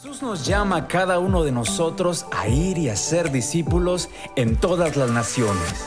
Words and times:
Jesús 0.00 0.22
nos 0.22 0.46
llama 0.46 0.76
a 0.76 0.86
cada 0.86 1.18
uno 1.18 1.42
de 1.42 1.50
nosotros 1.50 2.26
a 2.30 2.46
ir 2.46 2.78
y 2.78 2.88
a 2.88 2.94
ser 2.94 3.32
discípulos 3.32 4.08
en 4.36 4.54
todas 4.54 4.94
las 4.94 5.10
naciones, 5.10 5.86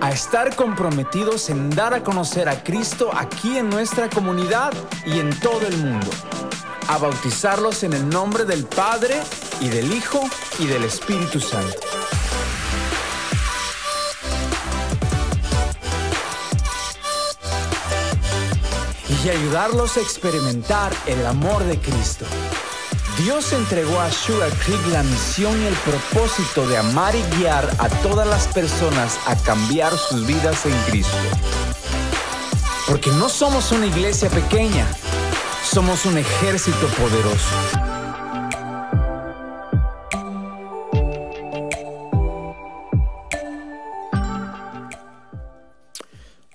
a 0.00 0.10
estar 0.10 0.56
comprometidos 0.56 1.48
en 1.48 1.70
dar 1.70 1.94
a 1.94 2.02
conocer 2.02 2.48
a 2.48 2.64
Cristo 2.64 3.10
aquí 3.14 3.56
en 3.58 3.70
nuestra 3.70 4.10
comunidad 4.10 4.72
y 5.06 5.20
en 5.20 5.30
todo 5.38 5.64
el 5.64 5.76
mundo, 5.76 6.08
a 6.88 6.98
bautizarlos 6.98 7.84
en 7.84 7.92
el 7.92 8.08
nombre 8.08 8.44
del 8.44 8.64
Padre 8.64 9.20
y 9.60 9.68
del 9.68 9.92
Hijo 9.92 10.20
y 10.58 10.66
del 10.66 10.82
Espíritu 10.82 11.38
Santo. 11.38 11.78
Y 19.24 19.28
ayudarlos 19.28 19.98
a 19.98 20.00
experimentar 20.00 20.92
el 21.06 21.24
amor 21.26 21.62
de 21.62 21.78
Cristo. 21.78 22.26
Dios 23.18 23.52
entregó 23.52 24.00
a 24.00 24.10
Sugar 24.10 24.50
Creek 24.64 24.86
la 24.86 25.02
misión 25.02 25.60
y 25.62 25.66
el 25.66 25.74
propósito 25.74 26.66
de 26.66 26.78
amar 26.78 27.14
y 27.14 27.22
guiar 27.36 27.68
a 27.78 27.88
todas 28.02 28.26
las 28.26 28.48
personas 28.48 29.18
a 29.26 29.36
cambiar 29.36 29.92
sus 29.98 30.26
vidas 30.26 30.64
en 30.64 30.72
Cristo. 30.90 31.16
Porque 32.88 33.10
no 33.10 33.28
somos 33.28 33.70
una 33.70 33.86
iglesia 33.86 34.30
pequeña, 34.30 34.86
somos 35.62 36.06
un 36.06 36.16
ejército 36.16 36.86
poderoso. 36.98 37.82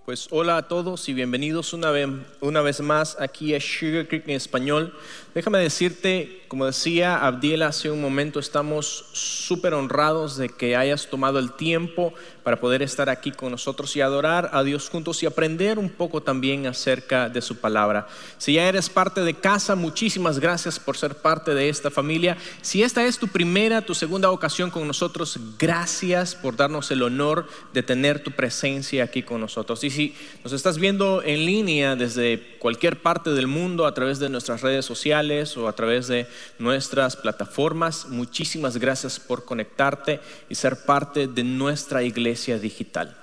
Pues 0.08 0.30
hola 0.32 0.55
a 0.55 0.68
todos 0.70 1.10
y 1.10 1.13
bienvenidos 1.13 1.74
una 1.74 1.91
vez, 1.91 2.08
una 2.40 2.62
vez 2.62 2.80
más 2.80 3.18
aquí 3.20 3.54
a 3.54 3.60
Sugar 3.60 4.08
Creek 4.08 4.26
en 4.30 4.35
español. 4.35 4.98
Déjame 5.38 5.59
decirte, 5.59 6.41
como 6.48 6.66
decía 6.66 7.16
Abdiel 7.18 7.62
hace 7.62 7.91
un 7.91 8.02
momento, 8.02 8.40
estamos 8.40 9.05
súper 9.12 9.76
honrados 9.76 10.36
de 10.36 10.50
que 10.50 10.76
hayas 10.76 11.12
tomado 11.12 11.38
el 11.38 11.52
tiempo 11.52 12.12
para 12.41 12.60
poder 12.60 12.82
estar 12.82 13.07
aquí 13.07 13.32
con 13.32 13.52
nosotros 13.52 13.96
y 13.96 14.02
adorar 14.02 14.49
a 14.54 14.63
Dios 14.63 14.90
juntos 14.90 15.21
y 15.21 15.27
aprender 15.27 15.77
un 15.77 15.90
poco 15.90 16.24
también 16.24 16.65
acerca 16.65 17.30
de 17.30 17.43
su 17.43 17.58
palabra. 17.58 18.08
Si 18.40 18.54
ya 18.54 18.68
eres 18.68 18.90
parte 18.90 19.21
de 19.21 19.35
casa, 19.35 19.76
muchísimas 19.76 20.40
gracias 20.40 20.80
por 20.80 20.98
ser 20.98 21.13
parte 21.13 21.54
de 21.54 21.70
esta 21.70 21.91
familia. 21.91 22.35
Si 22.63 22.82
esta 22.82 23.05
es 23.05 23.20
tu 23.20 23.27
primera, 23.27 23.84
tu 23.84 23.93
segunda 23.93 24.32
ocasión 24.32 24.71
con 24.71 24.88
nosotros, 24.88 25.40
gracias 25.60 26.34
por 26.34 26.55
darnos 26.55 26.90
el 26.90 27.04
honor 27.04 27.48
de 27.74 27.84
tener 27.84 28.24
tu 28.24 28.32
presencia 28.32 29.04
aquí 29.04 29.21
con 29.21 29.40
nosotros. 29.40 29.84
Y 29.84 29.91
si 29.91 30.15
nos 30.43 30.54
estás 30.54 30.80
viendo 30.80 31.21
en 31.21 31.46
línea 31.46 31.96
desde 31.96 32.58
cualquier 32.58 33.04
parte 33.04 33.30
del 33.34 33.46
mundo 33.46 33.85
a 33.85 33.93
través 33.93 34.18
de 34.18 34.30
nuestras 34.30 34.62
redes 34.62 34.84
sociales 34.84 35.27
o 35.58 35.68
a 35.68 35.74
través 35.74 36.08
de 36.08 36.26
nuestras 36.60 37.16
plataformas, 37.16 38.08
muchísimas 38.08 38.78
gracias 38.78 39.20
por 39.20 39.46
conectarte 39.46 40.20
y 40.50 40.56
ser 40.56 40.86
parte 40.86 41.28
de 41.28 41.44
nuestra 41.44 42.04
iglesia 42.04 42.58
digital. 42.60 43.16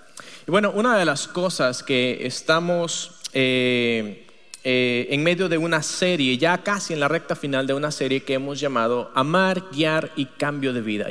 Y 0.47 0.51
bueno, 0.51 0.71
una 0.75 0.99
de 0.99 1.05
las 1.05 1.27
cosas 1.27 1.83
que 1.83 2.27
estamos 2.27 3.21
eh, 3.33 4.27
eh, 4.63 5.09
en 5.11 5.23
medio 5.23 5.49
de 5.49 5.59
una 5.59 5.83
serie, 5.83 6.37
ya 6.37 6.63
casi 6.63 6.93
en 6.93 7.01
la 7.01 7.09
recta 7.09 7.35
final 7.35 7.67
de 7.67 7.75
una 7.75 7.91
serie 7.91 8.23
que 8.23 8.35
hemos 8.35 8.61
llamado 8.61 9.11
Amar, 9.15 9.65
Guiar 9.73 10.11
y 10.17 10.27
Cambio 10.27 10.73
de 10.73 10.83
Vida. 10.83 11.07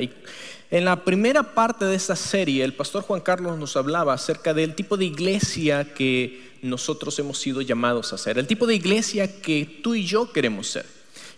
En 0.74 0.84
la 0.84 1.04
primera 1.04 1.54
parte 1.54 1.84
de 1.84 1.94
esta 1.94 2.16
serie, 2.16 2.64
el 2.64 2.74
pastor 2.74 3.04
Juan 3.04 3.20
Carlos 3.20 3.56
nos 3.56 3.76
hablaba 3.76 4.12
acerca 4.12 4.52
del 4.52 4.74
tipo 4.74 4.96
de 4.96 5.04
iglesia 5.04 5.94
que 5.94 6.50
nosotros 6.62 7.16
hemos 7.20 7.38
sido 7.38 7.60
llamados 7.60 8.12
a 8.12 8.18
ser, 8.18 8.38
el 8.38 8.48
tipo 8.48 8.66
de 8.66 8.74
iglesia 8.74 9.40
que 9.40 9.80
tú 9.84 9.94
y 9.94 10.04
yo 10.04 10.32
queremos 10.32 10.66
ser. 10.66 10.84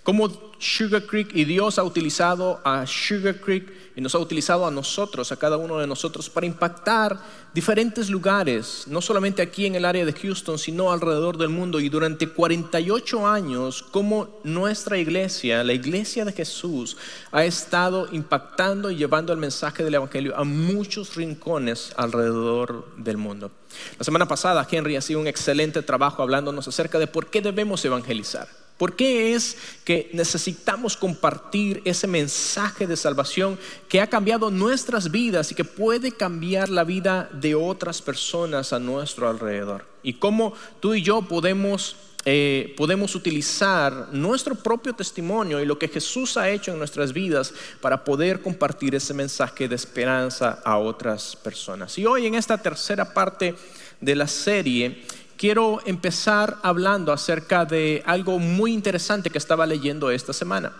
Como 0.02 0.32
Sugar 0.58 1.04
Creek 1.04 1.36
y 1.36 1.44
Dios 1.44 1.78
ha 1.78 1.82
utilizado 1.82 2.62
a 2.64 2.86
Sugar 2.86 3.38
Creek 3.38 3.70
y 3.96 4.02
nos 4.02 4.14
ha 4.14 4.18
utilizado 4.18 4.66
a 4.66 4.70
nosotros, 4.70 5.32
a 5.32 5.36
cada 5.36 5.56
uno 5.56 5.78
de 5.78 5.86
nosotros, 5.86 6.28
para 6.28 6.46
impactar 6.46 7.18
diferentes 7.54 8.10
lugares, 8.10 8.84
no 8.86 9.00
solamente 9.00 9.40
aquí 9.40 9.64
en 9.64 9.74
el 9.74 9.86
área 9.86 10.04
de 10.04 10.12
Houston, 10.12 10.58
sino 10.58 10.92
alrededor 10.92 11.38
del 11.38 11.48
mundo. 11.48 11.80
Y 11.80 11.88
durante 11.88 12.28
48 12.28 13.26
años, 13.26 13.82
como 13.82 14.38
nuestra 14.44 14.98
iglesia, 14.98 15.64
la 15.64 15.72
iglesia 15.72 16.26
de 16.26 16.32
Jesús, 16.32 16.98
ha 17.32 17.46
estado 17.46 18.06
impactando 18.12 18.90
y 18.90 18.96
llevando 18.96 19.32
el 19.32 19.38
mensaje 19.38 19.82
del 19.82 19.94
Evangelio 19.94 20.36
a 20.36 20.44
muchos 20.44 21.14
rincones 21.14 21.94
alrededor 21.96 22.84
del 22.98 23.16
mundo. 23.16 23.50
La 23.98 24.04
semana 24.04 24.28
pasada, 24.28 24.68
Henry 24.70 24.96
ha 24.96 25.00
sido 25.00 25.20
un 25.20 25.26
excelente 25.26 25.80
trabajo 25.80 26.22
hablándonos 26.22 26.68
acerca 26.68 26.98
de 26.98 27.06
por 27.06 27.28
qué 27.28 27.40
debemos 27.40 27.82
evangelizar. 27.82 28.65
¿Por 28.78 28.94
qué 28.94 29.34
es 29.34 29.56
que 29.84 30.10
necesitamos 30.12 30.98
compartir 30.98 31.80
ese 31.86 32.06
mensaje 32.06 32.86
de 32.86 32.96
salvación 32.96 33.58
que 33.88 34.02
ha 34.02 34.06
cambiado 34.06 34.50
nuestras 34.50 35.10
vidas 35.10 35.50
y 35.50 35.54
que 35.54 35.64
puede 35.64 36.12
cambiar 36.12 36.68
la 36.68 36.84
vida 36.84 37.30
de 37.32 37.54
otras 37.54 38.02
personas 38.02 38.74
a 38.74 38.78
nuestro 38.78 39.30
alrededor? 39.30 39.86
Y 40.02 40.14
cómo 40.14 40.52
tú 40.80 40.92
y 40.92 41.00
yo 41.00 41.22
podemos, 41.22 41.96
eh, 42.26 42.74
podemos 42.76 43.14
utilizar 43.14 44.10
nuestro 44.12 44.54
propio 44.54 44.92
testimonio 44.92 45.58
y 45.62 45.64
lo 45.64 45.78
que 45.78 45.88
Jesús 45.88 46.36
ha 46.36 46.50
hecho 46.50 46.72
en 46.72 46.78
nuestras 46.78 47.14
vidas 47.14 47.54
para 47.80 48.04
poder 48.04 48.42
compartir 48.42 48.94
ese 48.94 49.14
mensaje 49.14 49.68
de 49.68 49.74
esperanza 49.74 50.60
a 50.66 50.76
otras 50.76 51.34
personas. 51.34 51.96
Y 51.96 52.04
hoy 52.04 52.26
en 52.26 52.34
esta 52.34 52.58
tercera 52.58 53.14
parte 53.14 53.54
de 54.02 54.14
la 54.14 54.26
serie 54.26 55.02
quiero 55.36 55.80
empezar 55.86 56.58
hablando 56.62 57.12
acerca 57.12 57.64
de 57.64 58.02
algo 58.06 58.38
muy 58.38 58.72
interesante 58.72 59.30
que 59.30 59.38
estaba 59.38 59.66
leyendo 59.66 60.10
esta 60.10 60.32
semana. 60.32 60.72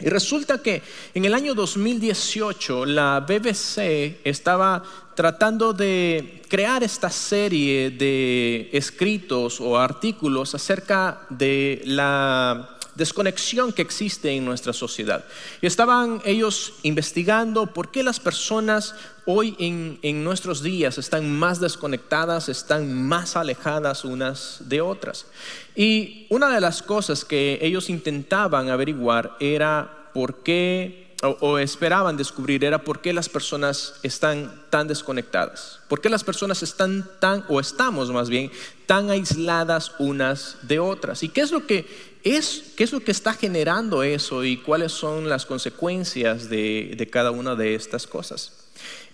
Y 0.00 0.08
resulta 0.08 0.60
que 0.60 0.82
en 1.14 1.24
el 1.24 1.34
año 1.34 1.54
2018 1.54 2.84
la 2.84 3.20
BBC 3.20 4.18
estaba 4.24 4.82
tratando 5.14 5.72
de 5.72 6.42
crear 6.48 6.82
esta 6.82 7.10
serie 7.10 7.90
de 7.90 8.70
escritos 8.72 9.60
o 9.60 9.78
artículos 9.78 10.52
acerca 10.56 11.20
de 11.30 11.80
la 11.84 12.73
desconexión 12.94 13.72
que 13.72 13.82
existe 13.82 14.30
en 14.30 14.44
nuestra 14.44 14.72
sociedad. 14.72 15.24
Y 15.60 15.66
estaban 15.66 16.22
ellos 16.24 16.74
investigando 16.82 17.66
por 17.66 17.90
qué 17.90 18.02
las 18.02 18.20
personas 18.20 18.94
hoy 19.26 19.56
en, 19.58 20.24
nuestros 20.24 20.62
días 20.62 20.98
están 20.98 21.30
más 21.30 21.60
desconectadas, 21.60 22.48
están 22.48 23.02
más 23.06 23.36
alejadas 23.36 24.04
unas 24.04 24.58
de 24.60 24.80
otras. 24.80 25.26
Y 25.74 26.26
una 26.30 26.50
de 26.50 26.60
las 26.60 26.82
cosas 26.82 27.24
que 27.24 27.58
ellos 27.62 27.90
intentaban 27.90 28.68
averiguar 28.68 29.36
era 29.40 30.10
por 30.12 30.42
qué 30.42 31.04
o, 31.40 31.58
esperaban 31.58 32.18
descubrir 32.18 32.64
era 32.64 32.84
por 32.84 33.00
qué 33.00 33.12
las 33.14 33.30
personas 33.30 33.94
están 34.02 34.52
tan 34.68 34.86
desconectadas, 34.86 35.80
por 35.88 36.02
qué 36.02 36.10
las 36.10 36.22
personas 36.22 36.62
están 36.62 37.08
tan, 37.18 37.44
o 37.48 37.60
estamos 37.60 38.10
más 38.10 38.28
bien, 38.28 38.50
tan 38.86 39.10
aisladas 39.10 39.92
unas 39.98 40.58
de 40.62 40.78
otras. 40.78 41.22
¿Y 41.22 41.30
qué 41.30 41.40
es 41.40 41.50
lo 41.50 41.66
que 41.66 42.13
es, 42.24 42.72
qué 42.74 42.84
es 42.84 42.92
lo 42.92 43.00
que 43.00 43.10
está 43.10 43.34
generando 43.34 44.02
eso 44.02 44.42
y 44.44 44.56
cuáles 44.56 44.92
son 44.92 45.28
las 45.28 45.44
consecuencias 45.44 46.48
de, 46.48 47.08
cada 47.12 47.30
una 47.30 47.54
de 47.54 47.74
estas 47.74 48.06
cosas. 48.06 48.52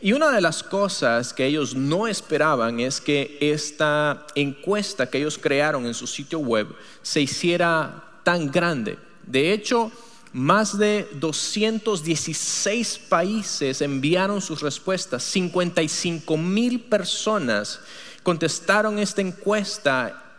Y 0.00 0.12
una 0.12 0.31
de 0.31 0.41
las 0.41 0.62
cosas 0.62 1.34
que 1.34 1.44
ellos 1.44 1.75
no 1.75 2.06
esperaban 2.06 2.81
es 2.81 3.00
que 3.00 3.37
esta 3.41 4.26
encuesta 4.34 5.10
que 5.10 5.19
ellos 5.19 5.38
crearon 5.38 5.87
en 5.87 5.93
su 5.93 6.06
sitio 6.06 6.38
web 6.38 6.69
se 7.03 7.21
hiciera 7.21 8.21
tan 8.22 8.50
grande. 8.50 8.97
De 9.27 9.53
hecho, 9.53 9.92
más 10.32 10.78
de 10.78 11.09
216 11.15 13.00
países 13.09 13.82
enviaron 13.82 14.41
sus 14.41 14.62
respuestas, 14.62 15.25
55 15.25 16.37
mil 16.37 16.81
personas 16.81 17.81
contestaron 18.22 18.98
esta 18.98 19.21
encuesta 19.21 20.30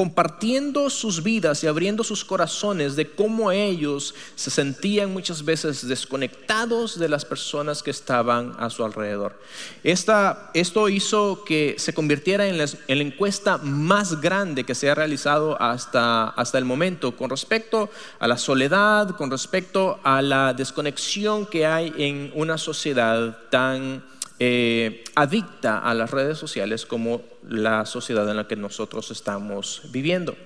compartiendo 0.00 0.88
sus 0.88 1.22
vidas 1.22 1.62
y 1.62 1.66
abriendo 1.66 2.02
sus 2.02 2.24
corazones 2.24 2.96
de 2.96 3.10
cómo 3.10 3.52
ellos 3.52 4.14
se 4.34 4.50
sentían 4.50 5.12
muchas 5.12 5.44
veces 5.44 5.86
desconectados 5.86 6.98
de 6.98 7.06
las 7.06 7.26
personas 7.26 7.82
que 7.82 7.90
estaban 7.90 8.54
a 8.58 8.70
su 8.70 8.82
alrededor. 8.82 9.38
esto 9.84 10.88
hizo 10.88 11.44
que 11.44 11.74
se 11.76 11.92
convirtiera 11.92 12.46
en 12.46 12.56
la, 12.56 12.66
encuesta 12.88 13.58
más 13.58 14.22
grande 14.22 14.64
que 14.64 14.74
se 14.74 14.88
ha 14.88 14.94
realizado 14.94 15.60
hasta, 15.60 16.28
hasta 16.28 16.56
el 16.56 16.64
momento 16.64 17.14
con 17.14 17.28
respecto 17.28 17.90
a 18.20 18.26
la 18.26 18.38
soledad, 18.38 19.10
con 19.16 19.30
respecto 19.30 20.00
a 20.02 20.22
la 20.22 20.54
desconexión 20.54 21.44
que 21.44 21.66
hay 21.66 21.92
en 21.98 22.32
una 22.34 22.56
sociedad 22.56 23.36
tan 23.50 24.02
eh, 24.38 25.04
adicta 25.14 25.80
a 25.80 25.92
las 25.92 26.10
redes 26.10 26.38
sociales 26.38 26.86
como 26.86 27.20
la 27.48 27.86
sociedad 27.86 28.28
en 28.28 28.36
la 28.36 28.48
que 28.48 28.56
nosotros 28.56 29.10
estamos 29.10 29.82
viviendo. 29.90 30.36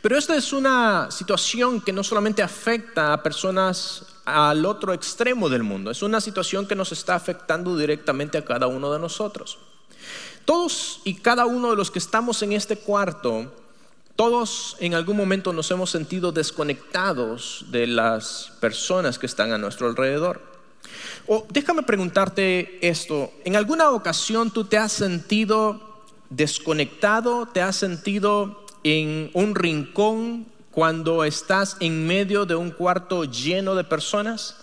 Pero 0.00 0.18
esta 0.18 0.36
es 0.36 0.52
una 0.52 1.10
situación 1.10 1.80
que 1.80 1.92
no 1.92 2.02
solamente 2.02 2.42
afecta 2.42 3.12
a 3.12 3.22
personas 3.22 4.06
al 4.24 4.66
otro 4.66 4.92
extremo 4.92 5.48
del 5.48 5.62
mundo, 5.62 5.90
es 5.90 6.02
una 6.02 6.20
situación 6.20 6.66
que 6.66 6.74
nos 6.74 6.92
está 6.92 7.14
afectando 7.14 7.76
directamente 7.76 8.38
a 8.38 8.44
cada 8.44 8.66
uno 8.66 8.92
de 8.92 8.98
nosotros. 8.98 9.58
Todos 10.44 11.00
y 11.04 11.14
cada 11.14 11.46
uno 11.46 11.70
de 11.70 11.76
los 11.76 11.90
que 11.90 12.00
estamos 12.00 12.42
en 12.42 12.52
este 12.52 12.76
cuarto 12.76 13.52
Todos 14.16 14.76
en 14.78 14.94
algún 14.94 15.16
momento 15.16 15.54
nos 15.54 15.70
hemos 15.70 15.90
sentido 15.90 16.32
desconectados 16.32 17.64
de 17.70 17.86
las 17.86 18.52
personas 18.60 19.18
que 19.18 19.24
están 19.24 19.52
a 19.52 19.58
nuestro 19.58 19.86
alrededor. 19.86 20.51
Déjame 21.50 21.82
preguntarte 21.82 22.78
esto, 22.86 23.32
¿en 23.44 23.56
alguna 23.56 23.90
ocasión 23.90 24.50
tú 24.50 24.64
te 24.64 24.78
has 24.78 24.92
sentido 24.92 26.02
desconectado, 26.30 27.46
te 27.46 27.62
has 27.62 27.76
sentido 27.76 28.64
en 28.84 29.30
un 29.34 29.54
rincón 29.54 30.46
cuando 30.70 31.24
estás 31.24 31.76
en 31.80 32.06
medio 32.06 32.46
de 32.46 32.54
un 32.54 32.70
cuarto 32.70 33.24
lleno 33.24 33.74
de 33.74 33.84
personas? 33.84 34.56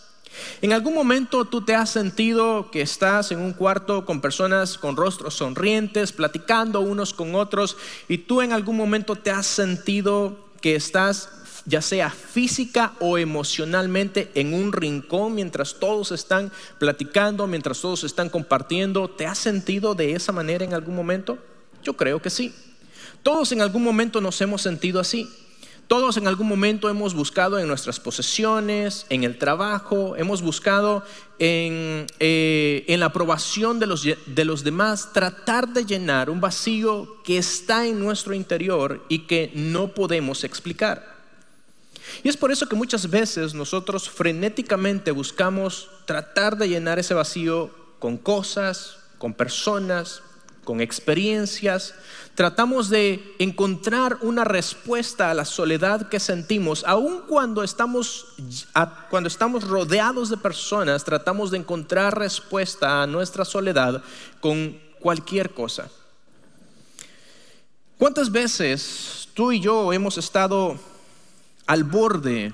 ¿En 0.61 0.73
algún 0.73 0.93
momento 0.93 1.45
tú 1.45 1.63
te 1.63 1.75
has 1.75 1.89
sentido 1.89 2.69
que 2.71 2.81
estás 2.81 3.31
en 3.31 3.39
un 3.39 3.53
cuarto 3.53 4.05
con 4.05 4.21
personas 4.21 4.77
con 4.77 4.95
rostros 4.95 5.35
sonrientes, 5.35 6.11
platicando 6.11 6.81
unos 6.81 7.13
con 7.13 7.35
otros, 7.35 7.77
y 8.07 8.19
tú 8.19 8.41
en 8.41 8.53
algún 8.53 8.77
momento 8.77 9.15
te 9.15 9.31
has 9.31 9.47
sentido 9.47 10.37
que 10.61 10.75
estás 10.75 11.29
ya 11.69 11.81
sea 11.81 12.09
física 12.09 12.93
o 12.99 13.17
emocionalmente 13.17 14.31
en 14.33 14.53
un 14.53 14.73
rincón 14.73 15.35
mientras 15.35 15.75
todos 15.75 16.11
están 16.11 16.51
platicando, 16.79 17.45
mientras 17.47 17.79
todos 17.79 18.03
están 18.03 18.29
compartiendo? 18.29 19.07
¿Te 19.07 19.27
has 19.27 19.37
sentido 19.37 19.93
de 19.93 20.13
esa 20.13 20.31
manera 20.31 20.65
en 20.65 20.73
algún 20.73 20.95
momento? 20.95 21.37
Yo 21.83 21.95
creo 21.95 22.21
que 22.21 22.31
sí. 22.31 22.53
Todos 23.23 23.51
en 23.51 23.61
algún 23.61 23.83
momento 23.83 24.19
nos 24.19 24.41
hemos 24.41 24.61
sentido 24.61 24.99
así. 24.99 25.29
Todos 25.87 26.17
en 26.17 26.27
algún 26.27 26.47
momento 26.47 26.87
hemos 26.87 27.15
buscado 27.15 27.57
en 27.57 27.67
nuestras 27.67 27.99
posesiones, 27.99 29.07
en 29.09 29.23
el 29.23 29.39
trabajo, 29.39 30.15
hemos 30.17 30.43
buscado 30.43 31.03
en, 31.39 32.05
eh, 32.19 32.95
la 32.99 33.07
aprobación 33.07 33.79
de 33.79 33.87
los, 33.87 34.03
de 34.03 34.45
los 34.45 34.63
demás, 34.63 35.13
tratar 35.13 35.67
de 35.69 35.85
llenar 35.85 36.29
un 36.29 36.41
vacío 36.41 37.17
que 37.23 37.39
está 37.39 37.87
en 37.87 37.99
nuestro 37.99 38.35
interior 38.35 39.03
y 39.09 39.19
que 39.19 39.51
no 39.55 39.87
podemos 39.87 40.43
explicar. 40.43 41.18
Y 42.23 42.29
es 42.29 42.37
por 42.37 42.51
eso 42.51 42.67
que 42.67 42.75
muchas 42.75 43.09
veces 43.09 43.53
nosotros 43.53 44.09
frenéticamente 44.09 45.11
buscamos 45.11 45.89
tratar 46.05 46.57
de 46.57 46.69
llenar 46.69 46.99
ese 46.99 47.13
vacío 47.13 47.71
con 47.99 48.17
cosas, 48.17 48.97
con 49.17 49.33
personas, 49.33 50.21
con 50.69 50.81
experiencias, 50.81 51.95
tratamos 52.35 52.89
de 52.89 53.35
encontrar 53.39 54.19
una 54.21 54.43
respuesta 54.43 55.31
a 55.31 55.33
la 55.33 55.43
soledad 55.43 56.09
que 56.09 56.19
sentimos, 56.19 56.83
aun 56.85 57.23
cuando 57.27 57.63
estamos, 57.63 58.27
cuando 59.09 59.27
estamos 59.27 59.67
rodeados 59.67 60.29
de 60.29 60.37
personas, 60.37 61.03
tratamos 61.03 61.49
de 61.49 61.57
encontrar 61.57 62.17
respuesta 62.17 63.01
a 63.01 63.07
nuestra 63.07 63.45
soledad 63.45 64.03
con 64.41 64.79
cualquier 64.99 65.55
cosa. 65.55 65.89
¿Cuántas 67.97 68.31
veces 68.31 69.27
tú 69.33 69.51
y 69.51 69.59
yo 69.59 69.91
hemos 69.91 70.19
estado 70.19 70.79
al 71.69 71.83
borde 71.83 72.51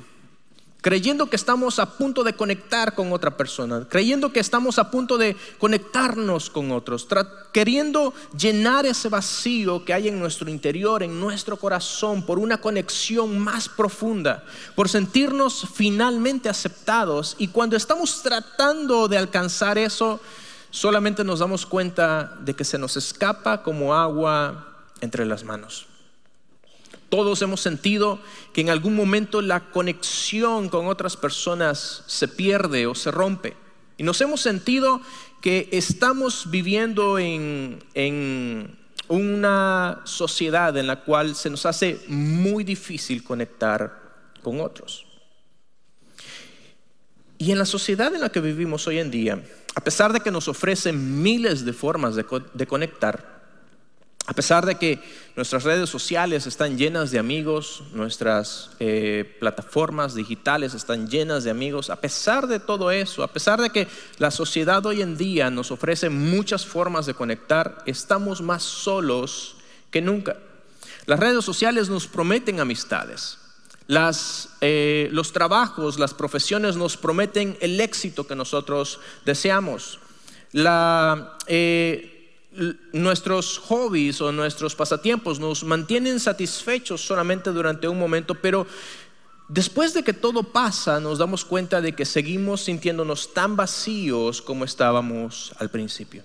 creyendo 0.82 1.28
que 1.32 1.38
estamos 1.38 1.80
a 1.80 1.98
punto 1.98 2.24
de 2.24 2.36
conectar 2.36 2.94
con 2.94 3.12
otra 3.12 3.36
persona, 3.36 3.88
creyendo 3.90 4.32
que 4.32 4.40
estamos 4.40 4.78
a 4.78 4.92
punto 4.92 5.18
de 5.18 5.36
conectarnos 5.58 6.52
con 6.52 6.72
otros, 6.72 7.08
queriendo 7.52 8.14
llenar 8.38 8.86
ese 8.86 9.10
vacío 9.10 9.84
que 9.84 9.94
hay 9.94 10.10
en 10.10 10.20
nuestro 10.20 10.48
interior, 10.48 11.02
en 11.02 11.20
nuestro 11.20 11.58
corazón, 11.58 12.24
por 12.24 12.38
una 12.38 12.58
conexión 12.58 13.40
más 13.40 13.68
profunda, 13.68 14.44
por 14.76 14.88
sentirnos 14.88 15.66
finalmente 15.74 16.50
aceptados. 16.50 17.36
Y 17.40 17.48
cuando 17.48 17.78
estamos 17.78 18.22
tratando 18.22 19.08
de 19.08 19.18
alcanzar 19.18 19.80
eso, 19.80 20.20
solamente 20.70 21.24
nos 21.24 21.40
damos 21.40 21.66
cuenta 21.66 22.36
de 22.42 22.54
que 22.54 22.64
se 22.64 22.78
nos 22.78 22.96
escapa 22.96 23.64
como 23.64 23.96
agua 23.96 24.84
entre 25.02 25.26
las 25.26 25.44
manos. 25.44 25.88
Todos 27.10 27.42
hemos 27.42 27.62
sentido 27.62 28.20
que 28.54 28.62
en 28.62 28.70
algún 28.70 28.96
momento 28.96 29.42
la 29.42 29.72
conexión 29.72 30.70
con 30.70 30.88
otras 30.88 31.18
personas 31.18 32.04
se 32.08 32.28
pierde 32.28 32.88
o 32.88 32.96
se 32.96 33.12
rompe. 33.12 33.56
Y 33.98 34.04
nos 34.04 34.20
hemos 34.22 34.42
sentido 34.42 35.02
que 35.42 35.70
estamos 35.72 36.50
viviendo 36.50 37.20
en, 37.20 37.84
en 37.94 38.78
una 39.08 40.02
sociedad 40.06 40.76
en 40.78 40.88
la 40.88 41.04
cual 41.04 41.36
se 41.36 41.50
nos 41.50 41.66
hace 41.66 42.02
muy 42.08 42.64
difícil 42.64 43.24
conectar 43.24 44.32
con 44.42 44.60
otros. 44.60 45.06
Y 47.38 47.52
en 47.52 47.60
la 47.60 47.66
sociedad 47.66 48.14
en 48.16 48.22
la 48.22 48.30
que 48.30 48.40
vivimos 48.40 48.88
hoy 48.88 49.00
en 49.00 49.12
día, 49.12 49.44
a 49.76 49.82
pesar 49.82 50.14
de 50.14 50.22
que 50.22 50.32
nos 50.32 50.48
ofrecen 50.48 51.22
miles 51.22 51.66
de 51.66 51.74
formas 51.74 52.16
de, 52.16 52.26
de 52.54 52.68
conectar, 52.68 53.35
a 54.28 54.34
pesar 54.34 54.66
de 54.66 54.76
que 54.76 55.00
nuestras 55.36 55.64
redes 55.64 55.90
sociales 55.90 56.48
están 56.48 56.78
llenas 56.78 57.12
de 57.12 57.20
amigos, 57.20 57.84
nuestras 57.94 58.72
eh, 58.80 59.38
plataformas 59.40 60.16
digitales 60.16 60.74
están 60.74 61.08
llenas 61.08 61.44
de 61.44 61.52
amigos, 61.52 61.90
a 61.90 61.98
pesar 61.98 62.48
de 62.48 62.60
todo 62.60 62.90
eso, 62.90 63.24
a 63.24 63.28
pesar 63.28 63.62
de 63.62 63.70
que 63.70 63.88
la 64.18 64.32
sociedad 64.32 64.84
hoy 64.86 65.02
en 65.04 65.16
día 65.16 65.52
nos 65.52 65.70
ofrece 65.70 66.10
muchas 66.10 66.66
formas 66.66 67.06
de 67.06 67.14
conectar, 67.14 67.84
estamos 67.86 68.42
más 68.42 68.64
solos 68.64 69.58
que 69.92 70.02
nunca. 70.02 70.38
Las 71.06 71.20
redes 71.20 71.46
sociales 71.46 71.90
nos 71.90 72.08
prometen 72.08 72.60
amistades. 72.60 73.38
Eh, 74.62 75.10
los 75.12 75.32
trabajos, 75.32 76.00
las 76.00 76.16
profesiones 76.16 76.76
nos 76.76 76.98
prometen 76.98 77.56
el 77.62 77.80
éxito 77.80 78.26
que 78.26 78.36
nosotros 78.36 79.00
deseamos. 79.26 80.00
Eh, 81.48 82.15
nuestros 82.94 83.58
hobbies 83.58 84.22
o 84.22 84.32
nuestros 84.32 84.76
pasatiempos 84.76 85.40
nos 85.40 85.64
mantienen 85.64 86.20
satisfechos 86.20 87.06
solamente 87.06 87.52
durante 87.52 87.88
un 87.88 88.00
momento, 88.00 88.36
pero 88.36 88.66
después 89.48 89.94
de 89.94 90.04
que 90.04 90.14
todo 90.14 90.44
pasa 90.44 91.00
nos 91.00 91.18
damos 91.18 91.46
cuenta 91.46 91.82
de 91.82 91.94
que 91.94 92.06
seguimos 92.06 92.62
sintiéndonos 92.62 93.34
tan 93.34 93.56
vacíos 93.56 94.42
como 94.42 94.66
estábamos 94.66 95.54
al 95.60 95.70
principio. 95.70 96.24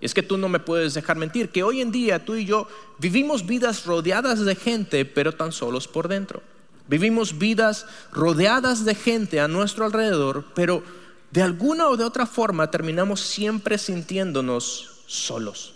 Es 0.00 0.14
que 0.14 0.22
tú 0.22 0.38
no 0.38 0.48
me 0.48 0.60
puedes 0.60 0.94
dejar 0.94 1.16
mentir, 1.16 1.50
que 1.50 1.62
hoy 1.62 1.80
en 1.80 1.92
día 1.92 2.24
tú 2.24 2.34
y 2.36 2.46
yo 2.46 2.66
vivimos 2.98 3.46
vidas 3.46 3.84
rodeadas 3.84 4.40
de 4.44 4.54
gente, 4.54 5.04
pero 5.04 5.32
tan 5.32 5.52
solos 5.52 5.88
por 5.88 6.08
dentro. 6.08 6.42
Vivimos 6.88 7.38
vidas 7.38 7.86
rodeadas 8.10 8.84
de 8.84 8.94
gente 8.94 9.40
a 9.40 9.48
nuestro 9.48 9.84
alrededor, 9.84 10.46
pero 10.54 10.82
de 11.30 11.42
alguna 11.42 11.88
o 11.88 11.96
de 11.96 12.04
otra 12.04 12.26
forma 12.26 12.70
terminamos 12.70 13.20
siempre 13.20 13.76
sintiéndonos 13.78 14.99
solos. 15.10 15.74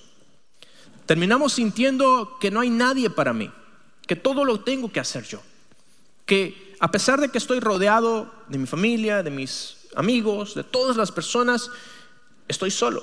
Terminamos 1.06 1.54
sintiendo 1.54 2.38
que 2.40 2.50
no 2.50 2.60
hay 2.60 2.70
nadie 2.70 3.10
para 3.10 3.32
mí, 3.32 3.50
que 4.06 4.16
todo 4.16 4.44
lo 4.44 4.60
tengo 4.60 4.90
que 4.92 5.00
hacer 5.00 5.24
yo, 5.24 5.40
que 6.24 6.76
a 6.78 6.90
pesar 6.90 7.20
de 7.20 7.28
que 7.28 7.38
estoy 7.38 7.60
rodeado 7.60 8.32
de 8.48 8.58
mi 8.58 8.66
familia, 8.66 9.22
de 9.22 9.30
mis 9.30 9.76
amigos, 9.96 10.54
de 10.54 10.62
todas 10.62 10.96
las 10.96 11.10
personas, 11.10 11.70
estoy 12.46 12.70
solo. 12.70 13.02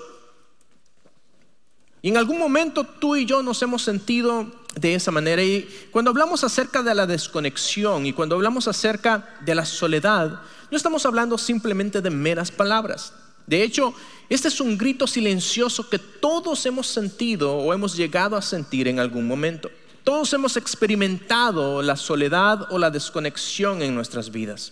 Y 2.02 2.10
en 2.10 2.18
algún 2.18 2.40
momento 2.40 2.84
tú 2.84 3.16
y 3.16 3.26
yo 3.26 3.44
nos 3.44 3.62
hemos 3.62 3.84
sentido 3.84 4.52
de 4.76 4.96
esa 4.96 5.12
manera. 5.12 5.44
Y 5.44 5.68
cuando 5.92 6.12
hablamos 6.12 6.44
acerca 6.44 6.82
de 6.82 6.96
la 6.96 7.06
desconexión 7.06 8.06
y 8.06 8.14
cuando 8.14 8.36
hablamos 8.36 8.68
acerca 8.68 9.38
de 9.42 9.54
la 9.54 9.66
soledad, 9.66 10.42
no 10.72 10.78
estamos 10.78 11.06
hablando 11.06 11.38
simplemente 11.38 12.02
de 12.02 12.10
meras 12.10 12.52
palabras. 12.52 13.14
De 13.52 13.64
hecho, 13.64 13.94
este 14.30 14.48
es 14.48 14.62
un 14.62 14.78
grito 14.78 15.06
silencioso 15.06 15.90
que 15.90 16.00
todos 16.00 16.66
hemos 16.66 16.88
sentido 16.88 17.54
o 17.54 17.74
hemos 17.74 17.98
llegado 17.98 18.38
a 18.38 18.42
sentir 18.42 18.88
en 18.88 18.98
algún 18.98 19.28
momento. 19.28 19.70
Todos 20.06 20.32
hemos 20.32 20.56
experimentado 20.56 21.82
la 21.82 21.98
soledad 21.98 22.72
o 22.72 22.80
la 22.80 22.90
desconexión 22.90 23.82
en 23.82 23.94
nuestras 23.94 24.32
vidas. 24.32 24.72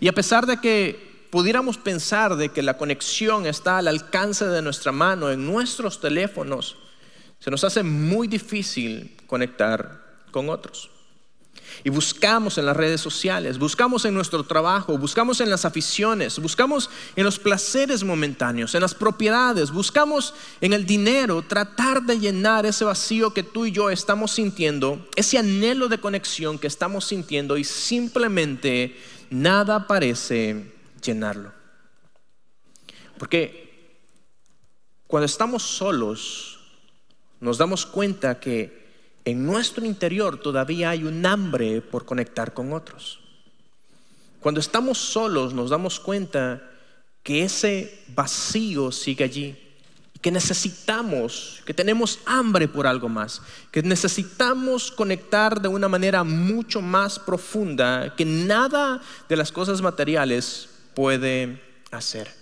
Y 0.00 0.08
a 0.08 0.14
pesar 0.14 0.46
de 0.46 0.58
que 0.62 1.26
pudiéramos 1.28 1.76
pensar 1.76 2.36
de 2.36 2.48
que 2.48 2.62
la 2.62 2.78
conexión 2.78 3.44
está 3.44 3.76
al 3.76 3.88
alcance 3.88 4.46
de 4.46 4.62
nuestra 4.62 4.92
mano 4.92 5.30
en 5.30 5.44
nuestros 5.44 6.00
teléfonos, 6.00 6.78
se 7.38 7.50
nos 7.50 7.64
hace 7.64 7.82
muy 7.82 8.28
difícil 8.28 9.14
conectar 9.26 10.22
con 10.30 10.48
otros. 10.48 10.88
Y 11.84 11.90
buscamos 11.90 12.58
en 12.58 12.66
las 12.66 12.76
redes 12.76 13.00
sociales, 13.00 13.58
buscamos 13.58 14.04
en 14.04 14.14
nuestro 14.14 14.44
trabajo, 14.44 14.98
buscamos 14.98 15.40
en 15.40 15.50
las 15.50 15.64
aficiones, 15.64 16.38
buscamos 16.38 16.90
en 17.16 17.24
los 17.24 17.38
placeres 17.38 18.04
momentáneos, 18.04 18.74
en 18.74 18.82
las 18.82 18.94
propiedades, 18.94 19.70
buscamos 19.70 20.34
en 20.60 20.72
el 20.72 20.86
dinero, 20.86 21.42
tratar 21.42 22.02
de 22.02 22.18
llenar 22.18 22.66
ese 22.66 22.84
vacío 22.84 23.32
que 23.32 23.42
tú 23.42 23.66
y 23.66 23.72
yo 23.72 23.90
estamos 23.90 24.32
sintiendo, 24.32 25.08
ese 25.16 25.38
anhelo 25.38 25.88
de 25.88 25.98
conexión 25.98 26.58
que 26.58 26.66
estamos 26.66 27.04
sintiendo 27.04 27.56
y 27.56 27.64
simplemente 27.64 28.96
nada 29.30 29.86
parece 29.86 30.72
llenarlo. 31.02 31.52
Porque 33.18 33.70
cuando 35.06 35.26
estamos 35.26 35.62
solos, 35.62 36.58
nos 37.40 37.58
damos 37.58 37.84
cuenta 37.84 38.38
que 38.40 38.79
en 39.30 39.46
nuestro 39.46 39.84
interior 39.84 40.38
todavía 40.38 40.90
hay 40.90 41.04
un 41.04 41.24
hambre 41.26 41.80
por 41.80 42.04
conectar 42.04 42.52
con 42.54 42.72
otros. 42.72 43.20
Cuando 44.40 44.60
estamos 44.60 44.98
solos 44.98 45.52
nos 45.54 45.70
damos 45.70 46.00
cuenta 46.00 46.62
que 47.22 47.44
ese 47.44 48.02
vacío 48.14 48.90
sigue 48.90 49.24
allí, 49.24 49.56
que 50.20 50.30
necesitamos, 50.30 51.62
que 51.64 51.74
tenemos 51.74 52.18
hambre 52.26 52.68
por 52.68 52.86
algo 52.86 53.08
más, 53.08 53.42
que 53.70 53.82
necesitamos 53.82 54.90
conectar 54.90 55.60
de 55.60 55.68
una 55.68 55.88
manera 55.88 56.24
mucho 56.24 56.80
más 56.80 57.18
profunda 57.18 58.14
que 58.16 58.24
nada 58.24 59.00
de 59.28 59.36
las 59.36 59.52
cosas 59.52 59.80
materiales 59.82 60.68
puede 60.94 61.62
hacer. 61.90 62.39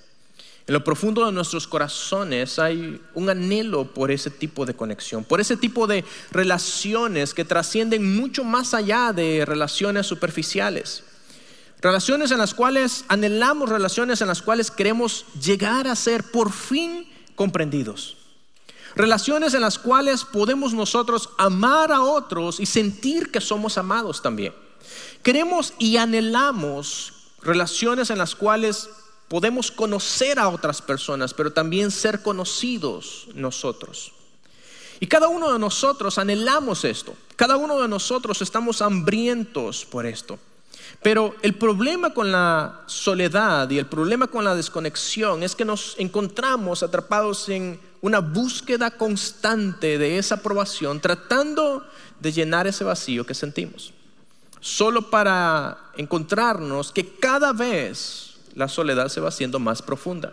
En 0.69 0.75
lo 0.75 0.85
profundo 0.85 1.25
de 1.25 1.33
nuestros 1.33 1.67
corazones 1.67 2.59
hay 2.59 3.01
un 3.15 3.31
anhelo 3.31 3.87
por 3.87 4.11
ese 4.11 4.29
tipo 4.29 4.67
de 4.67 4.75
conexión, 4.75 5.25
por 5.25 5.41
ese 5.41 5.57
tipo 5.57 5.87
de 5.87 6.05
relaciones 6.31 7.33
que 7.33 7.47
trascienden 7.47 8.15
mucho 8.15 8.45
más 8.45 8.75
allá 8.75 9.15
de 9.15 9.47
relaciones 9.47 10.07
superficiales. 10.07 11.05
Relaciones 11.81 12.33
en 12.33 12.39
las 12.39 12.53
cuales 12.53 13.07
anhelamos, 13.09 13.71
relaciones 13.71 14.21
en 14.21 14.29
las 14.29 14.43
cuales 14.43 14.71
queremos 14.71 15.25
llegar 15.43 15.89
a 15.89 15.97
ser 15.97 16.23
por 16.23 16.53
fin 16.53 17.09
comprendidos. 17.35 18.19
Relaciones 18.95 19.55
en 19.55 19.63
las 19.63 19.79
cuales 19.79 20.27
podemos 20.27 20.75
nosotros 20.75 21.31
amar 21.39 21.93
a 21.93 22.03
otros 22.03 22.61
y 22.61 22.67
sentir 22.67 23.31
que 23.31 23.41
somos 23.41 23.79
amados 23.79 24.21
también. 24.21 24.53
Queremos 25.23 25.73
y 25.79 25.97
anhelamos 25.97 27.15
relaciones 27.41 28.11
en 28.11 28.19
las 28.19 28.35
cuales 28.35 28.91
podemos 29.29 29.71
conocer 29.71 30.39
a 30.39 30.49
otras 30.49 30.83
personas, 30.83 31.35
pero 31.35 31.53
también 31.53 31.91
ser 31.91 32.23
conocidos 32.23 33.29
nosotros. 33.35 34.13
Y 35.01 35.07
cada 35.07 35.29
uno 35.29 35.53
de 35.53 35.59
nosotros 35.59 36.19
anhelamos 36.19 36.85
esto. 36.85 37.15
Cada 37.37 37.57
uno 37.57 37.81
de 37.81 37.89
nosotros 37.89 38.43
estamos 38.43 38.83
hambrientos 38.83 39.85
por 39.85 40.07
esto. 40.07 40.39
Pero 41.03 41.37
el 41.43 41.55
problema 41.55 42.13
con 42.13 42.33
la 42.33 42.83
soledad 42.87 43.71
y 43.71 43.79
el 43.79 43.87
problema 43.87 44.27
con 44.27 44.45
la 44.45 44.55
desconexión 44.55 45.43
es 45.43 45.55
que 45.55 45.65
nos 45.65 45.95
encontramos 45.99 46.83
atrapados 46.83 47.49
en 47.49 47.79
una 48.01 48.21
búsqueda 48.21 48.91
constante 48.91 49.99
de 49.99 50.19
esa 50.19 50.37
aprobación, 50.37 51.01
tratando 51.01 51.85
de 52.19 52.33
llenar 52.33 52.67
ese 52.67 52.85
vacío 52.85 53.25
que 53.25 53.35
sentimos. 53.35 53.93
Solo 54.61 55.11
para 55.11 55.79
encontrarnos 55.97 56.91
que 56.91 57.17
cada 57.17 57.53
vez 57.53 58.28
la 58.59 58.69
soledad 58.69 59.09
se 59.09 59.21
va 59.21 59.29
haciendo 59.29 59.59
más 59.61 59.81
profunda. 59.81 60.33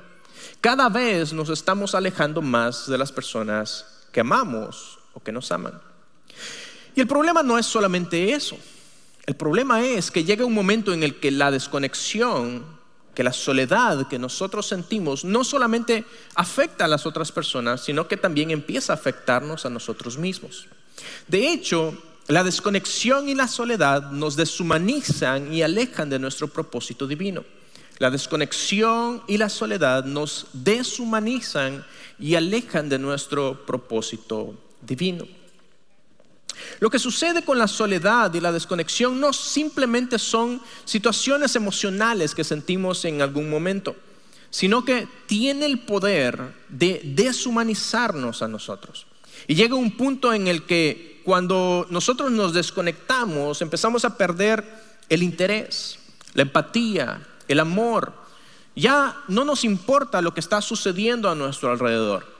Cada 0.59 0.89
vez 0.89 1.31
nos 1.31 1.49
estamos 1.49 1.93
alejando 1.93 2.41
más 2.41 2.87
de 2.87 2.97
las 2.97 3.11
personas 3.11 3.85
que 4.11 4.19
amamos 4.19 4.97
o 5.13 5.21
que 5.21 5.31
nos 5.31 5.51
aman. 5.51 5.79
Y 6.95 7.01
el 7.01 7.07
problema 7.07 7.43
no 7.43 7.57
es 7.59 7.67
solamente 7.67 8.33
eso. 8.33 8.57
El 9.27 9.35
problema 9.35 9.85
es 9.85 10.09
que 10.09 10.23
llega 10.23 10.43
un 10.43 10.53
momento 10.53 10.91
en 10.91 11.03
el 11.03 11.19
que 11.19 11.29
la 11.29 11.51
desconexión, 11.51 12.65
que 13.13 13.23
la 13.23 13.31
soledad 13.31 14.07
que 14.07 14.17
nosotros 14.17 14.67
sentimos 14.67 15.23
no 15.23 15.43
solamente 15.43 16.03
afecta 16.33 16.85
a 16.85 16.87
las 16.87 17.05
otras 17.05 17.31
personas, 17.31 17.81
sino 17.81 18.07
que 18.07 18.17
también 18.17 18.49
empieza 18.49 18.93
a 18.93 18.95
afectarnos 18.95 19.65
a 19.65 19.69
nosotros 19.69 20.17
mismos. 20.17 20.67
De 21.27 21.51
hecho, 21.51 21.95
la 22.27 22.43
desconexión 22.43 23.29
y 23.29 23.35
la 23.35 23.47
soledad 23.47 24.09
nos 24.09 24.35
deshumanizan 24.35 25.53
y 25.53 25.61
alejan 25.61 26.09
de 26.09 26.17
nuestro 26.17 26.47
propósito 26.47 27.05
divino. 27.05 27.43
La 27.97 28.09
desconexión 28.09 29.23
y 29.27 29.37
la 29.37 29.49
soledad 29.49 30.03
nos 30.03 30.47
deshumanizan 30.53 31.85
y 32.19 32.35
alejan 32.35 32.89
de 32.89 32.99
nuestro 32.99 33.65
propósito 33.65 34.53
divino. 34.81 35.25
Lo 36.79 36.89
que 36.89 36.99
sucede 36.99 37.43
con 37.43 37.57
la 37.57 37.67
soledad 37.67 38.33
y 38.33 38.41
la 38.41 38.51
desconexión 38.51 39.19
no 39.19 39.33
simplemente 39.33 40.19
son 40.19 40.61
situaciones 40.83 41.55
emocionales 41.55 42.35
que 42.35 42.43
sentimos 42.43 43.05
en 43.05 43.21
algún 43.21 43.49
momento, 43.49 43.95
sino 44.49 44.83
que 44.83 45.07
tiene 45.25 45.65
el 45.65 45.79
poder 45.79 46.39
de 46.69 47.01
deshumanizarnos 47.03 48.41
a 48.41 48.47
nosotros. 48.47 49.05
Y 49.47 49.55
llega 49.55 49.75
un 49.75 49.95
punto 49.95 50.33
en 50.33 50.47
el 50.47 50.63
que 50.63 51.21
cuando 51.23 51.87
nosotros 51.89 52.31
nos 52.31 52.53
desconectamos 52.53 53.61
empezamos 53.61 54.05
a 54.05 54.17
perder 54.17 54.63
el 55.09 55.23
interés, 55.23 55.99
la 56.33 56.43
empatía, 56.43 57.21
el 57.47 57.59
amor. 57.59 58.13
Ya 58.75 59.15
no 59.27 59.45
nos 59.45 59.63
importa 59.63 60.21
lo 60.21 60.33
que 60.33 60.39
está 60.39 60.61
sucediendo 60.61 61.29
a 61.29 61.35
nuestro 61.35 61.71
alrededor. 61.71 62.35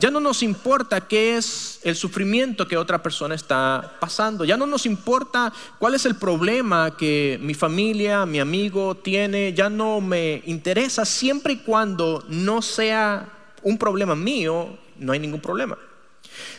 Ya 0.00 0.12
no 0.12 0.20
nos 0.20 0.44
importa 0.44 1.08
qué 1.08 1.36
es 1.36 1.80
el 1.82 1.96
sufrimiento 1.96 2.68
que 2.68 2.76
otra 2.76 3.02
persona 3.02 3.34
está 3.34 3.96
pasando. 3.98 4.44
Ya 4.44 4.56
no 4.56 4.64
nos 4.64 4.86
importa 4.86 5.52
cuál 5.80 5.94
es 5.94 6.06
el 6.06 6.14
problema 6.14 6.96
que 6.96 7.36
mi 7.42 7.52
familia, 7.52 8.24
mi 8.24 8.38
amigo 8.38 8.94
tiene. 8.94 9.54
Ya 9.54 9.68
no 9.68 10.00
me 10.00 10.42
interesa 10.46 11.04
siempre 11.04 11.54
y 11.54 11.58
cuando 11.58 12.24
no 12.28 12.62
sea 12.62 13.28
un 13.62 13.76
problema 13.76 14.14
mío, 14.14 14.78
no 14.98 15.12
hay 15.12 15.18
ningún 15.18 15.40
problema. 15.40 15.76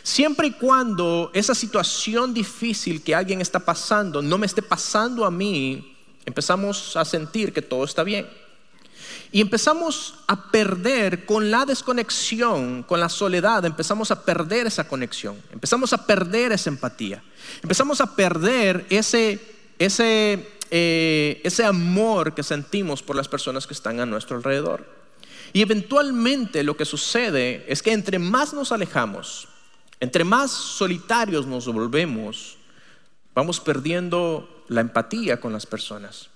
Siempre 0.02 0.48
y 0.48 0.52
cuando 0.52 1.30
esa 1.32 1.54
situación 1.54 2.34
difícil 2.34 3.02
que 3.02 3.14
alguien 3.14 3.40
está 3.40 3.60
pasando 3.60 4.20
no 4.20 4.36
me 4.36 4.44
esté 4.44 4.60
pasando 4.60 5.24
a 5.24 5.30
mí, 5.30 5.89
empezamos 6.26 6.96
a 6.96 7.04
sentir 7.04 7.52
que 7.52 7.62
todo 7.62 7.84
está 7.84 8.02
bien. 8.02 8.26
Y 9.32 9.40
empezamos 9.40 10.14
a 10.26 10.50
perder 10.50 11.24
con 11.24 11.50
la 11.50 11.64
desconexión, 11.64 12.82
con 12.82 12.98
la 12.98 13.08
soledad, 13.08 13.64
empezamos 13.64 14.10
a 14.10 14.24
perder 14.24 14.66
esa 14.66 14.88
conexión, 14.88 15.40
empezamos 15.52 15.92
a 15.92 16.04
perder 16.04 16.52
esa 16.52 16.70
empatía, 16.70 17.22
empezamos 17.62 18.00
a 18.00 18.16
perder 18.16 18.86
ese, 18.90 19.38
ese, 19.78 20.48
eh, 20.70 21.40
ese 21.44 21.64
amor 21.64 22.34
que 22.34 22.42
sentimos 22.42 23.02
por 23.02 23.14
las 23.14 23.28
personas 23.28 23.68
que 23.68 23.74
están 23.74 24.00
a 24.00 24.06
nuestro 24.06 24.36
alrededor. 24.36 24.84
Y 25.52 25.62
eventualmente 25.62 26.62
lo 26.64 26.76
que 26.76 26.84
sucede 26.84 27.64
es 27.68 27.82
que 27.82 27.92
entre 27.92 28.18
más 28.18 28.52
nos 28.52 28.72
alejamos, 28.72 29.48
entre 30.00 30.24
más 30.24 30.50
solitarios 30.50 31.46
nos 31.46 31.66
volvemos, 31.66 32.56
vamos 33.34 33.60
perdiendo 33.60 34.64
la 34.68 34.80
empatía 34.80 35.40
con 35.40 35.52
las 35.52 35.66
personas, 35.66 36.30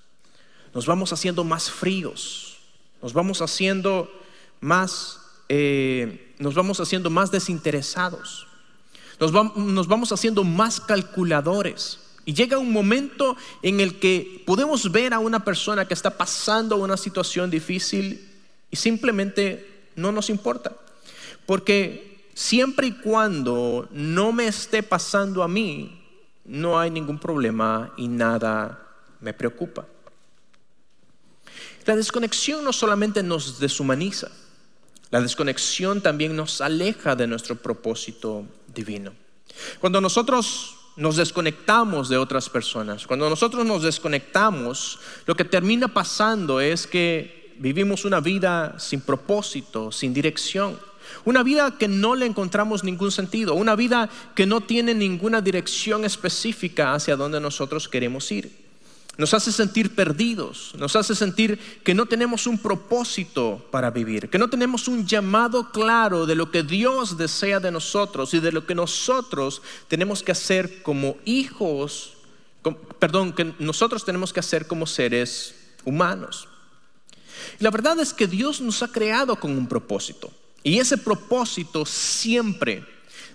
nos 0.72 0.86
vamos 0.86 1.12
haciendo 1.12 1.44
más 1.44 1.70
fríos 1.70 2.54
nos 3.04 3.12
vamos 3.12 3.42
haciendo 3.42 4.10
más, 4.62 5.20
eh, 5.50 6.34
nos 6.38 6.54
vamos 6.54 6.80
haciendo 6.80 7.10
más 7.10 7.30
desinteresados, 7.30 8.46
nos, 9.20 9.30
nos 9.30 9.88
vamos 9.88 10.10
haciendo 10.10 10.42
más 10.42 10.80
calculadores. 10.80 12.00
Y 12.24 12.32
llega 12.32 12.56
un 12.56 12.72
momento 12.72 13.36
en 13.60 13.80
el 13.80 13.98
que 13.98 14.42
podemos 14.46 14.90
ver 14.90 15.12
a 15.12 15.18
una 15.18 15.44
persona 15.44 15.86
que 15.86 15.92
está 15.92 16.16
pasando 16.16 16.78
una 16.78 16.96
situación 16.96 17.50
difícil 17.50 18.26
y 18.70 18.76
simplemente 18.76 19.90
no 19.96 20.10
nos 20.10 20.30
importa. 20.30 20.74
Porque 21.44 22.30
siempre 22.32 22.86
y 22.86 22.92
cuando 22.92 23.86
no 23.92 24.32
me 24.32 24.46
esté 24.46 24.82
pasando 24.82 25.42
a 25.42 25.48
mí, 25.48 26.03
no 26.44 26.78
hay 26.78 26.90
ningún 26.90 27.18
problema 27.18 27.92
y 27.96 28.08
nada 28.08 28.78
me 29.20 29.32
preocupa. 29.32 29.86
La 31.86 31.96
desconexión 31.96 32.64
no 32.64 32.72
solamente 32.72 33.22
nos 33.22 33.58
deshumaniza, 33.58 34.30
la 35.10 35.20
desconexión 35.20 36.00
también 36.00 36.34
nos 36.34 36.60
aleja 36.60 37.14
de 37.14 37.26
nuestro 37.26 37.56
propósito 37.56 38.44
divino. 38.66 39.12
Cuando 39.80 40.00
nosotros 40.00 40.76
nos 40.96 41.16
desconectamos 41.16 42.08
de 42.08 42.16
otras 42.16 42.48
personas, 42.48 43.06
cuando 43.06 43.28
nosotros 43.28 43.64
nos 43.64 43.82
desconectamos, 43.82 44.98
lo 45.26 45.34
que 45.34 45.44
termina 45.44 45.88
pasando 45.88 46.60
es 46.60 46.86
que 46.86 47.54
vivimos 47.58 48.04
una 48.04 48.20
vida 48.20 48.78
sin 48.78 49.00
propósito, 49.00 49.92
sin 49.92 50.14
dirección. 50.14 50.78
Una 51.24 51.42
vida 51.42 51.78
que 51.78 51.88
no 51.88 52.14
le 52.14 52.26
encontramos 52.26 52.84
ningún 52.84 53.10
sentido, 53.10 53.54
una 53.54 53.76
vida 53.76 54.10
que 54.34 54.46
no 54.46 54.60
tiene 54.60 54.94
ninguna 54.94 55.40
dirección 55.40 56.04
específica 56.04 56.94
hacia 56.94 57.16
donde 57.16 57.40
nosotros 57.40 57.88
queremos 57.88 58.30
ir. 58.30 58.64
Nos 59.16 59.32
hace 59.32 59.52
sentir 59.52 59.94
perdidos, 59.94 60.74
nos 60.76 60.96
hace 60.96 61.14
sentir 61.14 61.58
que 61.84 61.94
no 61.94 62.06
tenemos 62.06 62.48
un 62.48 62.58
propósito 62.58 63.64
para 63.70 63.90
vivir, 63.90 64.28
que 64.28 64.40
no 64.40 64.50
tenemos 64.50 64.88
un 64.88 65.06
llamado 65.06 65.70
claro 65.70 66.26
de 66.26 66.34
lo 66.34 66.50
que 66.50 66.64
Dios 66.64 67.16
desea 67.16 67.60
de 67.60 67.70
nosotros 67.70 68.34
y 68.34 68.40
de 68.40 68.50
lo 68.50 68.66
que 68.66 68.74
nosotros 68.74 69.62
tenemos 69.86 70.22
que 70.22 70.32
hacer 70.32 70.82
como 70.82 71.16
hijos, 71.24 72.14
perdón, 72.98 73.32
que 73.32 73.54
nosotros 73.60 74.04
tenemos 74.04 74.32
que 74.32 74.40
hacer 74.40 74.66
como 74.66 74.84
seres 74.84 75.54
humanos. 75.84 76.48
la 77.60 77.70
verdad 77.70 78.00
es 78.00 78.12
que 78.12 78.26
Dios 78.26 78.60
nos 78.60 78.82
ha 78.82 78.88
creado 78.88 79.36
con 79.36 79.52
un 79.52 79.68
propósito 79.68 80.32
y 80.64 80.80
ese 80.80 80.98
propósito 80.98 81.86
siempre 81.86 82.84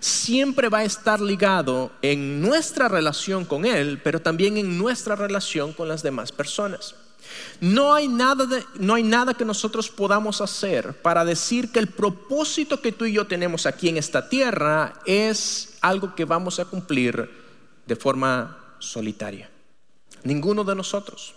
siempre 0.00 0.70
va 0.70 0.78
a 0.78 0.84
estar 0.84 1.20
ligado 1.20 1.92
en 2.00 2.40
nuestra 2.40 2.88
relación 2.88 3.44
con 3.44 3.66
Él, 3.66 4.00
pero 4.02 4.20
también 4.20 4.56
en 4.56 4.78
nuestra 4.78 5.14
relación 5.14 5.72
con 5.74 5.88
las 5.88 6.02
demás 6.02 6.32
personas. 6.32 6.94
No 7.60 7.94
hay, 7.94 8.08
nada 8.08 8.46
no 8.76 8.94
hay 8.94 9.02
nada 9.02 9.34
que 9.34 9.44
nosotros 9.44 9.88
podamos 9.90 10.40
hacer 10.40 10.94
para 11.02 11.24
decir 11.24 11.70
que 11.70 11.78
el 11.78 11.86
propósito 11.86 12.80
que 12.80 12.92
tú 12.92 13.04
y 13.04 13.12
yo 13.12 13.26
tenemos 13.26 13.66
aquí 13.66 13.88
en 13.88 13.98
esta 13.98 14.28
tierra 14.28 14.94
es 15.04 15.76
algo 15.80 16.14
que 16.14 16.24
vamos 16.24 16.58
a 16.58 16.64
cumplir 16.64 17.30
de 17.86 17.96
forma 17.96 18.74
solitaria. 18.78 19.50
Ninguno 20.24 20.64
de 20.64 20.74
nosotros. 20.74 21.34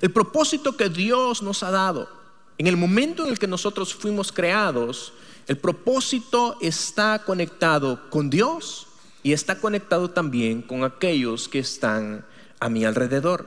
El 0.00 0.12
propósito 0.12 0.76
que 0.76 0.88
Dios 0.88 1.42
nos 1.42 1.62
ha 1.62 1.70
dado 1.70 2.21
en 2.62 2.68
el 2.68 2.76
momento 2.76 3.24
en 3.24 3.32
el 3.32 3.40
que 3.40 3.48
nosotros 3.48 3.92
fuimos 3.92 4.30
creados 4.30 5.12
El 5.48 5.58
propósito 5.58 6.56
está 6.60 7.24
conectado 7.24 8.08
con 8.08 8.30
Dios 8.30 8.86
y 9.24 9.32
está 9.32 9.58
conectado 9.58 10.10
también 10.10 10.62
con 10.62 10.84
aquellos 10.84 11.48
que 11.48 11.58
están 11.58 12.24
a 12.60 12.68
mi 12.68 12.84
alrededor. 12.84 13.44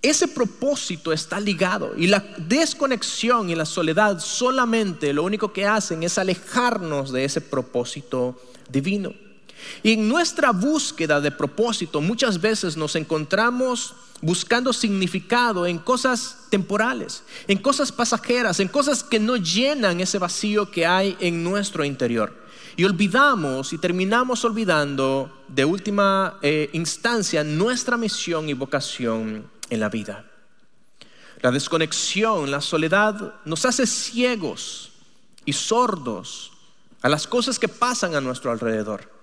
Ese 0.00 0.26
propósito 0.26 1.12
está 1.12 1.38
ligado 1.38 1.92
y 1.98 2.06
la 2.06 2.20
desconexión 2.38 3.50
y 3.50 3.54
la 3.54 3.66
soledad 3.66 4.18
solamente 4.20 5.12
lo 5.12 5.24
único 5.24 5.52
que 5.52 5.66
hacen 5.66 6.02
es 6.02 6.16
alejarnos 6.16 7.12
de 7.12 7.26
ese 7.26 7.42
propósito 7.42 8.40
divino. 8.70 9.12
Y 9.82 9.92
en 9.92 10.08
nuestra 10.08 10.52
búsqueda 10.52 11.20
de 11.20 11.30
propósito 11.30 12.00
muchas 12.00 12.40
veces 12.40 12.78
nos 12.78 12.96
encontramos 12.96 13.94
buscando 14.20 14.72
significado 14.72 15.66
en 15.66 15.78
cosas 15.78 16.46
temporales, 16.50 17.24
en 17.46 17.58
cosas 17.58 17.92
pasajeras, 17.92 18.60
en 18.60 18.68
cosas 18.68 19.02
que 19.02 19.20
no 19.20 19.36
llenan 19.36 20.00
ese 20.00 20.18
vacío 20.18 20.70
que 20.70 20.86
hay 20.86 21.16
en 21.20 21.44
nuestro 21.44 21.84
interior. 21.84 22.44
Y 22.76 22.84
olvidamos 22.84 23.72
y 23.72 23.78
terminamos 23.78 24.44
olvidando 24.44 25.44
de 25.48 25.64
última 25.64 26.38
eh, 26.42 26.70
instancia 26.72 27.44
nuestra 27.44 27.96
misión 27.96 28.48
y 28.48 28.54
vocación 28.54 29.48
en 29.70 29.80
la 29.80 29.88
vida. 29.88 30.24
La 31.40 31.50
desconexión, 31.50 32.50
la 32.50 32.60
soledad 32.60 33.34
nos 33.44 33.64
hace 33.66 33.86
ciegos 33.86 34.92
y 35.44 35.52
sordos 35.52 36.52
a 37.02 37.08
las 37.08 37.26
cosas 37.26 37.58
que 37.58 37.68
pasan 37.68 38.14
a 38.14 38.20
nuestro 38.20 38.50
alrededor. 38.50 39.13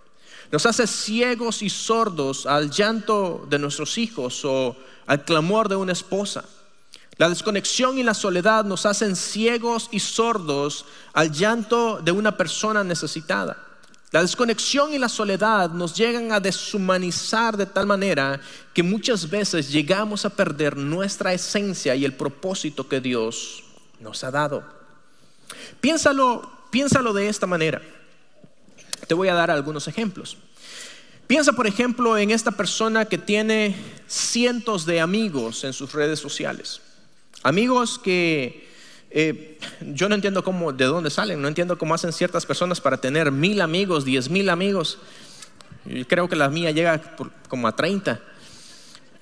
Nos 0.52 0.66
hace 0.66 0.86
ciegos 0.86 1.62
y 1.62 1.70
sordos 1.70 2.46
al 2.46 2.70
llanto 2.70 3.46
de 3.50 3.58
nuestros 3.58 3.98
hijos 3.98 4.44
o 4.44 4.76
al 5.08 5.24
clamor 5.24 5.70
de 5.70 5.78
una 5.78 5.94
esposa. 5.94 6.44
La 7.18 7.30
desconexión 7.30 7.98
y 7.98 8.04
la 8.04 8.14
soledad 8.14 8.66
nos 8.66 8.86
hacen 8.86 9.16
ciegos 9.16 9.88
y 9.92 10.00
sordos 10.00 10.86
al 11.14 11.32
llanto 11.32 12.00
de 12.04 12.12
una 12.12 12.36
persona 12.36 12.84
necesitada. 12.84 13.58
La 14.12 14.22
desconexión 14.22 14.94
y 14.94 14.98
la 14.98 15.08
soledad 15.08 15.70
nos 15.70 15.96
llegan 15.96 16.34
a 16.34 16.42
deshumanizar 16.42 17.56
de 17.56 17.66
tal 17.66 17.86
manera 17.86 18.42
que 18.74 18.84
muchas 18.84 19.30
veces 19.30 19.72
llegamos 19.72 20.26
a 20.26 20.30
perder 20.30 20.76
nuestra 20.76 21.32
esencia 21.32 21.96
y 21.96 22.04
el 22.04 22.14
propósito 22.14 22.90
que 22.90 23.00
Dios 23.00 23.64
nos 24.02 24.22
ha 24.26 24.32
dado. 24.32 24.64
Piénsalo, 25.80 26.52
piénsalo 26.72 27.14
de 27.14 27.30
esta 27.30 27.48
manera. 27.48 27.82
Te 29.12 29.16
voy 29.16 29.28
a 29.28 29.34
dar 29.34 29.52
algunos 29.52 29.90
ejemplos. 29.90 30.38
Piensa, 31.28 31.52
por 31.52 31.68
ejemplo, 31.68 32.18
en 32.18 32.32
esta 32.32 32.52
persona 32.52 33.04
que 33.04 33.18
tiene 33.18 33.76
cientos 34.08 34.86
de 34.86 35.02
amigos 35.02 35.66
en 35.66 35.74
sus 35.74 35.92
redes 35.92 36.18
sociales. 36.18 36.80
Amigos 37.44 38.00
que 38.00 38.70
eh, 39.10 39.60
yo 39.82 40.08
no 40.08 40.16
entiendo 40.16 40.46
cómo, 40.46 40.72
de 40.72 40.86
dónde 40.86 41.10
salen, 41.10 41.42
no 41.42 41.50
entiendo 41.50 41.78
cómo 41.78 41.94
hacen 41.94 42.14
ciertas 42.14 42.46
personas 42.46 42.80
para 42.80 43.02
tener 43.02 43.34
mil 43.34 43.60
amigos, 43.60 44.06
diez 44.06 44.30
mil 44.30 44.50
amigos. 44.50 44.98
Creo 46.08 46.30
que 46.30 46.38
la 46.38 46.48
mía 46.48 46.72
llega 46.72 47.02
como 47.50 47.68
a 47.68 47.76
30. 47.76 48.18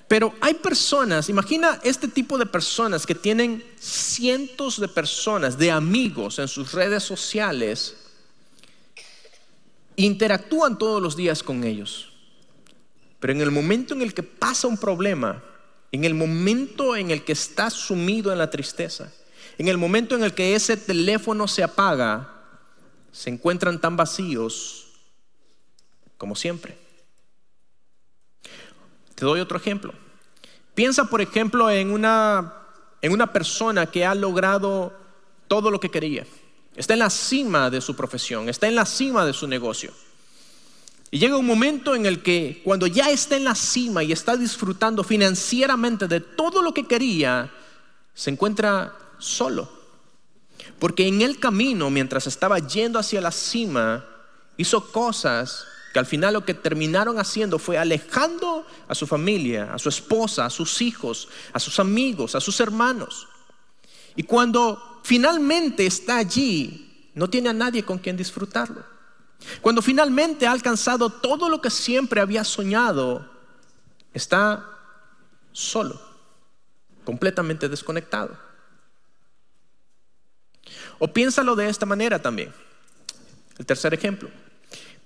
Pero 0.06 0.32
hay 0.40 0.54
personas, 0.54 1.28
imagina 1.28 1.80
este 1.82 2.06
tipo 2.06 2.38
de 2.38 2.46
personas 2.46 3.06
que 3.06 3.16
tienen 3.16 3.64
cientos 3.80 4.78
de 4.78 4.86
personas, 4.86 5.58
de 5.58 5.72
amigos 5.72 6.38
en 6.38 6.46
sus 6.46 6.74
redes 6.74 7.02
sociales 7.02 7.96
interactúan 10.06 10.78
todos 10.78 11.02
los 11.02 11.16
días 11.16 11.42
con 11.42 11.64
ellos. 11.64 12.12
Pero 13.18 13.32
en 13.32 13.40
el 13.40 13.50
momento 13.50 13.94
en 13.94 14.02
el 14.02 14.14
que 14.14 14.22
pasa 14.22 14.66
un 14.66 14.78
problema, 14.78 15.42
en 15.92 16.04
el 16.04 16.14
momento 16.14 16.96
en 16.96 17.10
el 17.10 17.24
que 17.24 17.32
está 17.32 17.70
sumido 17.70 18.32
en 18.32 18.38
la 18.38 18.50
tristeza, 18.50 19.12
en 19.58 19.68
el 19.68 19.76
momento 19.76 20.16
en 20.16 20.24
el 20.24 20.32
que 20.32 20.54
ese 20.54 20.76
teléfono 20.76 21.46
se 21.46 21.62
apaga, 21.62 22.28
se 23.12 23.30
encuentran 23.30 23.80
tan 23.80 23.96
vacíos 23.96 24.86
como 26.16 26.34
siempre. 26.34 26.78
Te 29.14 29.24
doy 29.26 29.40
otro 29.40 29.58
ejemplo. 29.58 29.92
Piensa, 30.74 31.04
por 31.04 31.20
ejemplo, 31.20 31.70
en 31.70 31.90
una, 31.90 32.54
en 33.02 33.12
una 33.12 33.32
persona 33.32 33.86
que 33.86 34.06
ha 34.06 34.14
logrado 34.14 34.94
todo 35.46 35.70
lo 35.70 35.80
que 35.80 35.90
quería 35.90 36.24
está 36.80 36.94
en 36.94 37.00
la 37.00 37.10
cima 37.10 37.68
de 37.68 37.82
su 37.82 37.94
profesión, 37.94 38.48
está 38.48 38.66
en 38.66 38.74
la 38.74 38.86
cima 38.86 39.26
de 39.26 39.34
su 39.34 39.46
negocio. 39.46 39.92
Y 41.10 41.18
llega 41.18 41.36
un 41.36 41.46
momento 41.46 41.94
en 41.94 42.06
el 42.06 42.22
que 42.22 42.62
cuando 42.64 42.86
ya 42.86 43.10
está 43.10 43.36
en 43.36 43.44
la 43.44 43.54
cima 43.54 44.02
y 44.02 44.12
está 44.12 44.34
disfrutando 44.34 45.04
financieramente 45.04 46.08
de 46.08 46.20
todo 46.20 46.62
lo 46.62 46.72
que 46.72 46.86
quería, 46.86 47.52
se 48.14 48.30
encuentra 48.30 48.96
solo. 49.18 49.68
Porque 50.78 51.06
en 51.06 51.20
el 51.20 51.38
camino, 51.38 51.90
mientras 51.90 52.26
estaba 52.26 52.58
yendo 52.60 52.98
hacia 52.98 53.20
la 53.20 53.32
cima, 53.32 54.06
hizo 54.56 54.90
cosas 54.90 55.66
que 55.92 55.98
al 55.98 56.06
final 56.06 56.32
lo 56.32 56.46
que 56.46 56.54
terminaron 56.54 57.18
haciendo 57.18 57.58
fue 57.58 57.76
alejando 57.76 58.64
a 58.88 58.94
su 58.94 59.06
familia, 59.06 59.74
a 59.74 59.78
su 59.78 59.90
esposa, 59.90 60.46
a 60.46 60.50
sus 60.50 60.80
hijos, 60.80 61.28
a 61.52 61.60
sus 61.60 61.78
amigos, 61.78 62.34
a 62.34 62.40
sus 62.40 62.58
hermanos. 62.60 63.28
Y 64.16 64.22
cuando 64.22 64.89
finalmente 65.02 65.86
está 65.86 66.18
allí, 66.18 67.10
no 67.14 67.28
tiene 67.28 67.48
a 67.48 67.52
nadie 67.52 67.84
con 67.84 67.98
quien 67.98 68.16
disfrutarlo. 68.16 68.84
Cuando 69.60 69.82
finalmente 69.82 70.46
ha 70.46 70.52
alcanzado 70.52 71.10
todo 71.10 71.48
lo 71.48 71.60
que 71.60 71.70
siempre 71.70 72.20
había 72.20 72.44
soñado, 72.44 73.28
está 74.12 74.66
solo, 75.52 76.00
completamente 77.04 77.68
desconectado. 77.68 78.36
O 80.98 81.08
piénsalo 81.08 81.56
de 81.56 81.68
esta 81.68 81.86
manera 81.86 82.20
también. 82.20 82.52
El 83.58 83.66
tercer 83.66 83.94
ejemplo. 83.94 84.30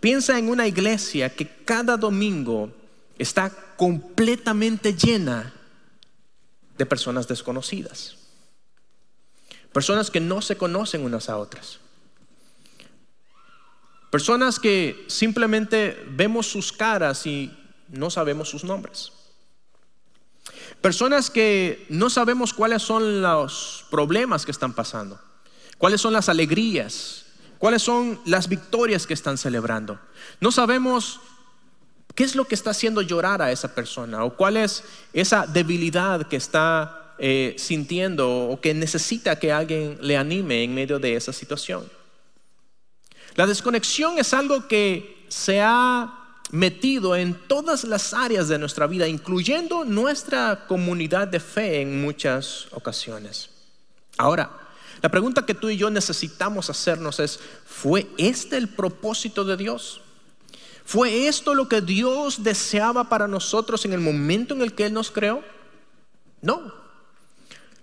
Piensa 0.00 0.38
en 0.38 0.48
una 0.48 0.66
iglesia 0.66 1.34
que 1.34 1.46
cada 1.64 1.96
domingo 1.96 2.70
está 3.18 3.50
completamente 3.76 4.94
llena 4.94 5.52
de 6.76 6.86
personas 6.86 7.26
desconocidas. 7.26 8.16
Personas 9.74 10.08
que 10.08 10.20
no 10.20 10.40
se 10.40 10.56
conocen 10.56 11.04
unas 11.04 11.28
a 11.28 11.36
otras. 11.36 11.80
Personas 14.08 14.60
que 14.60 15.04
simplemente 15.08 16.00
vemos 16.10 16.46
sus 16.46 16.72
caras 16.72 17.26
y 17.26 17.52
no 17.88 18.08
sabemos 18.08 18.48
sus 18.48 18.62
nombres. 18.62 19.12
Personas 20.80 21.28
que 21.28 21.86
no 21.88 22.08
sabemos 22.08 22.54
cuáles 22.54 22.82
son 22.82 23.20
los 23.20 23.84
problemas 23.90 24.44
que 24.44 24.52
están 24.52 24.74
pasando, 24.74 25.20
cuáles 25.76 26.00
son 26.00 26.12
las 26.12 26.28
alegrías, 26.28 27.24
cuáles 27.58 27.82
son 27.82 28.20
las 28.26 28.48
victorias 28.48 29.08
que 29.08 29.14
están 29.14 29.36
celebrando. 29.36 29.98
No 30.40 30.52
sabemos 30.52 31.18
qué 32.14 32.22
es 32.22 32.36
lo 32.36 32.44
que 32.44 32.54
está 32.54 32.70
haciendo 32.70 33.02
llorar 33.02 33.42
a 33.42 33.50
esa 33.50 33.74
persona 33.74 34.22
o 34.22 34.36
cuál 34.36 34.56
es 34.56 34.84
esa 35.12 35.48
debilidad 35.48 36.28
que 36.28 36.36
está 36.36 37.03
eh, 37.18 37.54
sintiendo 37.58 38.48
o 38.48 38.60
que 38.60 38.74
necesita 38.74 39.38
que 39.38 39.52
alguien 39.52 39.98
le 40.00 40.16
anime 40.16 40.64
en 40.64 40.74
medio 40.74 40.98
de 40.98 41.16
esa 41.16 41.32
situación. 41.32 41.88
La 43.34 43.46
desconexión 43.46 44.18
es 44.18 44.32
algo 44.32 44.68
que 44.68 45.24
se 45.28 45.60
ha 45.60 46.38
metido 46.50 47.16
en 47.16 47.34
todas 47.34 47.84
las 47.84 48.14
áreas 48.14 48.48
de 48.48 48.58
nuestra 48.58 48.86
vida, 48.86 49.08
incluyendo 49.08 49.84
nuestra 49.84 50.66
comunidad 50.66 51.26
de 51.26 51.40
fe 51.40 51.80
en 51.80 52.00
muchas 52.00 52.68
ocasiones. 52.70 53.50
Ahora, 54.16 54.50
la 55.02 55.10
pregunta 55.10 55.44
que 55.44 55.54
tú 55.54 55.68
y 55.68 55.76
yo 55.76 55.90
necesitamos 55.90 56.70
hacernos 56.70 57.18
es, 57.20 57.40
¿fue 57.66 58.06
este 58.16 58.56
el 58.56 58.68
propósito 58.68 59.44
de 59.44 59.56
Dios? 59.56 60.00
¿Fue 60.84 61.26
esto 61.26 61.54
lo 61.54 61.68
que 61.68 61.80
Dios 61.80 62.42
deseaba 62.42 63.08
para 63.08 63.26
nosotros 63.26 63.84
en 63.84 63.94
el 63.94 64.00
momento 64.00 64.54
en 64.54 64.62
el 64.62 64.74
que 64.74 64.86
Él 64.86 64.92
nos 64.92 65.10
creó? 65.10 65.42
No. 66.40 66.83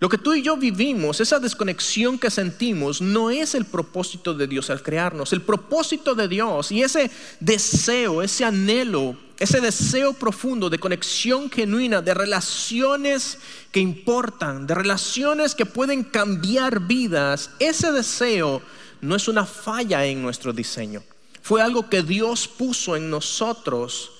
Lo 0.02 0.10
que 0.10 0.18
tú 0.18 0.34
y 0.34 0.42
yo 0.42 0.58
vivimos, 0.58 1.22
esa 1.22 1.40
desconexión 1.40 2.18
que 2.18 2.32
sentimos, 2.32 3.02
no 3.02 3.30
es 3.30 3.54
el 3.54 3.66
propósito 3.66 4.34
de 4.34 4.48
Dios 4.48 4.72
al 4.72 4.82
crearnos. 4.82 5.32
El 5.32 5.44
propósito 5.44 6.16
de 6.16 6.28
Dios 6.28 6.72
y 6.72 6.82
ese 6.82 7.12
deseo, 7.40 8.24
ese 8.24 8.44
anhelo, 8.44 9.16
ese 9.38 9.62
deseo 9.62 10.14
profundo 10.14 10.72
de 10.72 10.80
conexión 10.80 11.52
genuina, 11.52 12.02
de 12.02 12.16
relaciones 12.16 13.38
que 13.72 13.80
importan, 13.80 14.66
de 14.66 14.74
relaciones 14.74 15.54
que 15.54 15.68
pueden 15.68 16.04
cambiar 16.04 16.80
vidas, 16.80 17.52
ese 17.60 17.92
deseo 17.92 18.64
no 19.02 19.16
es 19.16 19.28
una 19.28 19.46
falla 19.46 20.04
en 20.04 20.24
nuestro 20.24 20.52
diseño. 20.52 21.04
Fue 21.44 21.62
algo 21.62 21.92
que 21.92 22.02
Dios 22.02 22.48
puso 22.48 22.96
en 22.96 23.12
nosotros 23.12 24.14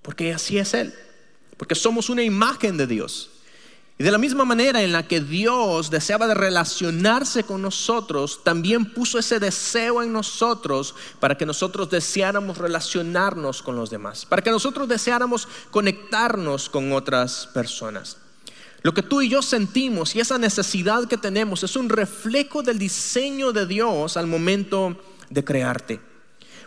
porque 0.00 0.32
así 0.32 0.58
es 0.58 0.74
Él, 0.74 0.94
porque 1.56 1.74
somos 1.74 2.08
una 2.08 2.22
imagen 2.22 2.76
de 2.76 2.86
Dios. 2.86 3.30
Y 3.96 4.02
de 4.02 4.10
la 4.10 4.18
misma 4.18 4.44
manera 4.44 4.82
en 4.82 4.90
la 4.90 5.06
que 5.06 5.20
Dios 5.20 5.88
deseaba 5.88 6.26
de 6.26 6.34
relacionarse 6.34 7.44
con 7.44 7.62
nosotros, 7.62 8.42
también 8.42 8.86
puso 8.86 9.20
ese 9.20 9.38
deseo 9.38 10.02
en 10.02 10.12
nosotros 10.12 10.96
para 11.20 11.36
que 11.36 11.46
nosotros 11.46 11.90
deseáramos 11.90 12.58
relacionarnos 12.58 13.62
con 13.62 13.76
los 13.76 13.90
demás, 13.90 14.26
para 14.26 14.42
que 14.42 14.50
nosotros 14.50 14.88
deseáramos 14.88 15.46
conectarnos 15.70 16.68
con 16.68 16.92
otras 16.92 17.48
personas. 17.54 18.16
Lo 18.82 18.92
que 18.92 19.02
tú 19.02 19.22
y 19.22 19.28
yo 19.28 19.42
sentimos 19.42 20.16
y 20.16 20.20
esa 20.20 20.38
necesidad 20.38 21.06
que 21.06 21.16
tenemos 21.16 21.62
es 21.62 21.76
un 21.76 21.88
reflejo 21.88 22.64
del 22.64 22.80
diseño 22.80 23.52
de 23.52 23.64
Dios 23.64 24.16
al 24.16 24.26
momento 24.26 24.96
de 25.30 25.44
crearte. 25.44 26.00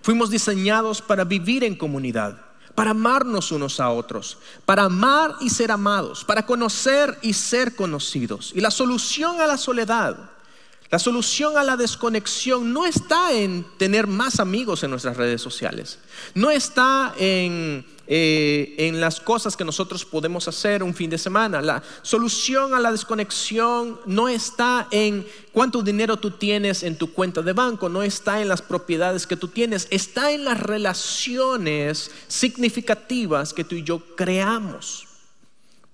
Fuimos 0.02 0.30
diseñados 0.30 1.02
para 1.02 1.26
vivir 1.26 1.66
en 1.66 1.76
comunidad, 1.76 2.47
para 2.78 2.92
amarnos 2.92 3.52
unos 3.52 3.80
a 3.80 3.90
otros, 3.90 4.38
para 4.64 4.84
amar 4.84 5.34
y 5.42 5.50
ser 5.50 5.72
amados, 5.72 6.24
para 6.24 6.46
conocer 6.46 7.18
y 7.24 7.34
ser 7.34 7.76
conocidos. 7.76 8.52
Y 8.54 8.62
la 8.62 8.70
solución 8.70 9.42
a 9.42 9.48
la 9.48 9.58
soledad, 9.58 10.30
la 10.90 11.00
solución 11.00 11.58
a 11.58 11.64
la 11.64 11.78
desconexión 11.78 12.74
no 12.74 12.86
está 12.86 13.34
en 13.34 13.66
tener 13.78 14.08
más 14.08 14.40
amigos 14.40 14.84
en 14.84 14.92
nuestras 14.92 15.18
redes 15.18 15.42
sociales, 15.42 16.00
no 16.34 16.50
está 16.50 17.14
en 17.18 17.86
eh, 18.10 18.74
en 18.78 19.02
las 19.02 19.20
cosas 19.20 19.58
que 19.58 19.66
nosotros 19.66 20.06
podemos 20.06 20.48
hacer 20.48 20.82
un 20.82 20.94
fin 20.94 21.10
de 21.10 21.18
semana. 21.18 21.62
La 21.62 21.84
solución 22.04 22.74
a 22.74 22.80
la 22.80 22.94
desconexión 22.94 24.00
no 24.06 24.30
está 24.30 24.88
en 24.92 25.28
cuánto 25.52 25.82
dinero 25.82 26.16
tú 26.16 26.32
tienes 26.32 26.84
en 26.84 26.98
tu 26.98 27.12
cuenta 27.12 27.42
de 27.42 27.52
banco, 27.52 27.90
no 27.90 28.04
está 28.04 28.42
en 28.42 28.48
las 28.48 28.62
propiedades 28.62 29.28
que 29.28 29.36
tú 29.36 29.50
tienes, 29.50 29.90
está 29.92 30.32
en 30.32 30.46
las 30.46 30.58
relaciones 30.58 32.10
significativas 32.30 33.54
que 33.54 33.66
tú 33.66 33.76
y 33.76 33.84
yo 33.84 34.16
creamos. 34.16 35.06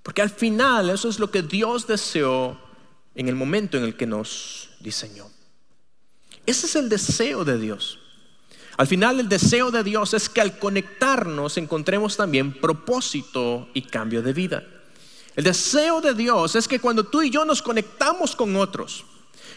Porque 0.03 0.21
al 0.21 0.29
final 0.29 0.91
eso 0.91 1.09
es 1.09 1.17
lo 1.17 1.31
que 1.31 1.41
Dios 1.41 1.87
deseó 1.87 2.59
en 3.15 3.27
el 3.27 3.35
momento 3.35 3.75
en 3.75 3.85
el 3.85 3.97
que 3.97 4.05
nos 4.05 4.69
diseñó. 4.83 5.29
Ese 6.45 6.67
es 6.67 6.75
el 6.75 6.89
deseo 6.89 7.45
de 7.45 7.57
Dios. 7.57 7.99
Al 8.77 8.87
final 8.87 9.19
el 9.19 9.29
deseo 9.29 9.71
de 9.71 9.83
Dios 9.83 10.13
es 10.13 10.29
que 10.29 10.41
al 10.41 10.57
conectarnos 10.57 11.57
encontremos 11.57 12.17
también 12.17 12.59
propósito 12.59 13.69
y 13.73 13.83
cambio 13.83 14.21
de 14.21 14.33
vida. 14.33 14.63
El 15.35 15.43
deseo 15.43 16.01
de 16.01 16.13
Dios 16.13 16.55
es 16.55 16.67
que 16.67 16.79
cuando 16.79 17.03
tú 17.05 17.21
y 17.21 17.29
yo 17.29 17.45
nos 17.45 17.61
conectamos 17.61 18.35
con 18.35 18.55
otros, 18.55 19.05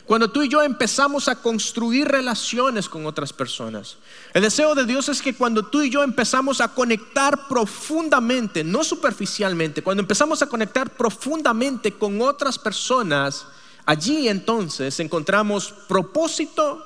cuando 0.07 0.31
tú 0.31 0.43
y 0.43 0.49
yo 0.49 0.63
empezamos 0.63 1.29
a 1.29 1.43
construir 1.43 2.07
relaciones 2.07 2.89
con 2.89 3.07
otras 3.07 3.33
personas, 3.33 3.97
el 4.35 4.43
deseo 4.43 4.75
de 4.75 4.85
Dios 4.85 5.09
es 5.09 5.21
que 5.21 5.35
cuando 5.35 5.65
tú 5.65 5.83
y 5.83 5.91
yo 5.91 6.03
empezamos 6.03 6.61
a 6.61 6.69
conectar 6.69 7.49
profundamente, 7.49 8.63
no 8.63 8.85
superficialmente, 8.85 9.83
cuando 9.83 10.03
empezamos 10.03 10.41
a 10.43 10.47
conectar 10.47 10.91
profundamente 10.91 11.93
con 11.93 12.23
otras 12.23 12.59
personas, 12.59 13.47
allí 13.87 14.29
entonces 14.29 15.01
encontramos 15.01 15.73
propósito 15.89 16.85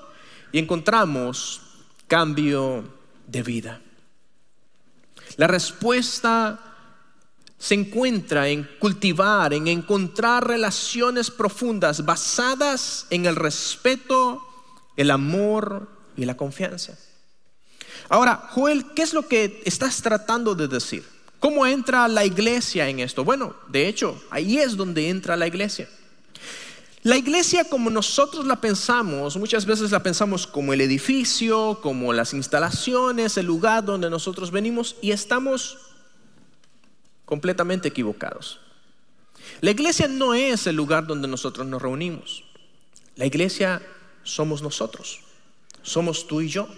y 0.53 0.59
encontramos 0.59 1.63
cambio 2.07 2.85
de 3.27 3.43
vida. 3.43 3.81
La 5.37 5.47
respuesta 5.47 6.59
se 7.59 7.75
encuentra 7.75 8.49
en 8.49 8.69
cultivar, 8.79 9.53
en 9.53 9.69
encontrar 9.69 10.47
relaciones 10.47 11.31
profundas 11.31 12.05
basadas 12.05 13.07
en 13.11 13.27
el 13.27 13.37
respeto, 13.37 14.43
el 14.97 15.11
amor 15.11 15.89
y 16.17 16.25
la 16.25 16.37
confianza. 16.37 16.99
Ahora, 18.09 18.49
Joel, 18.51 18.87
¿qué 18.95 19.03
es 19.03 19.13
lo 19.13 19.29
que 19.29 19.63
estás 19.65 20.03
tratando 20.03 20.55
de 20.55 20.69
decir? 20.69 21.05
¿Cómo 21.39 21.67
entra 21.67 22.09
la 22.09 22.25
iglesia 22.25 22.89
en 22.89 23.01
esto? 23.01 23.25
Bueno, 23.25 23.55
de 23.69 23.87
hecho, 23.89 24.21
ahí 24.31 24.59
es 24.59 24.77
donde 24.77 25.09
entra 25.09 25.37
la 25.37 25.47
iglesia. 25.47 25.89
La 27.03 27.17
iglesia 27.17 27.65
como 27.65 27.89
nosotros 27.89 28.47
la 28.47 28.61
pensamos, 28.61 29.39
muchas 29.39 29.65
veces 29.65 29.91
la 29.91 30.03
pensamos 30.03 30.47
como 30.47 30.75
el 30.75 30.83
edificio, 30.83 31.81
como 31.83 32.13
las 32.13 32.35
instalaciones, 32.35 33.39
el 33.39 33.47
lugar 33.47 33.85
donde 33.85 34.11
nosotros 34.11 34.51
venimos 34.51 34.97
y 35.01 35.13
estamos 35.13 35.79
completamente 37.25 37.89
equivocados. 37.89 38.61
La 39.63 39.71
iglesia 39.71 40.09
no 40.09 40.35
es 40.35 40.67
el 40.67 40.77
lugar 40.77 41.07
donde 41.07 41.27
nosotros 41.27 41.67
nos 41.67 41.81
reunimos. 41.81 42.45
La 43.17 43.25
iglesia 43.25 43.81
somos 44.23 44.61
nosotros, 44.61 45.21
somos 45.83 46.27
tú 46.27 46.43
y 46.43 46.49
yo. 46.49 46.69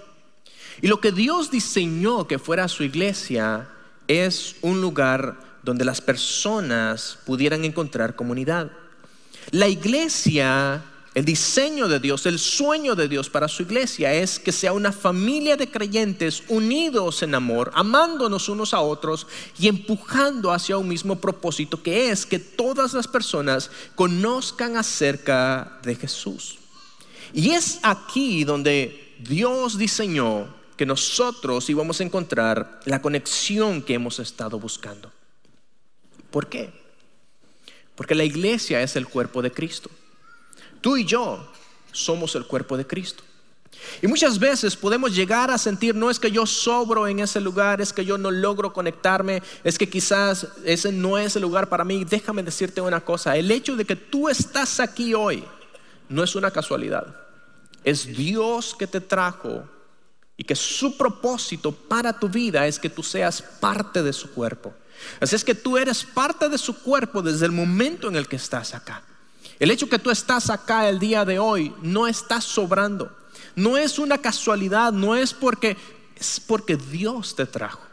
Y 0.80 0.86
lo 0.86 1.00
que 1.00 1.10
Dios 1.10 1.50
diseñó 1.50 2.28
que 2.28 2.38
fuera 2.38 2.68
su 2.68 2.84
iglesia 2.84 3.68
es 4.06 4.54
un 4.62 4.80
lugar 4.80 5.36
donde 5.64 5.84
las 5.84 6.00
personas 6.00 7.18
pudieran 7.26 7.64
encontrar 7.64 8.14
comunidad. 8.14 8.70
La 9.50 9.68
iglesia, 9.68 10.82
el 11.14 11.24
diseño 11.24 11.88
de 11.88 12.00
Dios, 12.00 12.24
el 12.26 12.38
sueño 12.38 12.94
de 12.94 13.08
Dios 13.08 13.28
para 13.28 13.48
su 13.48 13.62
iglesia 13.62 14.14
es 14.14 14.38
que 14.38 14.52
sea 14.52 14.72
una 14.72 14.92
familia 14.92 15.56
de 15.56 15.70
creyentes 15.70 16.44
unidos 16.48 17.22
en 17.22 17.34
amor, 17.34 17.70
amándonos 17.74 18.48
unos 18.48 18.72
a 18.72 18.80
otros 18.80 19.26
y 19.58 19.68
empujando 19.68 20.52
hacia 20.52 20.78
un 20.78 20.88
mismo 20.88 21.20
propósito 21.20 21.82
que 21.82 22.10
es 22.10 22.24
que 22.24 22.38
todas 22.38 22.94
las 22.94 23.08
personas 23.08 23.70
conozcan 23.94 24.76
acerca 24.76 25.78
de 25.82 25.96
Jesús. 25.96 26.58
Y 27.34 27.50
es 27.50 27.80
aquí 27.82 28.44
donde 28.44 29.14
Dios 29.18 29.76
diseñó 29.76 30.54
que 30.76 30.86
nosotros 30.86 31.68
íbamos 31.68 32.00
a 32.00 32.04
encontrar 32.04 32.80
la 32.86 33.02
conexión 33.02 33.82
que 33.82 33.94
hemos 33.94 34.18
estado 34.18 34.58
buscando. 34.58 35.12
¿Por 36.30 36.48
qué? 36.48 36.81
Porque 38.02 38.16
la 38.16 38.24
iglesia 38.24 38.82
es 38.82 38.96
el 38.96 39.06
cuerpo 39.06 39.42
de 39.42 39.52
Cristo. 39.52 39.88
Tú 40.80 40.96
y 40.96 41.04
yo 41.04 41.48
somos 41.92 42.34
el 42.34 42.48
cuerpo 42.48 42.76
de 42.76 42.84
Cristo. 42.84 43.22
Y 44.02 44.08
muchas 44.08 44.40
veces 44.40 44.74
podemos 44.74 45.14
llegar 45.14 45.52
a 45.52 45.56
sentir, 45.56 45.94
no 45.94 46.10
es 46.10 46.18
que 46.18 46.32
yo 46.32 46.44
sobro 46.44 47.06
en 47.06 47.20
ese 47.20 47.40
lugar, 47.40 47.80
es 47.80 47.92
que 47.92 48.04
yo 48.04 48.18
no 48.18 48.32
logro 48.32 48.72
conectarme, 48.72 49.40
es 49.62 49.78
que 49.78 49.88
quizás 49.88 50.48
ese 50.64 50.90
no 50.90 51.16
es 51.16 51.36
el 51.36 51.42
lugar 51.42 51.68
para 51.68 51.84
mí. 51.84 52.04
Déjame 52.04 52.42
decirte 52.42 52.80
una 52.80 53.02
cosa, 53.02 53.36
el 53.36 53.48
hecho 53.52 53.76
de 53.76 53.84
que 53.84 53.94
tú 53.94 54.28
estás 54.28 54.80
aquí 54.80 55.14
hoy 55.14 55.44
no 56.08 56.24
es 56.24 56.34
una 56.34 56.50
casualidad. 56.50 57.06
Es 57.84 58.04
Dios 58.04 58.74
que 58.76 58.88
te 58.88 59.00
trajo 59.00 59.62
y 60.36 60.42
que 60.42 60.56
su 60.56 60.98
propósito 60.98 61.70
para 61.70 62.18
tu 62.18 62.28
vida 62.28 62.66
es 62.66 62.80
que 62.80 62.90
tú 62.90 63.04
seas 63.04 63.40
parte 63.40 64.02
de 64.02 64.12
su 64.12 64.32
cuerpo. 64.32 64.74
Así 65.20 65.36
es 65.36 65.44
que 65.44 65.54
tú 65.54 65.76
eres 65.78 66.04
parte 66.04 66.48
de 66.48 66.58
su 66.58 66.78
cuerpo 66.80 67.22
desde 67.22 67.46
el 67.46 67.52
momento 67.52 68.08
en 68.08 68.16
el 68.16 68.28
que 68.28 68.36
estás 68.36 68.74
acá. 68.74 69.02
El 69.58 69.70
hecho 69.70 69.88
que 69.88 69.98
tú 69.98 70.10
estás 70.10 70.50
acá 70.50 70.88
el 70.88 70.98
día 70.98 71.24
de 71.24 71.38
hoy 71.38 71.74
no 71.82 72.06
está 72.06 72.40
sobrando. 72.40 73.16
No 73.54 73.76
es 73.76 73.98
una 73.98 74.18
casualidad, 74.18 74.92
no 74.92 75.14
es 75.14 75.32
porque 75.34 75.76
es 76.16 76.40
porque 76.40 76.76
Dios 76.76 77.34
te 77.34 77.46
trajo. 77.46 77.91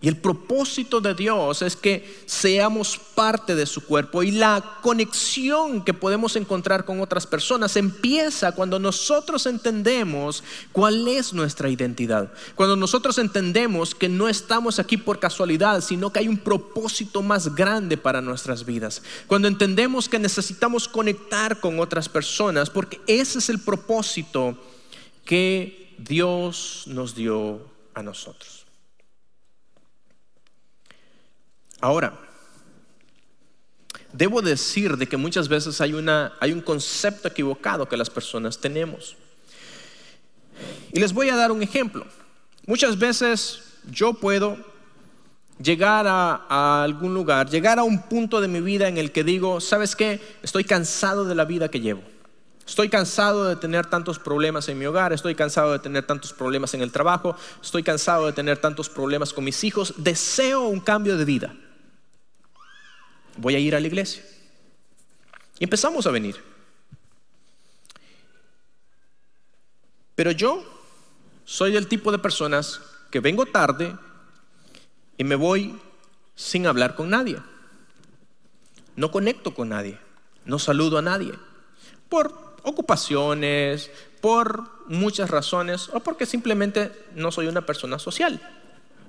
Y 0.00 0.06
el 0.06 0.16
propósito 0.16 1.00
de 1.00 1.12
Dios 1.12 1.60
es 1.60 1.74
que 1.74 2.22
seamos 2.24 3.00
parte 3.16 3.56
de 3.56 3.66
su 3.66 3.84
cuerpo 3.84 4.22
y 4.22 4.30
la 4.30 4.78
conexión 4.80 5.84
que 5.84 5.92
podemos 5.92 6.36
encontrar 6.36 6.84
con 6.84 7.00
otras 7.00 7.26
personas 7.26 7.74
empieza 7.76 8.52
cuando 8.52 8.78
nosotros 8.78 9.46
entendemos 9.46 10.44
cuál 10.70 11.08
es 11.08 11.32
nuestra 11.32 11.68
identidad. 11.68 12.32
Cuando 12.54 12.76
nosotros 12.76 13.18
entendemos 13.18 13.92
que 13.92 14.08
no 14.08 14.28
estamos 14.28 14.78
aquí 14.78 14.96
por 14.96 15.18
casualidad, 15.18 15.80
sino 15.80 16.12
que 16.12 16.20
hay 16.20 16.28
un 16.28 16.38
propósito 16.38 17.20
más 17.20 17.56
grande 17.56 17.96
para 17.96 18.20
nuestras 18.20 18.64
vidas. 18.64 19.02
Cuando 19.26 19.48
entendemos 19.48 20.08
que 20.08 20.20
necesitamos 20.20 20.86
conectar 20.86 21.58
con 21.58 21.80
otras 21.80 22.08
personas 22.08 22.70
porque 22.70 23.00
ese 23.08 23.40
es 23.40 23.48
el 23.48 23.58
propósito 23.58 24.56
que 25.24 25.92
Dios 25.98 26.84
nos 26.86 27.16
dio 27.16 27.60
a 27.94 28.02
nosotros. 28.04 28.57
Ahora, 31.80 32.18
debo 34.12 34.42
decir 34.42 34.96
de 34.96 35.06
que 35.06 35.16
muchas 35.16 35.48
veces 35.48 35.80
hay, 35.80 35.94
una, 35.94 36.32
hay 36.40 36.52
un 36.52 36.60
concepto 36.60 37.28
equivocado 37.28 37.88
que 37.88 37.96
las 37.96 38.10
personas 38.10 38.58
tenemos. 38.58 39.16
Y 40.92 41.00
les 41.00 41.12
voy 41.12 41.28
a 41.28 41.36
dar 41.36 41.52
un 41.52 41.62
ejemplo. 41.62 42.06
Muchas 42.66 42.98
veces 42.98 43.62
yo 43.90 44.14
puedo 44.14 44.56
llegar 45.62 46.06
a, 46.06 46.46
a, 46.48 46.82
algún 46.82 47.14
lugar, 47.14 47.48
llegar 47.48 47.78
a 47.78 47.84
un 47.84 48.02
punto 48.02 48.40
de 48.40 48.48
mi 48.48 48.60
vida 48.60 48.88
en 48.88 48.98
el 48.98 49.12
que 49.12 49.24
digo, 49.24 49.60
¿sabes 49.60 49.94
qué? 49.94 50.20
Estoy 50.42 50.64
cansado 50.64 51.24
de 51.24 51.34
la 51.34 51.44
vida 51.44 51.68
que 51.68 51.80
llevo. 51.80 52.02
Estoy 52.66 52.90
cansado 52.90 53.46
de 53.46 53.56
tener 53.56 53.86
tantos 53.86 54.18
problemas 54.18 54.68
en 54.68 54.78
mi 54.78 54.84
hogar, 54.84 55.14
estoy 55.14 55.34
cansado 55.34 55.72
de 55.72 55.78
tener 55.78 56.04
tantos 56.04 56.34
problemas 56.34 56.74
en 56.74 56.82
el 56.82 56.92
trabajo, 56.92 57.34
estoy 57.62 57.82
cansado 57.82 58.26
de 58.26 58.34
tener 58.34 58.58
tantos 58.58 58.90
problemas 58.90 59.32
con 59.32 59.44
mis 59.44 59.64
hijos, 59.64 59.94
deseo 59.96 60.68
un 60.68 60.80
cambio 60.80 61.16
de 61.16 61.24
vida 61.24 61.54
voy 63.38 63.54
a 63.54 63.58
ir 63.58 63.74
a 63.74 63.80
la 63.80 63.86
iglesia. 63.86 64.22
Y 65.58 65.64
empezamos 65.64 66.06
a 66.06 66.10
venir. 66.10 66.36
Pero 70.14 70.30
yo 70.32 70.64
soy 71.44 71.72
del 71.72 71.88
tipo 71.88 72.12
de 72.12 72.18
personas 72.18 72.80
que 73.10 73.20
vengo 73.20 73.46
tarde 73.46 73.96
y 75.16 75.24
me 75.24 75.36
voy 75.36 75.78
sin 76.34 76.66
hablar 76.66 76.94
con 76.94 77.10
nadie. 77.10 77.38
No 78.96 79.10
conecto 79.10 79.54
con 79.54 79.68
nadie, 79.68 79.98
no 80.44 80.58
saludo 80.58 80.98
a 80.98 81.02
nadie. 81.02 81.32
Por 82.08 82.56
ocupaciones, 82.64 83.90
por 84.20 84.68
muchas 84.88 85.30
razones 85.30 85.88
o 85.92 86.00
porque 86.00 86.26
simplemente 86.26 86.90
no 87.14 87.30
soy 87.30 87.46
una 87.46 87.64
persona 87.64 87.98
social. 87.98 88.40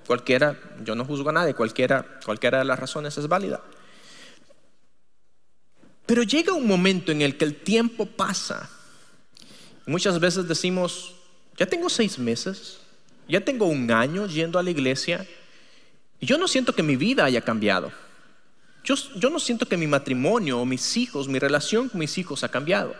Cualquiera, 0.05 0.59
yo 0.83 0.95
no 0.95 1.05
juzgo 1.05 1.29
a 1.29 1.33
nadie, 1.33 1.55
cualquiera, 1.55 2.19
cualquiera 2.23 2.59
de 2.59 2.65
las 2.65 2.79
razones 2.79 3.17
es 3.17 3.27
válida. 3.27 3.61
Pero 6.09 6.23
llega 6.23 6.53
un 6.53 6.65
momento 6.65 7.11
en 7.11 7.21
el 7.21 7.37
que 7.37 7.45
el 7.45 7.53
tiempo 7.53 8.07
pasa. 8.07 8.67
Muchas 9.85 10.19
veces 10.19 10.47
decimos, 10.47 11.13
ya 11.55 11.67
tengo 11.67 11.87
seis 11.87 12.17
meses, 12.17 12.79
ya 13.27 13.39
tengo 13.41 13.67
un 13.67 13.91
año 13.91 14.25
yendo 14.25 14.57
a 14.57 14.63
la 14.63 14.71
iglesia 14.71 15.27
y 16.19 16.25
yo 16.25 16.39
no 16.39 16.47
siento 16.47 16.73
que 16.73 16.81
mi 16.81 16.95
vida 16.95 17.25
haya 17.25 17.41
cambiado. 17.41 17.91
Yo, 18.83 18.95
yo 19.17 19.29
no 19.29 19.39
siento 19.39 19.67
que 19.67 19.77
mi 19.77 19.85
matrimonio 19.85 20.57
o 20.57 20.65
mis 20.65 20.97
hijos, 20.97 21.27
mi 21.27 21.37
relación 21.37 21.89
con 21.89 21.99
mis 21.99 22.17
hijos 22.17 22.43
ha 22.43 22.49
cambiado. 22.49 22.95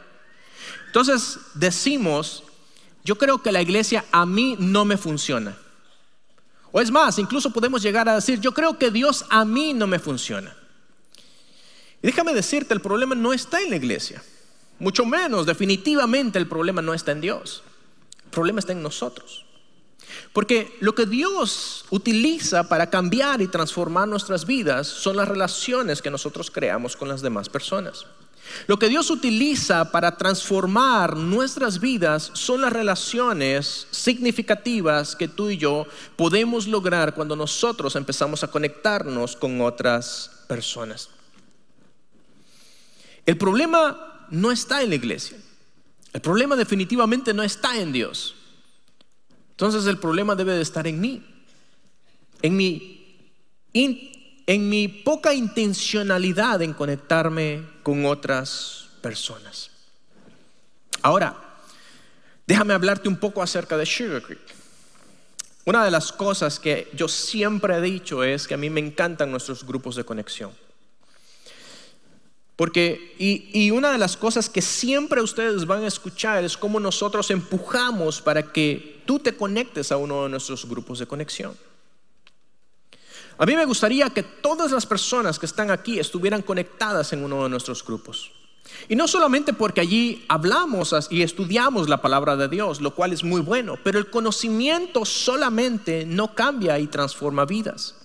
Entonces 0.85 1.39
decimos, 1.55 2.43
yo 3.03 3.17
creo 3.17 3.41
que 3.41 3.51
la 3.51 3.63
iglesia 3.63 4.05
a 4.11 4.27
mí 4.27 4.55
no 4.59 4.85
me 4.85 4.97
funciona. 4.97 5.57
O 6.71 6.79
es 6.79 6.91
más, 6.91 7.17
incluso 7.17 7.49
podemos 7.49 7.81
llegar 7.81 8.07
a 8.07 8.13
decir, 8.13 8.39
yo 8.39 8.53
creo 8.53 8.77
que 8.77 8.91
Dios 8.91 9.25
a 9.31 9.45
mí 9.45 9.73
no 9.73 9.87
me 9.87 9.97
funciona. 9.97 10.58
Y 12.01 12.07
déjame 12.07 12.33
decirte, 12.33 12.73
el 12.73 12.81
problema 12.81 13.15
no 13.15 13.33
está 13.33 13.61
en 13.61 13.69
la 13.71 13.75
iglesia. 13.75 14.21
Mucho 14.79 15.05
menos, 15.05 15.45
definitivamente 15.45 16.39
el 16.39 16.47
problema 16.47 16.81
no 16.81 16.93
está 16.93 17.11
en 17.11 17.21
Dios. 17.21 17.63
El 18.23 18.31
problema 18.31 18.59
está 18.59 18.71
en 18.71 18.81
nosotros. 18.81 19.45
Porque 20.33 20.77
lo 20.79 20.95
que 20.95 21.05
Dios 21.05 21.85
utiliza 21.89 22.67
para 22.69 22.89
cambiar 22.89 23.41
y 23.41 23.47
transformar 23.47 24.07
nuestras 24.07 24.45
vidas 24.45 24.87
son 24.87 25.17
las 25.17 25.27
relaciones 25.27 26.01
que 26.01 26.09
nosotros 26.09 26.49
creamos 26.49 26.95
con 26.95 27.09
las 27.09 27.21
demás 27.21 27.49
personas. 27.49 28.05
Lo 28.67 28.79
que 28.79 28.89
Dios 28.89 29.11
utiliza 29.11 29.91
para 29.91 30.17
transformar 30.17 31.15
nuestras 31.15 31.79
vidas 31.79 32.31
son 32.33 32.61
las 32.61 32.73
relaciones 32.73 33.87
significativas 33.91 35.15
que 35.15 35.27
tú 35.27 35.49
y 35.49 35.57
yo 35.57 35.85
podemos 36.15 36.67
lograr 36.67 37.13
cuando 37.13 37.35
nosotros 37.35 37.95
empezamos 37.95 38.43
a 38.43 38.47
conectarnos 38.47 39.35
con 39.35 39.61
otras 39.61 40.31
personas. 40.47 41.09
El 43.29 43.37
problema 43.37 44.25
no 44.31 44.51
está 44.51 44.81
en 44.81 44.89
la 44.89 44.95
iglesia. 44.95 45.37
El 46.13 46.19
problema 46.19 46.55
definitivamente 46.55 47.31
no 47.31 47.43
está 47.43 47.79
en 47.79 47.91
Dios. 47.91 48.33
Entonces 49.51 49.85
el 49.85 49.99
problema 49.99 50.33
debe 50.33 50.53
de 50.53 50.63
estar 50.63 50.87
en 50.87 50.99
mí, 50.99 51.23
en 52.41 52.57
mi, 52.57 53.29
en 53.71 54.69
mi 54.69 54.87
poca 54.87 55.31
intencionalidad 55.35 56.63
en 56.63 56.73
conectarme 56.73 57.61
con 57.83 58.03
otras 58.07 58.87
personas. 58.99 59.69
Ahora, 61.03 61.37
déjame 62.47 62.73
hablarte 62.73 63.09
un 63.09 63.17
poco 63.17 63.43
acerca 63.43 63.77
de 63.77 63.85
Sugar 63.85 64.23
Creek. 64.23 64.41
Una 65.65 65.85
de 65.85 65.91
las 65.91 66.11
cosas 66.11 66.59
que 66.59 66.89
yo 66.95 67.07
siempre 67.07 67.77
he 67.77 67.81
dicho 67.81 68.23
es 68.23 68.47
que 68.47 68.55
a 68.55 68.57
mí 68.57 68.71
me 68.71 68.79
encantan 68.79 69.29
nuestros 69.29 69.63
grupos 69.63 69.95
de 69.95 70.03
conexión. 70.03 70.51
Porque, 72.59 73.15
y, 73.17 73.71
una 73.71 73.93
de 73.93 73.97
las 73.97 74.17
cosas 74.17 74.49
que 74.49 74.61
siempre 74.61 75.21
ustedes 75.21 75.65
van 75.65 75.85
a 75.85 75.87
escuchar 75.87 76.43
es 76.43 76.57
cómo 76.57 76.77
nosotros 76.81 77.31
empujamos 77.31 78.21
para 78.21 78.51
que 78.51 79.01
tú 79.05 79.17
te 79.17 79.37
conectes 79.37 79.93
a 79.93 79.95
uno 79.95 80.23
de 80.23 80.29
nuestros 80.29 80.67
grupos 80.67 80.99
de 80.99 81.05
conexión. 81.07 81.55
A 83.37 83.45
mí 83.45 83.55
me 83.55 83.63
gustaría 83.63 84.09
que 84.09 84.23
todas 84.23 84.73
las 84.73 84.85
personas 84.85 85.39
que 85.39 85.45
están 85.45 85.71
aquí 85.71 85.99
estuvieran 85.99 86.41
conectadas 86.41 87.13
en 87.13 87.23
uno 87.23 87.43
de 87.43 87.49
nuestros 87.49 87.81
grupos. 87.81 88.29
Y 88.89 88.97
no 88.97 89.07
solamente 89.07 89.53
porque 89.53 89.79
allí 89.79 90.25
hablamos 90.27 90.93
y 91.09 91.21
estudiamos 91.21 91.87
la 91.87 92.01
palabra 92.01 92.35
de 92.35 92.49
Dios, 92.49 92.81
lo 92.81 92.93
cual 92.93 93.13
es 93.13 93.23
muy 93.23 93.39
bueno, 93.39 93.77
pero 93.85 93.99
el 93.99 94.09
conocimiento 94.09 95.05
solamente 95.05 96.05
no 96.05 96.35
cambia 96.35 96.77
y 96.77 96.87
transforma 96.87 97.45
vidas. 97.45 97.98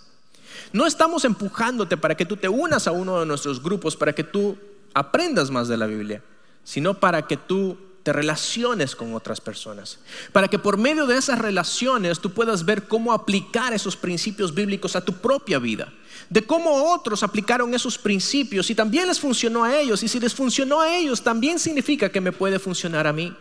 No 0.73 0.87
estamos 0.87 1.25
empujándote 1.25 1.97
para 1.97 2.17
que 2.17 2.27
tú 2.27 2.37
te 2.37 2.49
unas 2.49 2.87
a 2.87 2.93
uno 2.93 3.21
de 3.21 3.27
nuestros 3.27 3.63
grupos, 3.63 3.97
para 3.97 4.13
que 4.13 4.25
tú 4.25 4.57
aprendas 4.95 5.51
más 5.51 5.69
de 5.69 5.77
la 5.77 5.87
Biblia, 5.87 6.23
sino 6.63 6.95
para 6.95 7.27
que 7.27 7.37
tú 7.37 7.77
te 8.05 8.13
relaciones 8.13 8.95
con 8.95 9.15
otras 9.15 9.41
personas, 9.41 9.99
para 10.31 10.49
que 10.49 10.59
por 10.59 10.77
medio 10.77 11.07
de 11.07 11.17
esas 11.17 11.39
relaciones 11.39 12.21
tú 12.21 12.31
puedas 12.31 12.67
ver 12.67 12.87
cómo 12.87 13.15
aplicar 13.15 13.73
esos 13.73 13.97
principios 13.97 14.55
bíblicos 14.55 14.95
a 14.95 15.03
tu 15.03 15.15
propia 15.15 15.59
vida, 15.59 15.93
de 16.29 16.45
cómo 16.45 16.93
otros 16.93 17.23
aplicaron 17.23 17.73
esos 17.73 17.97
principios 17.97 18.69
y 18.69 18.75
también 18.75 19.07
les 19.07 19.19
funcionó 19.19 19.65
a 19.65 19.79
ellos, 19.79 20.03
y 20.03 20.09
si 20.09 20.21
les 20.21 20.35
funcionó 20.35 20.83
a 20.83 20.95
ellos, 20.95 21.23
también 21.23 21.59
significa 21.59 22.11
que 22.11 22.21
me 22.21 22.31
puede 22.31 22.59
funcionar 22.59 23.07
a 23.07 23.13
mí. 23.13 23.35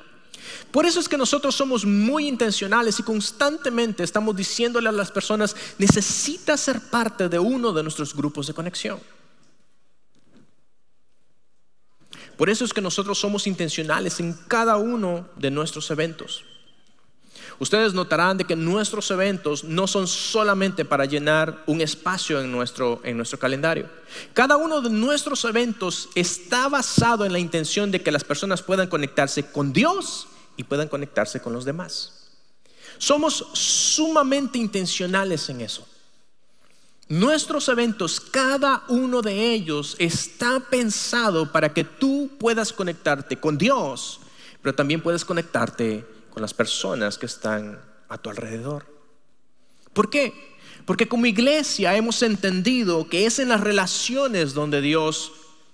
Por 0.71 0.85
eso 0.85 0.99
es 0.99 1.07
que 1.07 1.17
nosotros 1.17 1.55
somos 1.55 1.85
muy 1.85 2.27
intencionales 2.27 2.99
y 2.99 3.03
constantemente 3.03 4.03
estamos 4.03 4.35
diciéndole 4.35 4.89
a 4.89 4.91
las 4.91 5.11
personas, 5.11 5.55
necesitas 5.77 6.59
ser 6.59 6.79
parte 6.89 7.29
de 7.29 7.39
uno 7.39 7.71
de 7.73 7.83
nuestros 7.83 8.15
grupos 8.15 8.47
de 8.47 8.53
conexión. 8.53 8.99
Por 12.37 12.49
eso 12.49 12.65
es 12.65 12.73
que 12.73 12.81
nosotros 12.81 13.19
somos 13.19 13.45
intencionales 13.45 14.19
en 14.19 14.33
cada 14.47 14.77
uno 14.77 15.29
de 15.35 15.51
nuestros 15.51 15.89
eventos. 15.91 16.43
Ustedes 17.59 17.93
notarán 17.93 18.37
de 18.37 18.45
que 18.45 18.55
nuestros 18.55 19.11
eventos 19.11 19.63
no 19.63 19.85
son 19.85 20.07
solamente 20.07 20.85
para 20.85 21.05
llenar 21.05 21.63
un 21.67 21.81
espacio 21.81 22.41
en 22.41 22.51
nuestro, 22.51 22.99
en 23.03 23.15
nuestro 23.15 23.37
calendario. 23.37 23.87
Cada 24.33 24.57
uno 24.57 24.81
de 24.81 24.89
nuestros 24.89 25.45
eventos 25.45 26.09
está 26.15 26.67
basado 26.67 27.25
en 27.25 27.31
la 27.31 27.39
intención 27.39 27.91
de 27.91 28.01
que 28.01 28.11
las 28.11 28.23
personas 28.23 28.63
puedan 28.63 28.87
conectarse 28.87 29.45
con 29.51 29.71
Dios 29.71 30.27
y 30.57 30.63
puedan 30.63 30.87
conectarse 30.87 31.41
con 31.41 31.53
los 31.53 31.65
demás. 31.65 32.29
Somos 32.97 33.47
sumamente 33.53 34.57
intencionales 34.57 35.49
en 35.49 35.61
eso. 35.61 35.87
Nuestros 37.09 37.67
eventos, 37.67 38.19
cada 38.19 38.83
uno 38.87 39.21
de 39.21 39.53
ellos 39.53 39.95
está 39.99 40.59
pensado 40.59 41.51
para 41.51 41.73
que 41.73 41.83
tú 41.83 42.31
puedas 42.39 42.71
conectarte 42.71 43.39
con 43.39 43.57
Dios, 43.57 44.21
pero 44.61 44.73
también 44.73 45.01
puedes 45.01 45.25
conectarte 45.25 46.05
con 46.31 46.41
las 46.41 46.53
personas 46.53 47.17
que 47.17 47.25
están 47.25 47.79
a 48.07 48.17
tu 48.17 48.29
alrededor. 48.29 48.85
¿Por 49.91 50.09
qué? 50.09 50.33
Porque 50.85 51.07
como 51.07 51.25
iglesia 51.25 51.95
hemos 51.95 52.21
entendido 52.23 53.07
que 53.07 53.25
es 53.25 53.39
en 53.39 53.49
las 53.49 53.61
relaciones 53.61 54.53
donde 54.53 54.81
Dios 54.81 55.31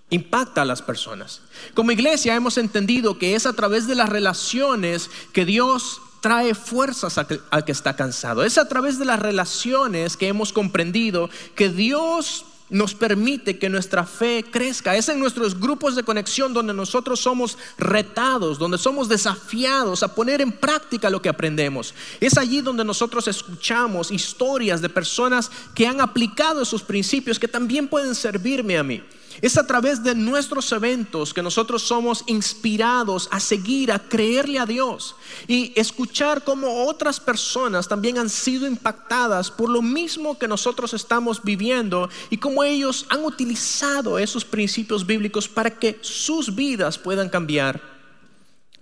impacta 0.10 0.64
a 0.64 0.66
las 0.66 0.82
personas. 0.82 1.42
Como 1.74 1.92
iglesia 1.92 2.36
hemos 2.36 2.58
entendido 2.58 3.18
que 3.18 3.36
es 3.36 3.46
a 3.46 3.54
través 3.54 3.88
de 3.88 3.96
las 3.96 4.10
relaciones 4.10 5.10
que 5.34 5.46
Dios 5.46 6.02
trae 6.22 6.54
fuerzas 6.54 7.18
al 7.18 7.66
que, 7.66 7.72
está 7.72 7.96
cansado. 7.96 8.44
Es 8.44 8.58
a 8.58 8.68
través 8.68 9.00
de 9.00 9.06
las 9.06 9.20
relaciones 9.20 10.18
que 10.18 10.28
hemos 10.28 10.52
comprendido 10.52 11.30
que 11.56 11.70
Dios 11.70 12.46
nos 12.70 12.94
permite 12.94 13.58
que 13.58 13.70
nuestra 13.70 14.06
fe 14.06 14.46
crezca. 14.50 14.96
Es 14.96 15.10
en 15.10 15.20
nuestros 15.20 15.60
grupos 15.60 15.96
de 15.96 16.04
conexión 16.04 16.54
donde 16.54 16.74
nosotros 16.74 17.20
somos 17.20 17.58
retados, 17.78 18.60
donde 18.60 18.78
somos 18.78 19.10
desafiados 19.10 20.04
a 20.04 20.14
poner 20.14 20.42
en 20.42 20.52
práctica 20.52 21.10
lo 21.10 21.22
que 21.22 21.30
aprendemos. 21.30 21.96
Es 22.20 22.38
allí 22.38 22.62
donde 22.62 22.86
nosotros 22.86 23.28
escuchamos 23.28 24.12
historias 24.12 24.82
de 24.82 24.90
personas 24.90 25.50
que 25.74 25.88
han 25.88 26.00
aplicado 26.00 26.62
esos 26.62 26.84
principios 26.84 27.40
que 27.40 27.48
también 27.48 27.88
pueden 27.88 28.14
servirme 28.14 28.78
a 28.78 28.84
mí. 28.84 29.04
Es 29.42 29.58
a 29.58 29.66
través 29.66 30.04
de 30.04 30.16
nuestros 30.16 30.70
eventos 30.74 31.34
que 31.34 31.42
nosotros 31.42 31.84
somos 31.84 32.24
inspirados 32.28 33.30
a 33.32 33.40
seguir, 33.40 33.92
a 33.92 34.00
creerle 34.00 34.60
a 34.60 34.66
Dios 34.66 35.16
y 35.48 35.72
escuchar 35.80 36.44
cómo 36.44 36.86
otras 36.86 37.20
personas 37.20 37.88
también 37.88 38.18
han 38.18 38.30
sido 38.30 38.68
impactadas 38.68 39.50
por 39.50 39.70
lo 39.70 39.82
mismo 39.82 40.38
que 40.38 40.48
nosotros 40.48 40.94
estamos 40.94 41.42
viviendo 41.42 42.10
y 42.30 42.38
cómo 42.38 42.64
ellos 42.64 43.06
han 43.10 43.24
utilizado 43.24 44.20
esos 44.20 44.44
principios 44.44 45.06
bíblicos 45.06 45.48
para 45.48 45.72
que 45.72 46.00
sus 46.02 46.54
vidas 46.54 46.98
puedan 46.98 47.30
cambiar. 47.30 47.82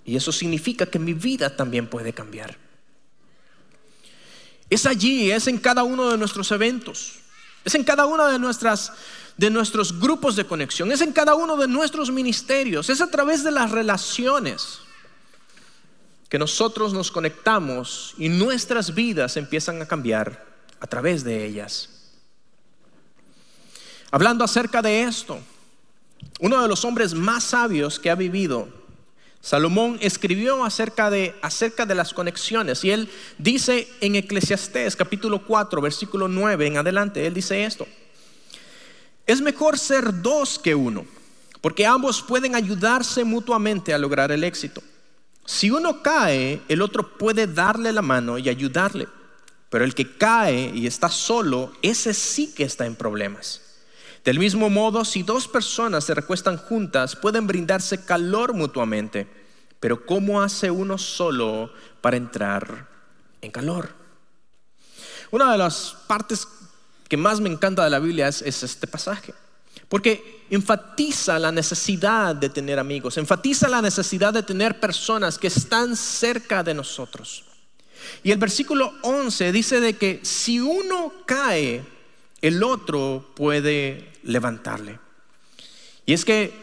Y 0.06 0.15
eso 0.15 0.32
significa 0.32 0.88
que 0.88 0.98
mi 0.98 1.13
vida 1.13 1.56
también 1.56 1.88
puede 1.88 2.13
cambiar. 2.13 2.58
Es 4.70 4.86
allí, 4.86 5.32
es 5.32 5.48
en 5.48 5.60
cada 5.60 5.84
uno 5.84 6.10
de 6.10 6.17
nuestros 6.17 6.52
eventos, 6.52 7.13
es 7.63 7.76
en 7.76 7.84
cada 7.84 8.06
una 8.06 8.28
de 8.28 8.39
nuestras 8.39 8.91
de 9.38 9.50
nuestros 9.50 10.00
grupos 10.00 10.36
de 10.36 10.45
conexión, 10.45 10.91
es 10.91 11.02
en 11.02 11.13
cada 11.13 11.36
uno 11.36 11.56
de 11.58 11.67
nuestros 11.67 12.12
ministerios, 12.12 12.89
es 12.89 13.02
a 13.02 13.10
través 13.10 13.43
de 13.43 13.52
las 13.52 13.71
relaciones 13.71 14.80
que 16.28 16.39
nosotros 16.39 16.91
nos 16.91 17.12
conectamos 17.12 18.13
y 18.17 18.30
nuestras 18.30 18.93
vidas 18.93 19.38
empiezan 19.38 19.82
a 19.82 19.88
cambiar 19.88 20.45
a 20.80 20.88
través 20.88 21.23
de 21.23 21.45
ellas. 21.45 21.89
Hablando 24.12 24.43
acerca 24.43 24.82
de 24.82 25.04
esto, 25.04 25.39
uno 26.39 26.62
de 26.62 26.67
los 26.67 26.84
hombres 26.84 27.13
más 27.13 27.43
sabios 27.43 28.00
que 28.00 28.10
ha 28.10 28.15
vivido, 28.15 28.67
Salomón 29.39 29.97
escribió 30.02 30.65
acerca 30.65 31.10
de, 31.10 31.36
acerca 31.41 31.86
de 31.86 31.95
las 31.95 32.13
conexiones 32.13 32.84
y 32.84 32.91
él 32.91 33.10
dice 33.38 33.88
en 34.02 34.15
Eclesiastés 34.15 34.95
capítulo 34.95 35.45
4 35.45 35.80
versículo 35.80 36.28
9 36.28 36.67
en 36.67 36.78
adelante, 36.78 37.26
él 37.26 37.34
dice 37.34 37.63
esto. 37.63 37.88
Es 39.28 39.42
mejor 39.42 39.78
ser 39.78 40.22
dos 40.22 40.58
que 40.58 40.74
uno, 40.74 41.06
porque 41.60 41.86
ambos 41.86 42.22
pueden 42.22 42.56
ayudarse 42.56 43.26
mutuamente 43.26 43.94
a 43.94 43.98
lograr 43.98 44.32
el 44.32 44.46
éxito. 44.46 44.82
Si 45.46 45.70
uno 45.70 46.02
cae, 46.02 46.62
el 46.70 46.82
otro 46.82 47.18
puede 47.18 47.46
darle 47.46 47.92
la 47.92 48.02
mano 48.02 48.38
y 48.38 48.48
ayudarle, 48.48 49.08
pero 49.70 49.84
el 49.84 49.94
que 49.94 50.18
cae 50.18 50.72
y 50.74 50.88
está 50.88 51.10
solo, 51.10 51.74
ese 51.82 52.13
sí 52.13 52.54
que 52.56 52.63
está 52.63 52.86
en 52.86 52.96
problemas. 52.96 53.62
Del 54.24 54.40
mismo 54.40 54.70
modo, 54.70 55.04
si 55.04 55.24
dos 55.24 55.48
personas 55.48 56.06
se 56.06 56.13
recuestan 56.13 56.58
juntas, 56.58 57.18
pueden 57.18 57.48
brindarse 57.48 58.06
calor 58.06 58.54
mutuamente, 58.54 59.28
pero 59.82 60.06
¿cómo 60.06 60.42
hace 60.42 60.72
uno 60.72 60.98
solo 60.98 61.72
para 62.00 62.16
entrar 62.16 62.88
en 63.42 63.52
calor? 63.52 63.90
Una 65.32 65.52
de 65.52 65.58
las 65.58 65.96
partes 66.08 66.48
que 67.08 67.17
más 67.17 67.39
me 67.39 67.50
encanta 67.50 67.84
de 67.84 67.89
la 67.89 68.00
Biblia 68.00 68.28
es, 68.28 68.41
este 68.41 68.88
pasaje, 68.88 69.34
porque 69.89 70.46
enfatiza 70.50 71.39
la 71.39 71.52
necesidad 71.52 72.36
de 72.36 72.50
tener 72.50 72.80
amigos, 72.80 73.17
enfatiza 73.17 73.67
la 73.67 73.82
necesidad 73.82 74.34
de 74.34 74.43
tener 74.43 74.80
personas 74.80 75.38
que 75.38 75.48
están 75.48 75.96
cerca 75.96 76.63
de 76.63 76.74
nosotros. 76.74 77.46
Y 78.24 78.32
el 78.32 78.38
versículo 78.38 78.93
11 79.02 79.52
dice 79.52 79.80
de 79.80 79.93
que 79.93 80.20
si 80.24 80.60
uno 80.60 81.13
cae, 81.26 81.84
el 82.41 82.63
otro 82.63 83.32
puede 83.36 84.13
levantarle. 84.24 85.00
Y 86.06 86.13
es 86.13 86.24
que 86.24 86.54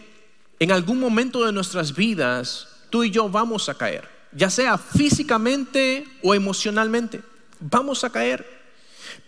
en 0.58 0.72
algún 0.72 1.00
momento 1.00 1.44
de 1.44 1.52
nuestras 1.52 1.94
vidas, 1.94 2.68
tú 2.90 3.04
y 3.04 3.10
yo 3.10 3.28
vamos 3.28 3.68
a 3.68 3.74
caer, 3.74 4.08
ya 4.32 4.50
sea 4.50 4.78
físicamente 4.78 6.06
o 6.22 6.34
emocionalmente, 6.34 7.22
vamos 7.60 8.04
a 8.04 8.10
caer. 8.10 8.63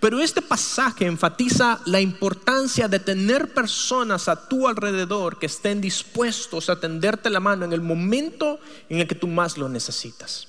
Pero 0.01 0.21
este 0.21 0.43
pasaje 0.43 1.07
enfatiza 1.07 1.81
la 1.87 2.01
importancia 2.01 2.87
de 2.87 3.01
tener 3.01 3.55
personas 3.55 4.29
a 4.29 4.49
tu 4.49 4.69
alrededor 4.69 5.39
que 5.39 5.47
estén 5.47 5.81
dispuestos 5.81 6.69
a 6.69 6.79
tenderte 6.79 7.31
la 7.31 7.41
mano 7.41 7.65
en 7.65 7.73
el 7.73 7.81
momento 7.81 8.61
en 8.91 8.99
el 9.01 9.07
que 9.07 9.15
tú 9.15 9.27
más 9.27 9.57
lo 9.57 9.69
necesitas. 9.69 10.49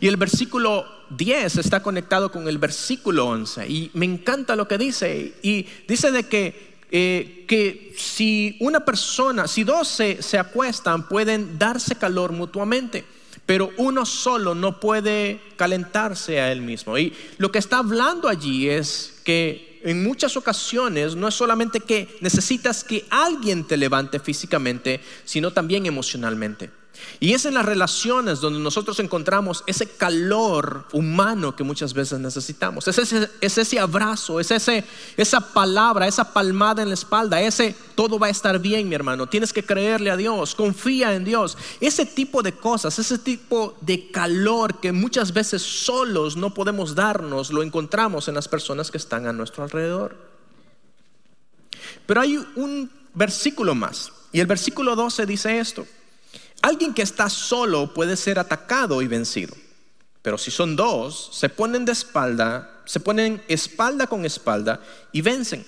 Y 0.00 0.08
el 0.08 0.18
versículo 0.18 0.84
10 1.10 1.56
está 1.56 1.82
conectado 1.82 2.30
con 2.30 2.46
el 2.48 2.58
versículo 2.58 3.26
11 3.26 3.66
y 3.66 3.90
me 3.94 4.04
encanta 4.04 4.56
lo 4.56 4.68
que 4.68 4.76
dice. 4.76 5.34
Y 5.42 5.66
dice 5.88 6.12
de 6.12 6.28
que, 6.28 6.76
eh, 6.90 7.46
que 7.48 7.94
si 7.96 8.58
una 8.60 8.84
persona, 8.84 9.48
si 9.48 9.64
dos 9.64 9.88
se, 9.88 10.22
se 10.22 10.38
acuestan, 10.38 11.08
pueden 11.08 11.58
darse 11.58 11.96
calor 11.96 12.32
mutuamente 12.32 13.06
pero 13.48 13.72
uno 13.78 14.04
solo 14.04 14.54
no 14.54 14.78
puede 14.78 15.40
calentarse 15.56 16.38
a 16.38 16.52
él 16.52 16.60
mismo. 16.60 16.98
Y 16.98 17.14
lo 17.38 17.50
que 17.50 17.58
está 17.58 17.78
hablando 17.78 18.28
allí 18.28 18.68
es 18.68 19.22
que 19.24 19.80
en 19.84 20.02
muchas 20.02 20.36
ocasiones 20.36 21.16
no 21.16 21.28
es 21.28 21.34
solamente 21.34 21.80
que 21.80 22.18
necesitas 22.20 22.84
que 22.84 23.06
alguien 23.08 23.64
te 23.66 23.78
levante 23.78 24.20
físicamente, 24.20 25.00
sino 25.24 25.50
también 25.50 25.86
emocionalmente. 25.86 26.68
Y 27.20 27.32
es 27.32 27.44
en 27.46 27.54
las 27.54 27.64
relaciones 27.64 28.40
donde 28.40 28.60
nosotros 28.60 29.00
encontramos 29.00 29.64
ese 29.66 29.88
calor 29.88 30.86
humano 30.92 31.56
que 31.56 31.64
muchas 31.64 31.92
veces 31.92 32.20
necesitamos. 32.20 32.86
Es 32.86 32.98
ese, 32.98 33.28
es 33.40 33.58
ese 33.58 33.80
abrazo, 33.80 34.38
es 34.38 34.50
ese, 34.52 34.84
esa 35.16 35.40
palabra, 35.40 36.06
esa 36.06 36.32
palmada 36.32 36.82
en 36.82 36.88
la 36.88 36.94
espalda, 36.94 37.40
ese 37.40 37.74
todo 37.96 38.18
va 38.20 38.28
a 38.28 38.30
estar 38.30 38.60
bien, 38.60 38.88
mi 38.88 38.94
hermano. 38.94 39.26
Tienes 39.26 39.52
que 39.52 39.64
creerle 39.64 40.10
a 40.10 40.16
Dios, 40.16 40.54
confía 40.54 41.14
en 41.14 41.24
Dios. 41.24 41.58
Ese 41.80 42.06
tipo 42.06 42.42
de 42.42 42.52
cosas, 42.52 42.98
ese 43.00 43.18
tipo 43.18 43.76
de 43.80 44.10
calor 44.12 44.78
que 44.78 44.92
muchas 44.92 45.32
veces 45.32 45.62
solos 45.62 46.36
no 46.36 46.54
podemos 46.54 46.94
darnos, 46.94 47.50
lo 47.50 47.64
encontramos 47.64 48.28
en 48.28 48.36
las 48.36 48.46
personas 48.46 48.92
que 48.92 48.98
están 48.98 49.26
a 49.26 49.32
nuestro 49.32 49.64
alrededor. 49.64 50.16
Pero 52.06 52.20
hay 52.20 52.36
un 52.54 52.90
versículo 53.14 53.74
más. 53.74 54.12
Y 54.32 54.40
el 54.40 54.46
versículo 54.46 54.94
12 54.94 55.26
dice 55.26 55.58
esto. 55.58 55.86
Alguien 56.62 56.94
que 56.94 57.02
está 57.02 57.30
solo 57.30 57.94
puede 57.94 58.16
ser 58.16 58.38
atacado 58.38 59.00
y 59.02 59.06
vencido, 59.06 59.54
pero 60.22 60.38
si 60.38 60.50
son 60.50 60.76
dos, 60.76 61.30
se 61.32 61.48
ponen 61.48 61.84
de 61.84 61.92
espalda, 61.92 62.82
se 62.84 63.00
ponen 63.00 63.42
espalda 63.48 64.06
con 64.06 64.24
espalda 64.24 64.80
y 65.12 65.20
vencen. 65.20 65.64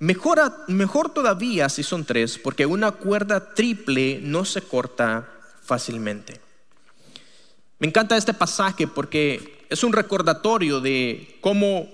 Mejor, 0.00 0.68
mejor 0.68 1.10
todavía 1.10 1.68
si 1.68 1.82
son 1.82 2.04
tres, 2.04 2.38
porque 2.38 2.66
una 2.66 2.92
cuerda 2.92 3.54
triple 3.54 4.20
no 4.22 4.44
se 4.44 4.62
corta 4.62 5.28
fácilmente. 5.62 6.40
Me 7.78 7.86
encanta 7.86 8.16
este 8.16 8.34
pasaje 8.34 8.86
porque 8.86 9.66
es 9.68 9.82
un 9.82 9.92
recordatorio 9.92 10.80
de 10.80 11.38
cómo 11.40 11.88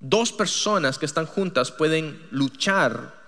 dos 0.00 0.32
personas 0.32 0.98
que 0.98 1.06
están 1.06 1.26
juntas 1.26 1.70
pueden 1.70 2.20
luchar 2.30 3.21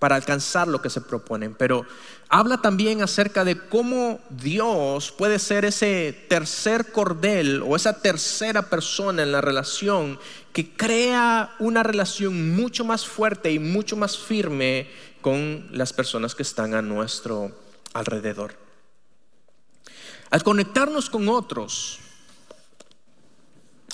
para 0.00 0.16
alcanzar 0.16 0.66
lo 0.66 0.80
que 0.80 0.88
se 0.88 1.02
proponen, 1.02 1.54
pero 1.54 1.84
habla 2.30 2.62
también 2.62 3.02
acerca 3.02 3.44
de 3.44 3.58
cómo 3.68 4.18
Dios 4.30 5.12
puede 5.12 5.38
ser 5.38 5.66
ese 5.66 6.26
tercer 6.26 6.90
cordel 6.90 7.62
o 7.62 7.76
esa 7.76 8.00
tercera 8.00 8.62
persona 8.62 9.22
en 9.22 9.30
la 9.30 9.42
relación 9.42 10.18
que 10.54 10.74
crea 10.74 11.54
una 11.58 11.82
relación 11.82 12.56
mucho 12.56 12.82
más 12.82 13.06
fuerte 13.06 13.52
y 13.52 13.58
mucho 13.58 13.94
más 13.94 14.16
firme 14.16 14.88
con 15.20 15.68
las 15.70 15.92
personas 15.92 16.34
que 16.34 16.44
están 16.44 16.72
a 16.72 16.80
nuestro 16.80 17.52
alrededor. 17.92 18.56
Al 20.30 20.42
conectarnos 20.42 21.10
con 21.10 21.28
otros, 21.28 21.98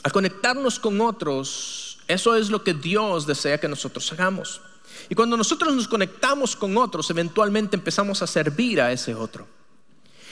al 0.05 0.13
conectarnos 0.13 0.79
con 0.79 1.01
otros, 1.01 1.99
eso 2.07 2.37
es 2.37 2.49
lo 2.49 2.63
que 2.63 2.75
Dios 2.75 3.27
desea 3.27 3.59
que 3.59 3.67
nosotros 3.67 4.13
hagamos. 4.13 4.61
Y 5.09 5.15
cuando 5.15 5.37
nosotros 5.37 5.75
nos 5.75 5.89
conectamos 5.89 6.57
con 6.57 6.77
otros, 6.77 7.11
eventualmente 7.11 7.77
empezamos 7.77 8.23
a 8.23 8.27
servir 8.27 8.81
a 8.81 8.93
ese 8.93 9.15
otro. 9.15 9.47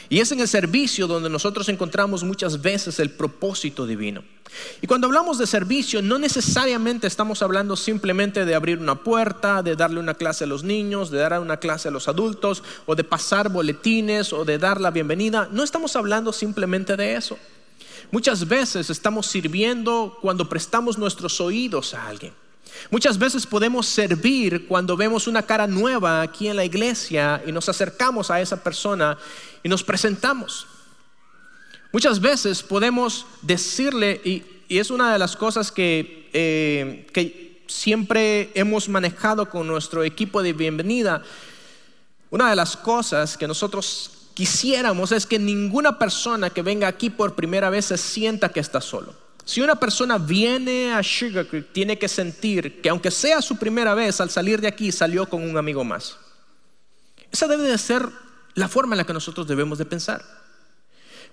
Y 0.09 0.21
es 0.21 0.31
en 0.33 0.41
el 0.41 0.49
servicio 0.49 1.07
donde 1.07 1.31
nosotros 1.31 1.69
encontramos 1.69 2.25
muchas 2.25 2.61
veces 2.61 2.99
el 3.01 3.11
propósito 3.11 3.87
divino. 3.87 4.23
Y 4.83 4.87
cuando 4.87 5.07
hablamos 5.07 5.39
de 5.39 5.47
servicio, 5.47 6.03
no 6.03 6.19
necesariamente 6.19 7.07
estamos 7.07 7.43
hablando 7.43 7.75
simplemente 7.75 8.45
de 8.45 8.55
abrir 8.55 8.79
una 8.79 9.03
puerta, 9.03 9.63
de 9.63 9.77
darle 9.77 10.01
una 10.01 10.15
clase 10.15 10.45
a 10.45 10.47
los 10.47 10.63
niños, 10.63 11.11
de 11.11 11.19
dar 11.19 11.41
una 11.41 11.57
clase 11.57 11.89
a 11.89 11.91
los 11.91 12.07
adultos, 12.07 12.63
o 12.87 12.95
de 12.95 13.05
pasar 13.05 13.49
boletines, 13.49 14.33
o 14.33 14.45
de 14.45 14.59
dar 14.59 14.81
la 14.81 14.91
bienvenida. 14.91 15.49
No 15.51 15.63
estamos 15.65 15.97
hablando 15.97 16.33
simplemente 16.33 16.97
de 16.97 17.17
eso. 17.17 17.39
Muchas 18.11 18.47
veces 18.47 18.91
estamos 18.91 19.27
sirviendo 19.27 20.19
cuando 20.21 20.49
prestamos 20.49 20.99
nuestros 20.99 21.41
oídos 21.41 21.95
a 21.95 22.07
alguien. 22.07 22.35
Muchas 22.91 23.19
veces 23.19 23.47
podemos 23.47 23.87
servir 23.87 24.67
cuando 24.67 24.97
vemos 24.97 25.27
una 25.27 25.43
cara 25.43 25.67
nueva 25.67 26.23
aquí 26.23 26.49
en 26.49 26.57
la 26.57 26.65
iglesia 26.65 27.43
y 27.47 27.53
nos 27.53 27.69
acercamos 27.69 28.31
a 28.31 28.41
esa 28.41 28.63
persona 28.63 29.17
y 29.63 29.69
nos 29.69 29.83
presentamos. 29.83 30.67
Muchas 31.93 32.21
veces 32.21 32.63
podemos 32.63 33.27
decirle, 33.43 34.21
y, 34.25 34.43
es 34.69 34.91
una 34.91 35.13
de 35.13 35.19
las 35.19 35.37
cosas 35.37 35.71
que, 35.71 36.29
eh, 36.33 37.07
que 37.13 37.63
siempre 37.67 38.51
hemos 38.55 38.89
manejado 38.89 39.49
con 39.49 39.67
nuestro 39.67 40.03
equipo 40.03 40.43
de 40.43 40.53
bienvenida, 40.53 41.23
una 42.31 42.51
de 42.51 42.57
las 42.57 42.77
cosas 42.77 43.37
que 43.39 43.47
nosotros 43.47 44.11
quisiéramos 44.35 45.13
es 45.13 45.25
que 45.25 45.39
ninguna 45.39 45.99
persona 45.99 46.51
que 46.51 46.63
venga 46.63 46.89
aquí 46.89 47.09
por 47.09 47.37
primera 47.37 47.71
vez 47.71 47.87
se 47.87 47.97
sienta 47.97 48.49
que 48.49 48.61
está 48.61 48.81
solo. 48.81 49.24
Si 49.45 49.61
una 49.61 49.75
persona 49.77 50.17
viene 50.17 50.93
a 50.95 51.03
Sugar 51.03 51.47
Creek, 51.47 51.73
tiene 51.73 51.99
que 51.99 52.09
sentir 52.09 52.81
que 52.81 52.89
aunque 52.89 53.11
sea 53.11 53.43
su 53.43 53.57
primera 53.57 53.95
vez, 53.95 54.21
al 54.21 54.31
salir 54.31 54.61
de 54.61 54.69
aquí 54.69 54.91
salió 54.91 55.29
con 55.29 55.43
un 55.43 55.57
amigo 55.59 55.85
más. 55.85 56.17
Esa 57.31 57.47
debe 57.47 57.65
de 57.65 57.77
ser 57.77 58.09
la 58.55 58.69
forma 58.69 58.95
en 58.95 58.99
la 58.99 59.07
que 59.07 59.13
nosotros 59.13 59.47
debemos 59.47 59.79
de 59.79 59.85
pensar. 59.85 60.25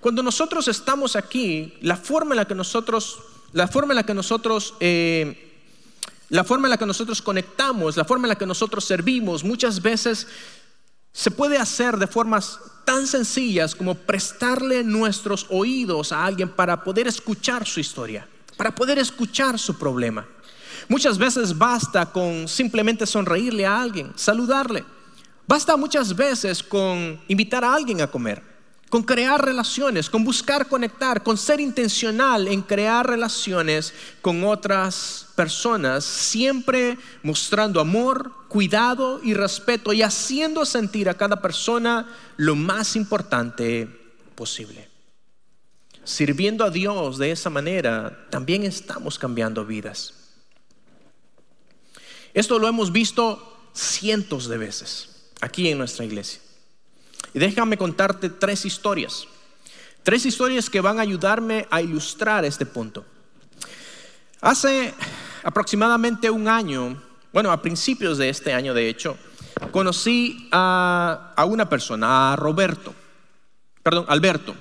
Cuando 0.01 0.23
nosotros 0.23 0.67
estamos 0.67 1.15
aquí, 1.15 1.77
la 1.81 1.95
forma 1.95 2.33
en 2.33 2.37
la 2.37 2.45
que 2.45 2.55
nosotros, 2.55 3.19
la 3.53 3.67
forma 3.67 3.93
en 3.93 3.97
la 3.97 4.03
que 4.03 4.13
nosotros, 4.13 4.73
eh, 4.79 5.61
la 6.29 6.43
forma 6.43 6.67
en 6.67 6.71
la 6.71 6.77
que 6.77 6.87
nosotros 6.87 7.21
conectamos, 7.21 7.95
la 7.95 8.03
forma 8.03 8.25
en 8.25 8.29
la 8.29 8.37
que 8.37 8.47
nosotros 8.47 8.83
servimos, 8.83 9.43
muchas 9.43 9.81
veces 9.81 10.27
se 11.13 11.31
puede 11.31 11.57
hacer 11.57 11.97
de 11.97 12.07
formas 12.07 12.59
tan 12.85 13.05
sencillas 13.07 13.75
como 13.75 13.95
prestarle 13.95 14.83
nuestros 14.83 15.45
oídos 15.49 16.11
a 16.11 16.25
alguien 16.25 16.49
para 16.49 16.83
poder 16.83 17.07
escuchar 17.07 17.67
su 17.67 17.79
historia, 17.79 18.27
para 18.57 18.73
poder 18.73 18.97
escuchar 18.97 19.59
su 19.59 19.77
problema. 19.77 20.25
Muchas 20.87 21.17
veces 21.17 21.57
basta 21.57 22.05
con 22.05 22.47
simplemente 22.47 23.05
sonreírle 23.05 23.65
a 23.65 23.81
alguien, 23.81 24.11
saludarle. 24.15 24.83
Basta 25.47 25.75
muchas 25.77 26.15
veces 26.15 26.63
con 26.63 27.19
invitar 27.27 27.63
a 27.63 27.73
alguien 27.73 28.01
a 28.01 28.07
comer 28.07 28.51
con 28.91 29.03
crear 29.03 29.43
relaciones, 29.43 30.09
con 30.09 30.25
buscar 30.25 30.67
conectar, 30.67 31.23
con 31.23 31.37
ser 31.37 31.61
intencional 31.61 32.49
en 32.49 32.61
crear 32.61 33.07
relaciones 33.07 33.93
con 34.21 34.43
otras 34.43 35.27
personas, 35.41 36.05
siempre 36.05 36.99
mostrando 37.23 37.79
amor, 37.79 38.31
cuidado 38.47 39.19
y 39.23 39.33
respeto 39.33 39.91
y 39.91 40.03
haciendo 40.03 40.67
sentir 40.67 41.09
a 41.09 41.15
cada 41.15 41.41
persona 41.41 42.07
lo 42.37 42.55
más 42.55 42.95
importante 42.95 43.87
posible. 44.35 44.87
Sirviendo 46.03 46.63
a 46.63 46.69
Dios 46.69 47.17
de 47.17 47.31
esa 47.31 47.49
manera, 47.49 48.27
también 48.29 48.61
estamos 48.61 49.17
cambiando 49.17 49.65
vidas. 49.65 50.13
Esto 52.35 52.59
lo 52.59 52.67
hemos 52.67 52.91
visto 52.91 53.57
cientos 53.73 54.47
de 54.47 54.59
veces 54.59 55.31
aquí 55.41 55.69
en 55.69 55.79
nuestra 55.79 56.05
iglesia. 56.05 56.39
Y 57.33 57.39
déjame 57.39 57.77
contarte 57.77 58.29
tres 58.29 58.63
historias. 58.63 59.25
Tres 60.03 60.23
historias 60.23 60.69
que 60.69 60.81
van 60.81 60.99
a 60.99 61.01
ayudarme 61.01 61.65
a 61.71 61.81
ilustrar 61.81 62.45
este 62.45 62.67
punto. 62.67 63.03
Hace 64.41 64.91
aproximadamente 65.43 66.29
un 66.29 66.47
año 66.47 67.01
bueno, 67.33 67.51
a 67.51 67.61
principios 67.61 68.17
de 68.17 68.29
este 68.29 68.53
año 68.53 68.73
de 68.73 68.89
hecho, 68.89 69.17
conocí 69.71 70.49
a, 70.51 71.33
una 71.47 71.69
persona, 71.69 72.33
a 72.33 72.35
Roberto, 72.35 72.93
perdón, 73.81 74.05
Alberto. 74.09 74.55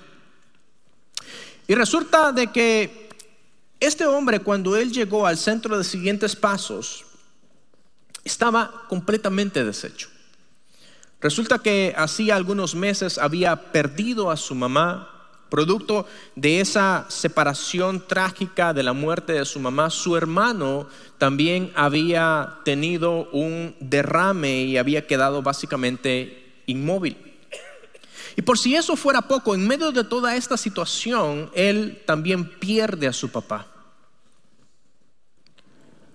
Y 1.66 1.74
resulta 1.74 2.32
de 2.32 2.48
que 2.48 3.08
este 3.80 4.06
hombre 4.06 4.40
cuando 4.40 4.76
él 4.76 4.92
llegó 4.92 5.26
al 5.26 5.36
centro 5.36 5.76
de 5.78 5.84
siguientes 5.84 6.36
pasos, 6.36 7.04
estaba 8.22 8.84
completamente 8.88 9.64
deshecho. 9.64 10.08
Resulta 11.20 11.58
que 11.58 11.94
hacía 11.96 12.36
algunos 12.36 12.74
meses 12.74 13.18
había 13.18 13.72
perdido 13.72 14.30
a 14.30 14.36
su 14.36 14.54
mamá, 14.54 15.19
producto 15.50 16.06
de 16.36 16.60
esa 16.60 17.06
separación 17.08 18.06
trágica 18.06 18.72
de 18.72 18.82
la 18.82 18.92
muerte 18.92 19.34
de 19.34 19.44
su 19.44 19.60
mamá. 19.60 19.90
Su 19.90 20.16
hermano 20.16 20.86
también 21.18 21.72
había 21.74 22.58
tenido 22.64 23.28
un 23.30 23.74
derrame 23.80 24.62
y 24.62 24.78
había 24.78 25.06
quedado 25.06 25.42
básicamente 25.42 26.62
inmóvil. 26.66 27.18
Y 28.36 28.42
por 28.42 28.58
si 28.58 28.76
eso 28.76 28.96
fuera 28.96 29.22
poco, 29.22 29.54
en 29.54 29.66
medio 29.66 29.92
de 29.92 30.04
toda 30.04 30.36
esta 30.36 30.56
situación, 30.56 31.50
él 31.54 32.02
también 32.06 32.48
pierde 32.58 33.08
a 33.08 33.12
su 33.12 33.28
papá. 33.28 33.66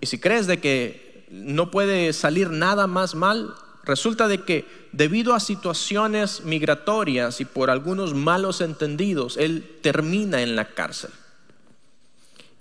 Y 0.02 0.08
si 0.08 0.20
crees 0.20 0.48
de 0.48 0.60
que 0.60 1.28
no 1.30 1.72
puede 1.72 2.14
salir 2.14 2.50
nada 2.50 2.88
más 2.88 3.16
mal, 3.16 3.54
resulta 3.86 4.28
de 4.28 4.44
que 4.44 4.66
debido 4.92 5.34
a 5.34 5.40
situaciones 5.40 6.44
migratorias 6.44 7.40
y 7.42 7.46
por 7.46 7.70
algunos 7.70 8.14
malos 8.14 8.62
entendidos, 8.62 9.38
él 9.38 9.78
termina 9.82 10.42
en 10.42 10.56
la 10.56 10.66
cárcel. 10.66 11.12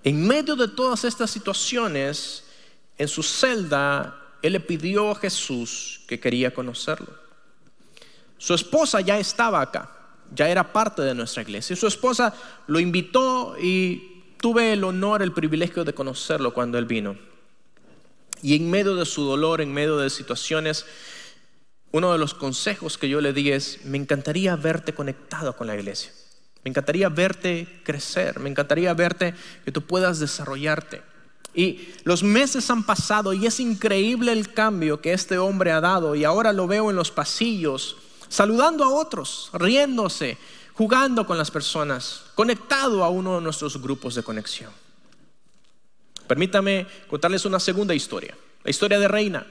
En 0.03 0.27
medio 0.27 0.55
de 0.55 0.69
todas 0.69 1.05
estas 1.05 1.31
situaciones, 1.31 2.45
en 2.99 3.09
su 3.09 3.23
celda, 3.23 4.21
él 4.43 4.53
le 4.53 4.61
pidió 4.61 5.11
a 5.11 5.15
Jesús 5.15 6.03
que 6.07 6.21
quería 6.21 6.53
conocerlo. 6.53 7.09
Su 8.37 8.53
esposa 8.53 9.01
ya 9.01 9.19
estaba 9.19 9.63
acá, 9.63 9.91
ya 10.35 10.49
era 10.49 10.73
parte 10.73 11.01
de 11.01 11.15
nuestra 11.15 11.43
iglesia. 11.43 11.75
Su 11.75 11.87
esposa 11.87 12.35
lo 12.67 12.79
invitó 12.79 13.57
y 13.59 14.23
tuve 14.39 14.75
el 14.75 14.85
honor, 14.85 15.23
el 15.23 15.33
privilegio 15.33 15.85
de 15.85 15.95
conocerlo 15.95 16.53
cuando 16.53 16.77
él 16.77 16.85
vino. 16.85 17.17
Y 18.43 18.57
en 18.57 18.71
medio 18.71 18.95
de 18.95 19.07
su 19.07 19.25
dolor, 19.25 19.63
en 19.63 19.73
medio 19.73 19.97
de 19.97 20.11
situaciones, 20.11 20.85
uno 21.95 22.11
de 22.11 22.19
los 22.19 22.35
consejos 22.35 22.99
que 22.99 23.09
yo 23.09 23.21
le 23.21 23.33
di 23.33 23.53
es, 23.53 23.85
me 23.85 23.97
encantaría 23.99 24.57
verte 24.57 24.95
conectado 24.95 25.57
con 25.57 25.69
la 25.69 25.77
iglesia. 25.77 26.11
Me 26.65 26.71
encantaría 26.71 27.09
verte 27.09 27.83
crecer, 27.85 28.41
me 28.41 28.51
encantaría 28.51 28.93
verte 28.95 29.33
que 29.65 29.71
tú 29.71 29.83
puedas 29.83 30.19
desarrollarte. 30.19 31.03
Y 31.55 31.91
los 32.03 32.25
meses 32.25 32.69
han 32.69 32.83
pasado 32.83 33.33
y 33.33 33.47
es 33.47 33.61
increíble 33.61 34.33
el 34.33 34.53
cambio 34.53 35.01
que 35.01 35.13
este 35.13 35.39
hombre 35.39 35.71
ha 35.71 35.81
dado 35.81 36.17
y 36.17 36.25
ahora 36.25 36.53
lo 36.53 36.67
veo 36.67 36.91
en 36.91 36.97
los 36.97 37.13
pasillos 37.13 37.97
saludando 38.29 38.83
a 38.83 38.89
otros, 38.89 39.51
riéndose, 39.53 40.37
jugando 40.73 41.29
con 41.29 41.39
las 41.39 41.53
personas, 41.53 42.25
conectado 42.35 43.05
a 43.05 43.09
uno 43.09 43.37
de 43.37 43.43
nuestros 43.43 43.81
grupos 43.81 44.17
de 44.17 44.25
conexión. 44.25 44.73
Permítame 46.27 46.89
contarles 47.07 47.45
una 47.45 47.61
segunda 47.61 47.95
historia, 47.95 48.37
la 48.65 48.71
historia 48.71 48.99
de 48.99 49.07
Reina. 49.07 49.47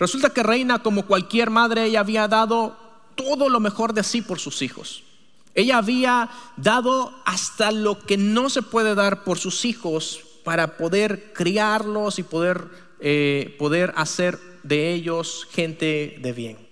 Resulta 0.00 0.30
que 0.30 0.42
Reina, 0.42 0.78
como 0.78 1.04
cualquier 1.04 1.50
madre, 1.50 1.84
ella 1.84 2.00
había 2.00 2.26
dado 2.26 2.74
todo 3.14 3.50
lo 3.50 3.60
mejor 3.60 3.92
de 3.92 4.02
sí 4.02 4.22
por 4.22 4.40
sus 4.40 4.62
hijos. 4.62 5.04
Ella 5.54 5.76
había 5.76 6.30
dado 6.56 7.12
hasta 7.26 7.70
lo 7.70 7.98
que 7.98 8.16
no 8.16 8.48
se 8.48 8.62
puede 8.62 8.94
dar 8.94 9.24
por 9.24 9.38
sus 9.38 9.66
hijos 9.66 10.20
para 10.42 10.78
poder 10.78 11.34
criarlos 11.34 12.18
y 12.18 12.22
poder, 12.22 12.64
eh, 13.00 13.54
poder 13.58 13.92
hacer 13.94 14.38
de 14.62 14.94
ellos 14.94 15.46
gente 15.52 16.16
de 16.22 16.32
bien. 16.32 16.70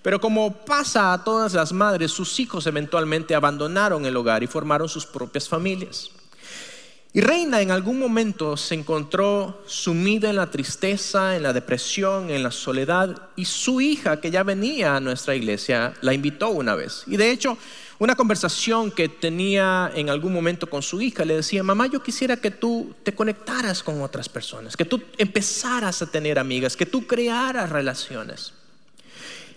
Pero 0.00 0.18
como 0.18 0.64
pasa 0.64 1.12
a 1.12 1.22
todas 1.22 1.52
las 1.52 1.72
madres, 1.74 2.12
sus 2.12 2.40
hijos 2.40 2.66
eventualmente 2.66 3.34
abandonaron 3.34 4.06
el 4.06 4.16
hogar 4.16 4.42
y 4.42 4.46
formaron 4.46 4.88
sus 4.88 5.04
propias 5.04 5.50
familias. 5.50 6.10
Y 7.16 7.20
Reina 7.20 7.60
en 7.60 7.70
algún 7.70 8.00
momento 8.00 8.56
se 8.56 8.74
encontró 8.74 9.62
sumida 9.68 10.30
en 10.30 10.34
la 10.34 10.50
tristeza, 10.50 11.36
en 11.36 11.44
la 11.44 11.52
depresión, 11.52 12.28
en 12.28 12.42
la 12.42 12.50
soledad, 12.50 13.28
y 13.36 13.44
su 13.44 13.80
hija, 13.80 14.20
que 14.20 14.32
ya 14.32 14.42
venía 14.42 14.96
a 14.96 15.00
nuestra 15.00 15.36
iglesia, 15.36 15.94
la 16.00 16.12
invitó 16.12 16.48
una 16.48 16.74
vez. 16.74 17.04
Y 17.06 17.16
de 17.16 17.30
hecho, 17.30 17.56
una 18.00 18.16
conversación 18.16 18.90
que 18.90 19.08
tenía 19.08 19.92
en 19.94 20.10
algún 20.10 20.32
momento 20.32 20.68
con 20.68 20.82
su 20.82 21.00
hija, 21.00 21.24
le 21.24 21.36
decía, 21.36 21.62
mamá, 21.62 21.86
yo 21.86 22.02
quisiera 22.02 22.36
que 22.36 22.50
tú 22.50 22.96
te 23.04 23.14
conectaras 23.14 23.84
con 23.84 24.02
otras 24.02 24.28
personas, 24.28 24.76
que 24.76 24.84
tú 24.84 25.00
empezaras 25.16 26.02
a 26.02 26.10
tener 26.10 26.36
amigas, 26.36 26.76
que 26.76 26.84
tú 26.84 27.06
crearas 27.06 27.70
relaciones. 27.70 28.54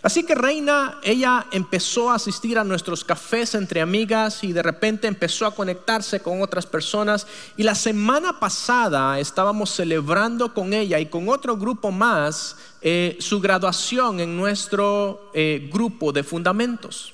Así 0.03 0.23
que 0.23 0.35
Reina, 0.35 0.99
ella 1.03 1.47
empezó 1.51 2.11
a 2.11 2.15
asistir 2.15 2.59
a 2.59 2.63
nuestros 2.63 3.03
cafés 3.03 3.55
entre 3.55 3.81
amigas 3.81 4.43
y 4.43 4.53
de 4.53 4.61
repente 4.61 5.07
empezó 5.07 5.45
a 5.45 5.55
conectarse 5.55 6.19
con 6.19 6.41
otras 6.41 6.65
personas. 6.65 7.25
Y 7.57 7.63
la 7.63 7.73
semana 7.73 8.39
pasada 8.39 9.19
estábamos 9.19 9.71
celebrando 9.71 10.53
con 10.53 10.73
ella 10.73 10.99
y 10.99 11.07
con 11.07 11.27
otro 11.29 11.57
grupo 11.57 11.91
más 11.91 12.57
eh, 12.81 13.17
su 13.19 13.41
graduación 13.41 14.19
en 14.19 14.37
nuestro 14.37 15.31
eh, 15.33 15.69
grupo 15.71 16.11
de 16.11 16.23
fundamentos. 16.23 17.13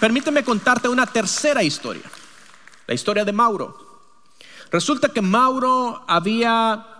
permíteme 0.00 0.42
contarte 0.42 0.88
una 0.88 1.04
tercera 1.04 1.62
historia, 1.62 2.04
la 2.86 2.94
historia 2.94 3.24
de 3.24 3.32
Mauro. 3.32 3.76
Resulta 4.70 5.08
que 5.08 5.20
Mauro 5.20 6.04
había 6.06 6.97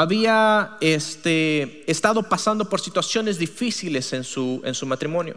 había 0.00 0.78
este, 0.80 1.84
estado 1.90 2.22
pasando 2.22 2.68
por 2.68 2.80
situaciones 2.80 3.38
difíciles 3.38 4.12
en 4.12 4.24
su, 4.24 4.62
en 4.64 4.74
su 4.74 4.86
matrimonio. 4.86 5.36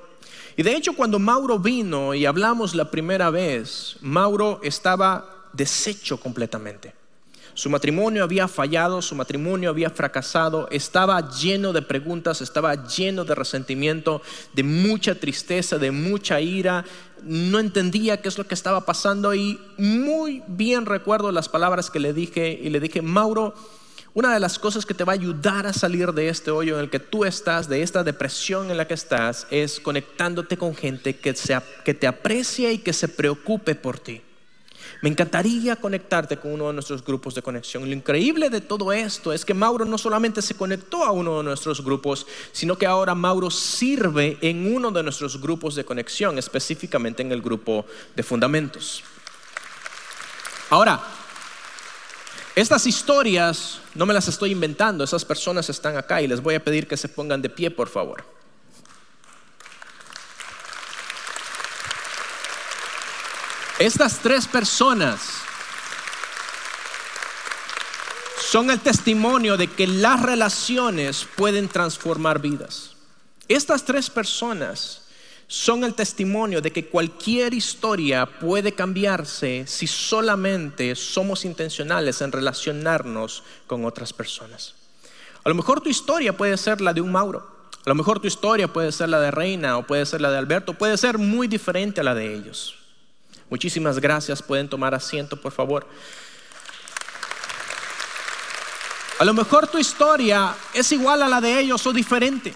Y 0.55 0.63
de 0.63 0.75
hecho 0.75 0.93
cuando 0.93 1.19
Mauro 1.19 1.59
vino 1.59 2.13
y 2.13 2.25
hablamos 2.25 2.75
la 2.75 2.89
primera 2.89 3.29
vez, 3.29 3.97
Mauro 4.01 4.61
estaba 4.63 5.49
deshecho 5.51 6.19
completamente. 6.19 6.93
Su 7.55 7.69
matrimonio 7.69 8.23
había 8.23 8.47
fallado, 8.47 9.01
su 9.01 9.13
matrimonio 9.13 9.69
había 9.69 9.91
fracasado, 9.91 10.67
estaba 10.71 11.29
lleno 11.29 11.71
de 11.71 11.83
preguntas, 11.83 12.41
estaba 12.41 12.87
lleno 12.87 13.25
de 13.25 13.35
resentimiento, 13.35 14.23
de 14.53 14.63
mucha 14.63 15.13
tristeza, 15.13 15.77
de 15.77 15.91
mucha 15.91 16.41
ira, 16.41 16.83
no 17.21 17.59
entendía 17.59 18.21
qué 18.21 18.29
es 18.29 18.37
lo 18.37 18.47
que 18.47 18.55
estaba 18.55 18.85
pasando 18.85 19.35
y 19.35 19.59
muy 19.77 20.41
bien 20.47 20.87
recuerdo 20.87 21.31
las 21.31 21.47
palabras 21.47 21.91
que 21.91 21.99
le 21.99 22.13
dije 22.13 22.59
y 22.61 22.69
le 22.69 22.79
dije, 22.79 23.03
Mauro, 23.03 23.53
una 24.13 24.33
de 24.33 24.39
las 24.39 24.59
cosas 24.59 24.85
que 24.85 24.93
te 24.93 25.03
va 25.03 25.13
a 25.13 25.15
ayudar 25.15 25.65
a 25.65 25.73
salir 25.73 26.11
de 26.13 26.29
este 26.29 26.51
hoyo 26.51 26.75
en 26.75 26.81
el 26.81 26.89
que 26.89 26.99
tú 26.99 27.25
estás, 27.25 27.67
de 27.67 27.81
esta 27.81 28.03
depresión 28.03 28.69
en 28.69 28.77
la 28.77 28.87
que 28.87 28.93
estás, 28.93 29.47
es 29.49 29.79
conectándote 29.79 30.55
con 30.55 30.75
gente 30.75 31.15
que, 31.15 31.33
que 31.83 31.93
te 31.93 32.07
aprecia 32.07 32.71
y 32.71 32.77
que 32.77 32.93
se 32.93 33.07
preocupe 33.07 33.73
por 33.73 33.97
ti. 33.97 34.21
Me 35.01 35.09
encantaría 35.09 35.75
conectarte 35.75 36.37
con 36.37 36.51
uno 36.51 36.67
de 36.67 36.73
nuestros 36.73 37.03
grupos 37.03 37.33
de 37.35 37.41
conexión. 37.41 37.85
Lo 37.85 37.95
increíble 37.95 38.49
de 38.49 38.61
todo 38.61 38.93
esto 38.93 39.33
es 39.33 39.43
que 39.43 39.53
Mauro 39.53 39.83
no 39.83 39.97
solamente 39.97 40.41
se 40.41 40.55
conectó 40.55 41.03
a 41.03 41.11
uno 41.11 41.37
de 41.37 41.43
nuestros 41.43 41.83
grupos, 41.83 42.27
sino 42.51 42.77
que 42.77 42.85
ahora 42.85 43.15
Mauro 43.15 43.49
sirve 43.49 44.37
en 44.41 44.73
uno 44.73 44.91
de 44.91 45.03
nuestros 45.03 45.41
grupos 45.41 45.75
de 45.75 45.85
conexión, 45.85 46.37
específicamente 46.37 47.21
en 47.21 47.31
el 47.31 47.41
grupo 47.41 47.85
de 48.15 48.23
fundamentos. 48.23 49.03
Ahora, 50.69 51.01
estas 52.55 52.85
historias 52.85 53.79
no 53.95 54.05
me 54.05 54.13
las 54.13 54.27
estoy 54.27 54.51
inventando, 54.51 55.03
esas 55.03 55.25
personas 55.25 55.69
están 55.69 55.97
acá 55.97 56.21
y 56.21 56.27
les 56.27 56.41
voy 56.41 56.55
a 56.55 56.63
pedir 56.63 56.87
que 56.87 56.97
se 56.97 57.09
pongan 57.09 57.41
de 57.41 57.49
pie, 57.49 57.71
por 57.71 57.89
favor. 57.89 58.23
Estas 63.79 64.19
tres 64.19 64.47
personas 64.47 65.19
son 68.39 68.69
el 68.69 68.79
testimonio 68.79 69.57
de 69.57 69.67
que 69.67 69.87
las 69.87 70.21
relaciones 70.21 71.27
pueden 71.35 71.67
transformar 71.67 72.39
vidas. 72.39 72.91
Estas 73.47 73.83
tres 73.83 74.09
personas 74.11 75.02
son 75.47 75.83
el 75.83 75.93
testimonio 75.93 76.61
de 76.61 76.71
que 76.71 76.85
cualquier 76.85 77.53
historia 77.53 78.25
puede 78.25 78.73
cambiarse 78.73 79.65
si 79.67 79.87
solamente 79.87 80.95
somos 80.95 81.45
intencionales 81.45 82.21
en 82.21 82.31
relacionarnos 82.31 83.43
con 83.67 83.85
otras 83.85 84.13
personas. 84.13 84.75
A 85.43 85.49
lo 85.49 85.55
mejor 85.55 85.81
tu 85.81 85.89
historia 85.89 86.35
puede 86.35 86.57
ser 86.57 86.81
la 86.81 86.93
de 86.93 87.01
un 87.01 87.11
Mauro, 87.11 87.53
a 87.85 87.89
lo 87.89 87.95
mejor 87.95 88.19
tu 88.19 88.27
historia 88.27 88.67
puede 88.67 88.91
ser 88.91 89.09
la 89.09 89.19
de 89.19 89.31
Reina 89.31 89.77
o 89.77 89.85
puede 89.85 90.05
ser 90.05 90.21
la 90.21 90.31
de 90.31 90.37
Alberto, 90.37 90.73
puede 90.73 90.97
ser 90.97 91.17
muy 91.17 91.47
diferente 91.47 92.01
a 92.01 92.03
la 92.03 92.15
de 92.15 92.33
ellos. 92.33 92.75
Muchísimas 93.49 93.99
gracias, 93.99 94.41
pueden 94.41 94.69
tomar 94.69 94.95
asiento 94.95 95.39
por 95.39 95.51
favor. 95.51 95.85
A 99.19 99.25
lo 99.25 99.33
mejor 99.33 99.67
tu 99.67 99.77
historia 99.77 100.55
es 100.73 100.91
igual 100.91 101.21
a 101.21 101.27
la 101.27 101.39
de 101.39 101.59
ellos 101.59 101.85
o 101.85 101.93
diferente. 101.93 102.55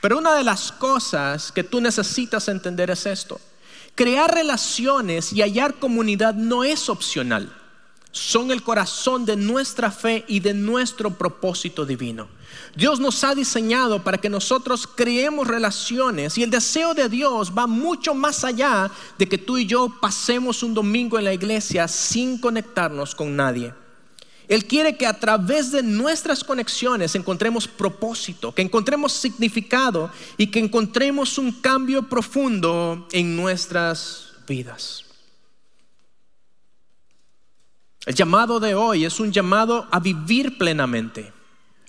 Pero 0.00 0.18
una 0.18 0.34
de 0.34 0.44
las 0.44 0.70
cosas 0.72 1.50
que 1.50 1.64
tú 1.64 1.80
necesitas 1.80 2.48
entender 2.48 2.90
es 2.90 3.06
esto. 3.06 3.40
Crear 3.94 4.32
relaciones 4.32 5.32
y 5.32 5.42
hallar 5.42 5.74
comunidad 5.74 6.34
no 6.34 6.64
es 6.64 6.88
opcional. 6.88 7.52
son 8.10 8.50
el 8.50 8.62
corazón 8.62 9.26
de 9.26 9.36
nuestra 9.36 9.90
fe 9.90 10.24
y 10.26 10.40
de 10.40 10.54
nuestro 10.54 11.10
propósito 11.10 11.84
divino. 11.84 12.26
Dios 12.74 13.00
nos 13.00 13.22
ha 13.22 13.34
diseñado 13.34 14.02
para 14.02 14.18
que 14.18 14.30
nosotros 14.30 14.86
creemos 14.86 15.46
relaciones 15.46 16.38
y 16.38 16.42
el 16.42 16.50
deseo 16.50 16.94
de 16.94 17.08
Dios 17.08 17.52
va 17.56 17.66
mucho 17.66 18.14
más 18.14 18.44
allá 18.44 18.90
de 19.18 19.28
que 19.28 19.36
tú 19.36 19.58
y 19.58 19.66
yo 19.66 19.94
pasemos 20.00 20.62
un 20.62 20.74
domingo 20.74 21.18
en 21.18 21.24
la 21.24 21.34
iglesia 21.34 21.86
sin 21.86 22.40
conectarnos 22.40 23.14
con 23.14 23.36
nadie. 23.36 23.74
Él 24.48 24.64
quiere 24.64 24.96
que 24.96 25.06
a 25.06 25.12
través 25.12 25.70
de 25.70 25.82
nuestras 25.82 26.42
conexiones 26.42 27.14
encontremos 27.14 27.68
propósito, 27.68 28.54
que 28.54 28.62
encontremos 28.62 29.12
significado 29.12 30.10
y 30.38 30.46
que 30.46 30.58
encontremos 30.58 31.36
un 31.36 31.52
cambio 31.52 32.08
profundo 32.08 33.06
en 33.12 33.36
nuestras 33.36 34.32
vidas. 34.46 35.04
El 38.06 38.14
llamado 38.14 38.58
de 38.58 38.74
hoy 38.74 39.04
es 39.04 39.20
un 39.20 39.32
llamado 39.32 39.86
a 39.90 40.00
vivir 40.00 40.56
plenamente, 40.56 41.30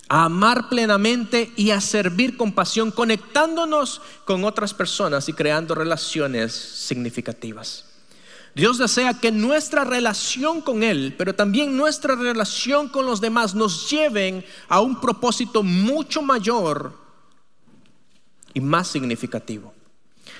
a 0.09 0.25
amar 0.25 0.67
plenamente 0.67 1.53
y 1.55 1.71
a 1.71 1.79
servir 1.79 2.35
con 2.35 2.51
pasión, 2.51 2.91
conectándonos 2.91 4.01
con 4.25 4.43
otras 4.43 4.73
personas 4.73 5.29
y 5.29 5.33
creando 5.33 5.75
relaciones 5.75 6.51
significativas. 6.51 7.88
Dios 8.59 8.77
desea 8.77 9.13
que 9.13 9.31
nuestra 9.31 9.85
relación 9.85 10.59
con 10.59 10.83
Él, 10.83 11.15
pero 11.17 11.33
también 11.33 11.77
nuestra 11.77 12.15
relación 12.15 12.89
con 12.89 13.05
los 13.05 13.21
demás 13.21 13.55
nos 13.55 13.89
lleven 13.89 14.43
a 14.67 14.81
un 14.81 14.99
propósito 14.99 15.63
mucho 15.63 16.21
mayor 16.21 16.93
y 18.53 18.59
más 18.59 18.89
significativo. 18.89 19.73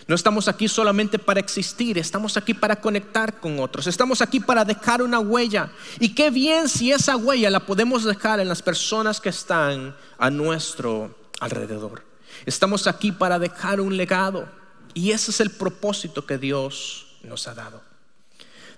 No 0.06 0.16
estamos 0.16 0.50
aquí 0.50 0.68
solamente 0.68 1.18
para 1.18 1.40
existir, 1.40 1.98
estamos 1.98 2.36
aquí 2.36 2.54
para 2.54 2.82
conectar 2.82 3.40
con 3.40 3.58
otros, 3.58 3.88
estamos 3.88 4.22
aquí 4.22 4.42
para 4.42 4.66
dejar 4.66 5.02
una 5.02 5.20
huella. 5.20 5.72
Y 6.02 6.14
qué 6.14 6.30
bien 6.30 6.68
si 6.68 6.92
esa 6.92 7.16
huella 7.16 7.50
la 7.50 7.62
podemos 7.62 8.04
dejar 8.04 8.42
en 8.42 8.50
las 8.50 8.62
personas 8.62 9.22
que 9.22 9.30
están 9.30 9.96
a 10.18 10.30
nuestro 10.30 11.16
alrededor. 11.40 12.04
Estamos 12.46 12.86
aquí 12.86 13.14
para 13.14 13.40
dejar 13.40 13.80
un 13.80 13.96
legado 13.96 14.46
y 14.94 15.12
ese 15.12 15.32
es 15.32 15.40
el 15.40 15.52
propósito 15.52 16.26
que 16.26 16.38
Dios 16.38 17.18
nos 17.24 17.48
ha 17.48 17.54
dado. 17.54 17.89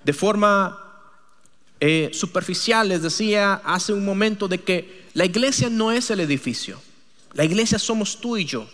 De 0.04 0.14
forma 0.14 0.78
eh, 1.80 2.10
superficial 2.14 2.90
les 2.90 3.02
decía 3.02 3.62
hace 3.64 3.94
un 3.94 4.06
momento 4.06 4.48
de 4.48 4.62
que 4.62 5.08
la 5.14 5.26
iglesia 5.26 5.70
no 5.70 5.92
es 5.92 6.10
el 6.10 6.20
edificio, 6.20 6.82
la 7.34 7.44
iglesia 7.44 7.80
somos 7.80 8.20
tú 8.20 8.38
y 8.38 8.46
yo 8.46 8.68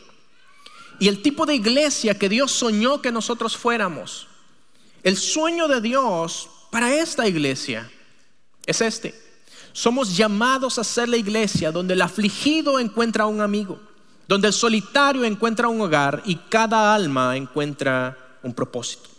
y 0.99 1.07
el 1.07 1.21
tipo 1.21 1.45
de 1.45 1.55
iglesia 1.55 2.17
que 2.17 2.29
Dios 2.29 2.51
soñó 2.51 3.01
que 3.01 3.11
nosotros 3.11 3.55
fuéramos. 3.55 4.27
El 5.03 5.15
sueño 5.15 5.67
de 5.67 5.81
Dios 5.81 6.49
para 6.71 6.93
esta 6.93 7.27
iglesia 7.27 7.89
es 8.65 8.81
este. 8.81 9.13
Somos 9.73 10.17
llamados 10.17 10.79
a 10.79 10.83
ser 10.83 11.07
la 11.07 11.17
iglesia 11.17 11.71
donde 11.71 11.93
el 11.93 12.01
afligido 12.01 12.79
encuentra 12.79 13.27
un 13.27 13.41
amigo, 13.41 13.79
donde 14.27 14.47
el 14.47 14.53
solitario 14.53 15.23
encuentra 15.23 15.67
un 15.67 15.81
hogar 15.81 16.23
y 16.25 16.35
cada 16.35 16.95
alma 16.95 17.37
encuentra 17.37 18.39
un 18.41 18.53
propósito. 18.53 19.09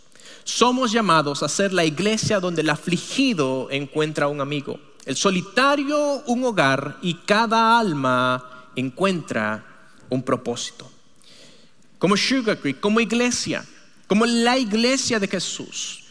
Somos 0.49 0.91
llamados 0.91 1.43
a 1.43 1.47
ser 1.47 1.73
la 1.73 1.85
iglesia 1.85 2.39
donde 2.39 2.61
el 2.61 2.69
afligido 2.69 3.67
encuentra 3.69 4.27
un 4.27 4.41
amigo, 4.41 4.79
el 5.05 5.15
solitario 5.15 6.23
un 6.25 6.43
hogar 6.43 6.97
y 7.01 7.13
cada 7.13 7.77
alma 7.77 8.71
encuentra 8.75 9.63
un 10.09 10.23
propósito 10.23 10.89
como 11.99 12.15
Sugar 12.15 12.59
Creek, 12.59 12.79
como 12.79 13.01
iglesia, 13.01 13.63
como 14.07 14.25
la 14.25 14.57
iglesia 14.57 15.19
de 15.19 15.27
Jesús, 15.27 16.05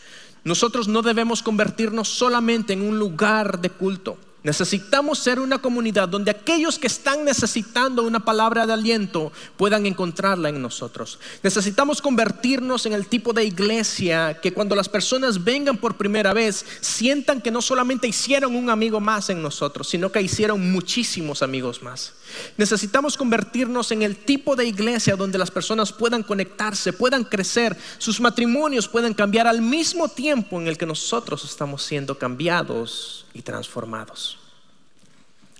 nosotros 0.44 0.86
no 0.86 1.02
debemos 1.02 1.42
convertirnos 1.42 2.08
solamente 2.08 2.74
en 2.74 2.82
un 2.82 2.98
lugar 2.98 3.60
de 3.60 3.70
culto. 3.70 4.18
Necesitamos 4.48 5.18
ser 5.18 5.40
una 5.40 5.58
comunidad 5.58 6.08
donde 6.08 6.30
aquellos 6.30 6.78
que 6.78 6.86
están 6.86 7.22
necesitando 7.22 8.02
una 8.02 8.20
palabra 8.20 8.64
de 8.64 8.72
aliento 8.72 9.30
puedan 9.58 9.84
encontrarla 9.84 10.48
en 10.48 10.62
nosotros. 10.62 11.18
Necesitamos 11.42 12.00
convertirnos 12.00 12.86
en 12.86 12.94
el 12.94 13.08
tipo 13.08 13.34
de 13.34 13.44
iglesia 13.44 14.40
que 14.40 14.54
cuando 14.54 14.74
las 14.74 14.88
personas 14.88 15.44
vengan 15.44 15.76
por 15.76 15.98
primera 15.98 16.32
vez 16.32 16.64
sientan 16.80 17.42
que 17.42 17.50
no 17.50 17.60
solamente 17.60 18.08
hicieron 18.08 18.56
un 18.56 18.70
amigo 18.70 19.00
más 19.00 19.28
en 19.28 19.42
nosotros, 19.42 19.86
sino 19.86 20.10
que 20.10 20.22
hicieron 20.22 20.72
muchísimos 20.72 21.42
amigos 21.42 21.82
más. 21.82 22.14
Necesitamos 22.56 23.18
convertirnos 23.18 23.92
en 23.92 24.00
el 24.00 24.16
tipo 24.16 24.56
de 24.56 24.64
iglesia 24.64 25.14
donde 25.14 25.36
las 25.36 25.50
personas 25.50 25.92
puedan 25.92 26.22
conectarse, 26.22 26.94
puedan 26.94 27.24
crecer, 27.24 27.76
sus 27.98 28.18
matrimonios 28.18 28.88
puedan 28.88 29.12
cambiar 29.12 29.46
al 29.46 29.60
mismo 29.60 30.08
tiempo 30.08 30.58
en 30.58 30.68
el 30.68 30.78
que 30.78 30.86
nosotros 30.86 31.44
estamos 31.44 31.82
siendo 31.82 32.16
cambiados 32.16 33.26
y 33.34 33.42
transformados. 33.42 34.37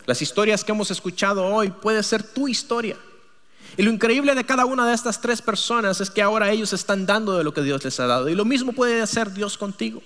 Las 0.09 0.23
historias 0.23 0.65
que 0.65 0.73
hemos 0.73 0.91
escuchado 0.91 1.45
hoy 1.45 1.71
puede 1.71 2.03
ser 2.03 2.23
tu 2.23 2.49
historia. 2.49 2.97
Y 3.77 3.83
lo 3.83 3.91
increíble 3.91 4.35
de 4.35 4.43
cada 4.43 4.65
una 4.65 4.89
de 4.89 4.95
estas 4.95 5.21
tres 5.21 5.43
personas 5.43 6.01
es 6.01 6.09
que 6.09 6.23
ahora 6.23 6.51
ellos 6.51 6.73
están 6.73 7.05
dando 7.05 7.37
de 7.37 7.45
lo 7.45 7.53
que 7.53 7.61
Dios 7.61 7.85
les 7.85 8.01
ha 8.01 8.07
dado. 8.07 8.31
Y 8.31 8.35
lo 8.35 8.47
mismo 8.47 8.73
puede 8.73 9.03
hacer 9.03 9.31
Dios 9.35 9.59
contigo. 9.59 10.03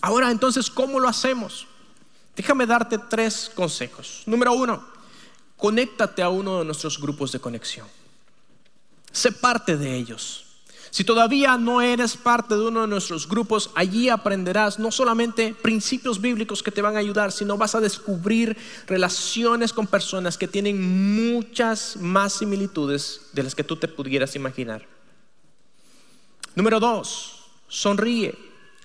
Ahora 0.00 0.32
entonces, 0.32 0.68
¿cómo 0.68 0.98
lo 0.98 1.08
hacemos? 1.08 1.68
Déjame 2.34 2.66
darte 2.66 2.98
tres 2.98 3.48
consejos. 3.54 4.24
Número 4.26 4.52
uno, 4.54 4.84
conéctate 5.56 6.20
a 6.20 6.28
uno 6.28 6.58
de 6.58 6.64
nuestros 6.64 7.00
grupos 7.00 7.30
de 7.30 7.38
conexión. 7.38 7.86
Sé 9.12 9.30
parte 9.30 9.76
de 9.76 9.94
ellos. 9.94 10.45
Si 10.90 11.04
todavía 11.04 11.56
no 11.58 11.82
eres 11.82 12.16
parte 12.16 12.54
de 12.54 12.62
uno 12.62 12.82
de 12.82 12.86
nuestros 12.86 13.28
grupos, 13.28 13.70
allí 13.74 14.08
aprenderás 14.08 14.78
no 14.78 14.90
solamente 14.90 15.54
principios 15.54 16.20
bíblicos 16.20 16.62
que 16.62 16.70
te 16.70 16.82
van 16.82 16.96
a 16.96 17.00
ayudar, 17.00 17.32
sino 17.32 17.58
vas 17.58 17.74
a 17.74 17.80
descubrir 17.80 18.56
relaciones 18.86 19.72
con 19.72 19.86
personas 19.86 20.38
que 20.38 20.48
tienen 20.48 21.34
muchas 21.34 21.96
más 21.96 22.34
similitudes 22.34 23.22
de 23.32 23.42
las 23.42 23.54
que 23.54 23.64
tú 23.64 23.76
te 23.76 23.88
pudieras 23.88 24.36
imaginar. 24.36 24.86
Número 26.54 26.80
dos, 26.80 27.44
sonríe. 27.68 28.34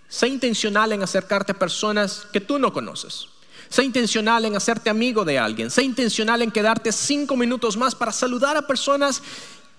Sé 0.10 0.28
intencional 0.28 0.92
en 0.92 1.04
acercarte 1.04 1.54
a 1.54 1.60
personas 1.60 2.28
que 2.34 2.42
tú 2.42 2.60
no 2.60 2.74
conoces. 2.74 3.28
Sé 3.70 3.86
intencional 3.86 4.44
en 4.44 4.58
hacerte 4.58 4.90
amigo 4.90 5.24
de 5.24 5.40
alguien. 5.40 5.72
Sé 5.72 5.84
intencional 5.84 6.42
en 6.42 6.52
quedarte 6.52 6.92
cinco 6.92 7.38
minutos 7.38 7.78
más 7.78 7.96
para 7.96 8.12
saludar 8.12 8.58
a 8.58 8.68
personas 8.68 9.24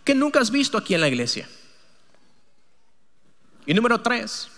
que 0.03 0.15
nunca 0.15 0.41
has 0.41 0.51
visto 0.51 0.79
aquí 0.79 0.95
en 0.95 1.03
la 1.03 1.09
iglesia. 1.09 1.47
Y 3.67 3.75
número 3.75 4.01
tres, 4.01 4.49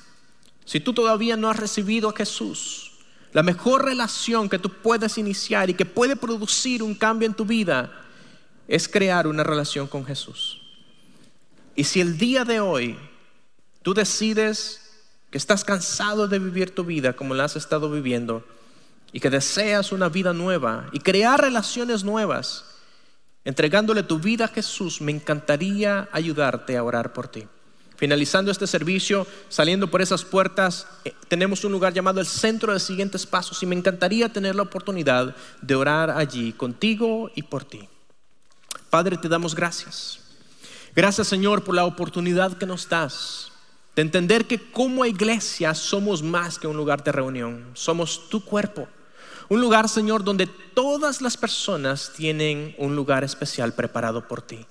si 0.64 0.80
tú 0.80 0.92
todavía 0.92 1.36
no 1.36 1.50
has 1.50 1.58
recibido 1.58 2.08
a 2.08 2.16
Jesús, 2.16 2.92
la 3.32 3.42
mejor 3.42 3.84
relación 3.84 4.48
que 4.48 4.58
tú 4.58 4.70
puedes 4.70 5.18
iniciar 5.18 5.68
y 5.68 5.74
que 5.74 5.84
puede 5.84 6.16
producir 6.16 6.82
un 6.82 6.94
cambio 6.94 7.26
en 7.26 7.34
tu 7.34 7.44
vida 7.44 7.92
es 8.68 8.88
crear 8.88 9.26
una 9.26 9.42
relación 9.42 9.86
con 9.86 10.06
Jesús. 10.06 10.60
Y 11.74 11.84
si 11.84 12.00
el 12.00 12.16
día 12.16 12.44
de 12.44 12.60
hoy 12.60 12.96
tú 13.82 13.92
decides 13.92 14.80
que 15.30 15.38
estás 15.38 15.64
cansado 15.64 16.28
de 16.28 16.38
vivir 16.38 16.74
tu 16.74 16.84
vida 16.84 17.14
como 17.14 17.34
la 17.34 17.44
has 17.44 17.56
estado 17.56 17.90
viviendo 17.90 18.46
y 19.12 19.20
que 19.20 19.30
deseas 19.30 19.90
una 19.90 20.08
vida 20.08 20.32
nueva 20.32 20.88
y 20.92 21.00
crear 21.00 21.40
relaciones 21.40 22.04
nuevas, 22.04 22.64
entregándole 23.44 24.04
tu 24.04 24.20
vida 24.20 24.46
a 24.46 24.48
Jesús, 24.48 25.00
me 25.00 25.12
encantaría 25.12 26.08
ayudarte 26.12 26.76
a 26.76 26.84
orar 26.84 27.12
por 27.12 27.28
ti. 27.28 27.48
Finalizando 27.96 28.50
este 28.50 28.66
servicio, 28.66 29.26
saliendo 29.48 29.90
por 29.90 30.02
esas 30.02 30.24
puertas, 30.24 30.86
eh, 31.04 31.12
tenemos 31.28 31.64
un 31.64 31.72
lugar 31.72 31.92
llamado 31.92 32.20
el 32.20 32.26
Centro 32.26 32.72
de 32.72 32.80
Siguientes 32.80 33.24
Pasos 33.24 33.62
y 33.62 33.66
me 33.66 33.76
encantaría 33.76 34.32
tener 34.32 34.56
la 34.56 34.62
oportunidad 34.62 35.34
de 35.62 35.74
orar 35.74 36.10
allí 36.10 36.52
contigo 36.52 37.30
y 37.34 37.42
por 37.42 37.64
ti. 37.64 37.88
Padre, 38.90 39.16
te 39.16 39.28
damos 39.28 39.54
gracias. 39.54 40.20
Gracias 40.94 41.28
Señor 41.28 41.64
por 41.64 41.74
la 41.74 41.84
oportunidad 41.84 42.56
que 42.56 42.66
nos 42.66 42.88
das 42.88 43.52
de 43.96 44.02
entender 44.02 44.46
que 44.46 44.58
como 44.58 45.04
iglesia 45.04 45.74
somos 45.74 46.22
más 46.22 46.58
que 46.58 46.66
un 46.66 46.76
lugar 46.76 47.04
de 47.04 47.12
reunión, 47.12 47.70
somos 47.74 48.28
tu 48.28 48.44
cuerpo. 48.44 48.88
Un 49.48 49.60
lugar, 49.60 49.88
Señor, 49.88 50.24
donde 50.24 50.46
todas 50.46 51.20
las 51.20 51.36
personas 51.36 52.12
tienen 52.16 52.74
un 52.78 52.96
lugar 52.96 53.24
especial 53.24 53.72
preparado 53.74 54.26
por 54.26 54.42
ti. 54.42 54.66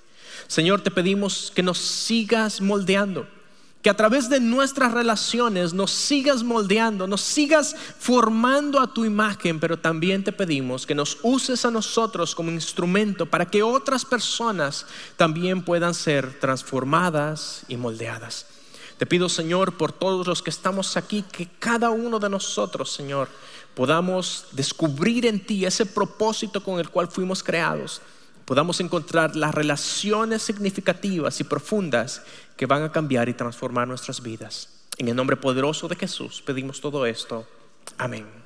Señor, 0.46 0.82
te 0.82 0.90
pedimos 0.90 1.52
que 1.54 1.62
nos 1.62 1.78
sigas 1.78 2.60
moldeando, 2.60 3.26
que 3.82 3.90
a 3.90 3.96
través 3.96 4.30
de 4.30 4.40
nuestras 4.40 4.92
relaciones 4.92 5.74
nos 5.74 5.90
sigas 5.90 6.42
moldeando, 6.42 7.06
nos 7.06 7.20
sigas 7.20 7.76
formando 7.98 8.80
a 8.80 8.92
tu 8.92 9.04
imagen, 9.04 9.60
pero 9.60 9.78
también 9.78 10.24
te 10.24 10.32
pedimos 10.32 10.86
que 10.86 10.94
nos 10.94 11.18
uses 11.22 11.64
a 11.64 11.70
nosotros 11.70 12.34
como 12.34 12.50
instrumento 12.50 13.26
para 13.26 13.46
que 13.46 13.62
otras 13.62 14.04
personas 14.04 14.86
también 15.16 15.62
puedan 15.62 15.92
ser 15.92 16.38
transformadas 16.40 17.64
y 17.68 17.76
moldeadas. 17.76 18.46
Te 18.96 19.06
pido, 19.06 19.28
Señor, 19.28 19.76
por 19.76 19.92
todos 19.92 20.26
los 20.26 20.42
que 20.42 20.50
estamos 20.50 20.96
aquí, 20.96 21.22
que 21.22 21.48
cada 21.58 21.90
uno 21.90 22.18
de 22.18 22.30
nosotros, 22.30 22.92
Señor, 22.92 23.28
podamos 23.74 24.46
descubrir 24.52 25.26
en 25.26 25.44
ti 25.44 25.64
ese 25.64 25.84
propósito 25.84 26.62
con 26.62 26.78
el 26.78 26.88
cual 26.88 27.08
fuimos 27.08 27.42
creados 27.42 28.00
podamos 28.44 28.80
encontrar 28.80 29.36
las 29.36 29.54
relaciones 29.54 30.42
significativas 30.42 31.40
y 31.40 31.44
profundas 31.44 32.22
que 32.56 32.66
van 32.66 32.82
a 32.82 32.92
cambiar 32.92 33.28
y 33.28 33.34
transformar 33.34 33.88
nuestras 33.88 34.22
vidas. 34.22 34.68
En 34.98 35.08
el 35.08 35.16
nombre 35.16 35.36
poderoso 35.36 35.88
de 35.88 35.96
Jesús 35.96 36.42
pedimos 36.42 36.80
todo 36.80 37.06
esto. 37.06 37.46
Amén. 37.98 38.43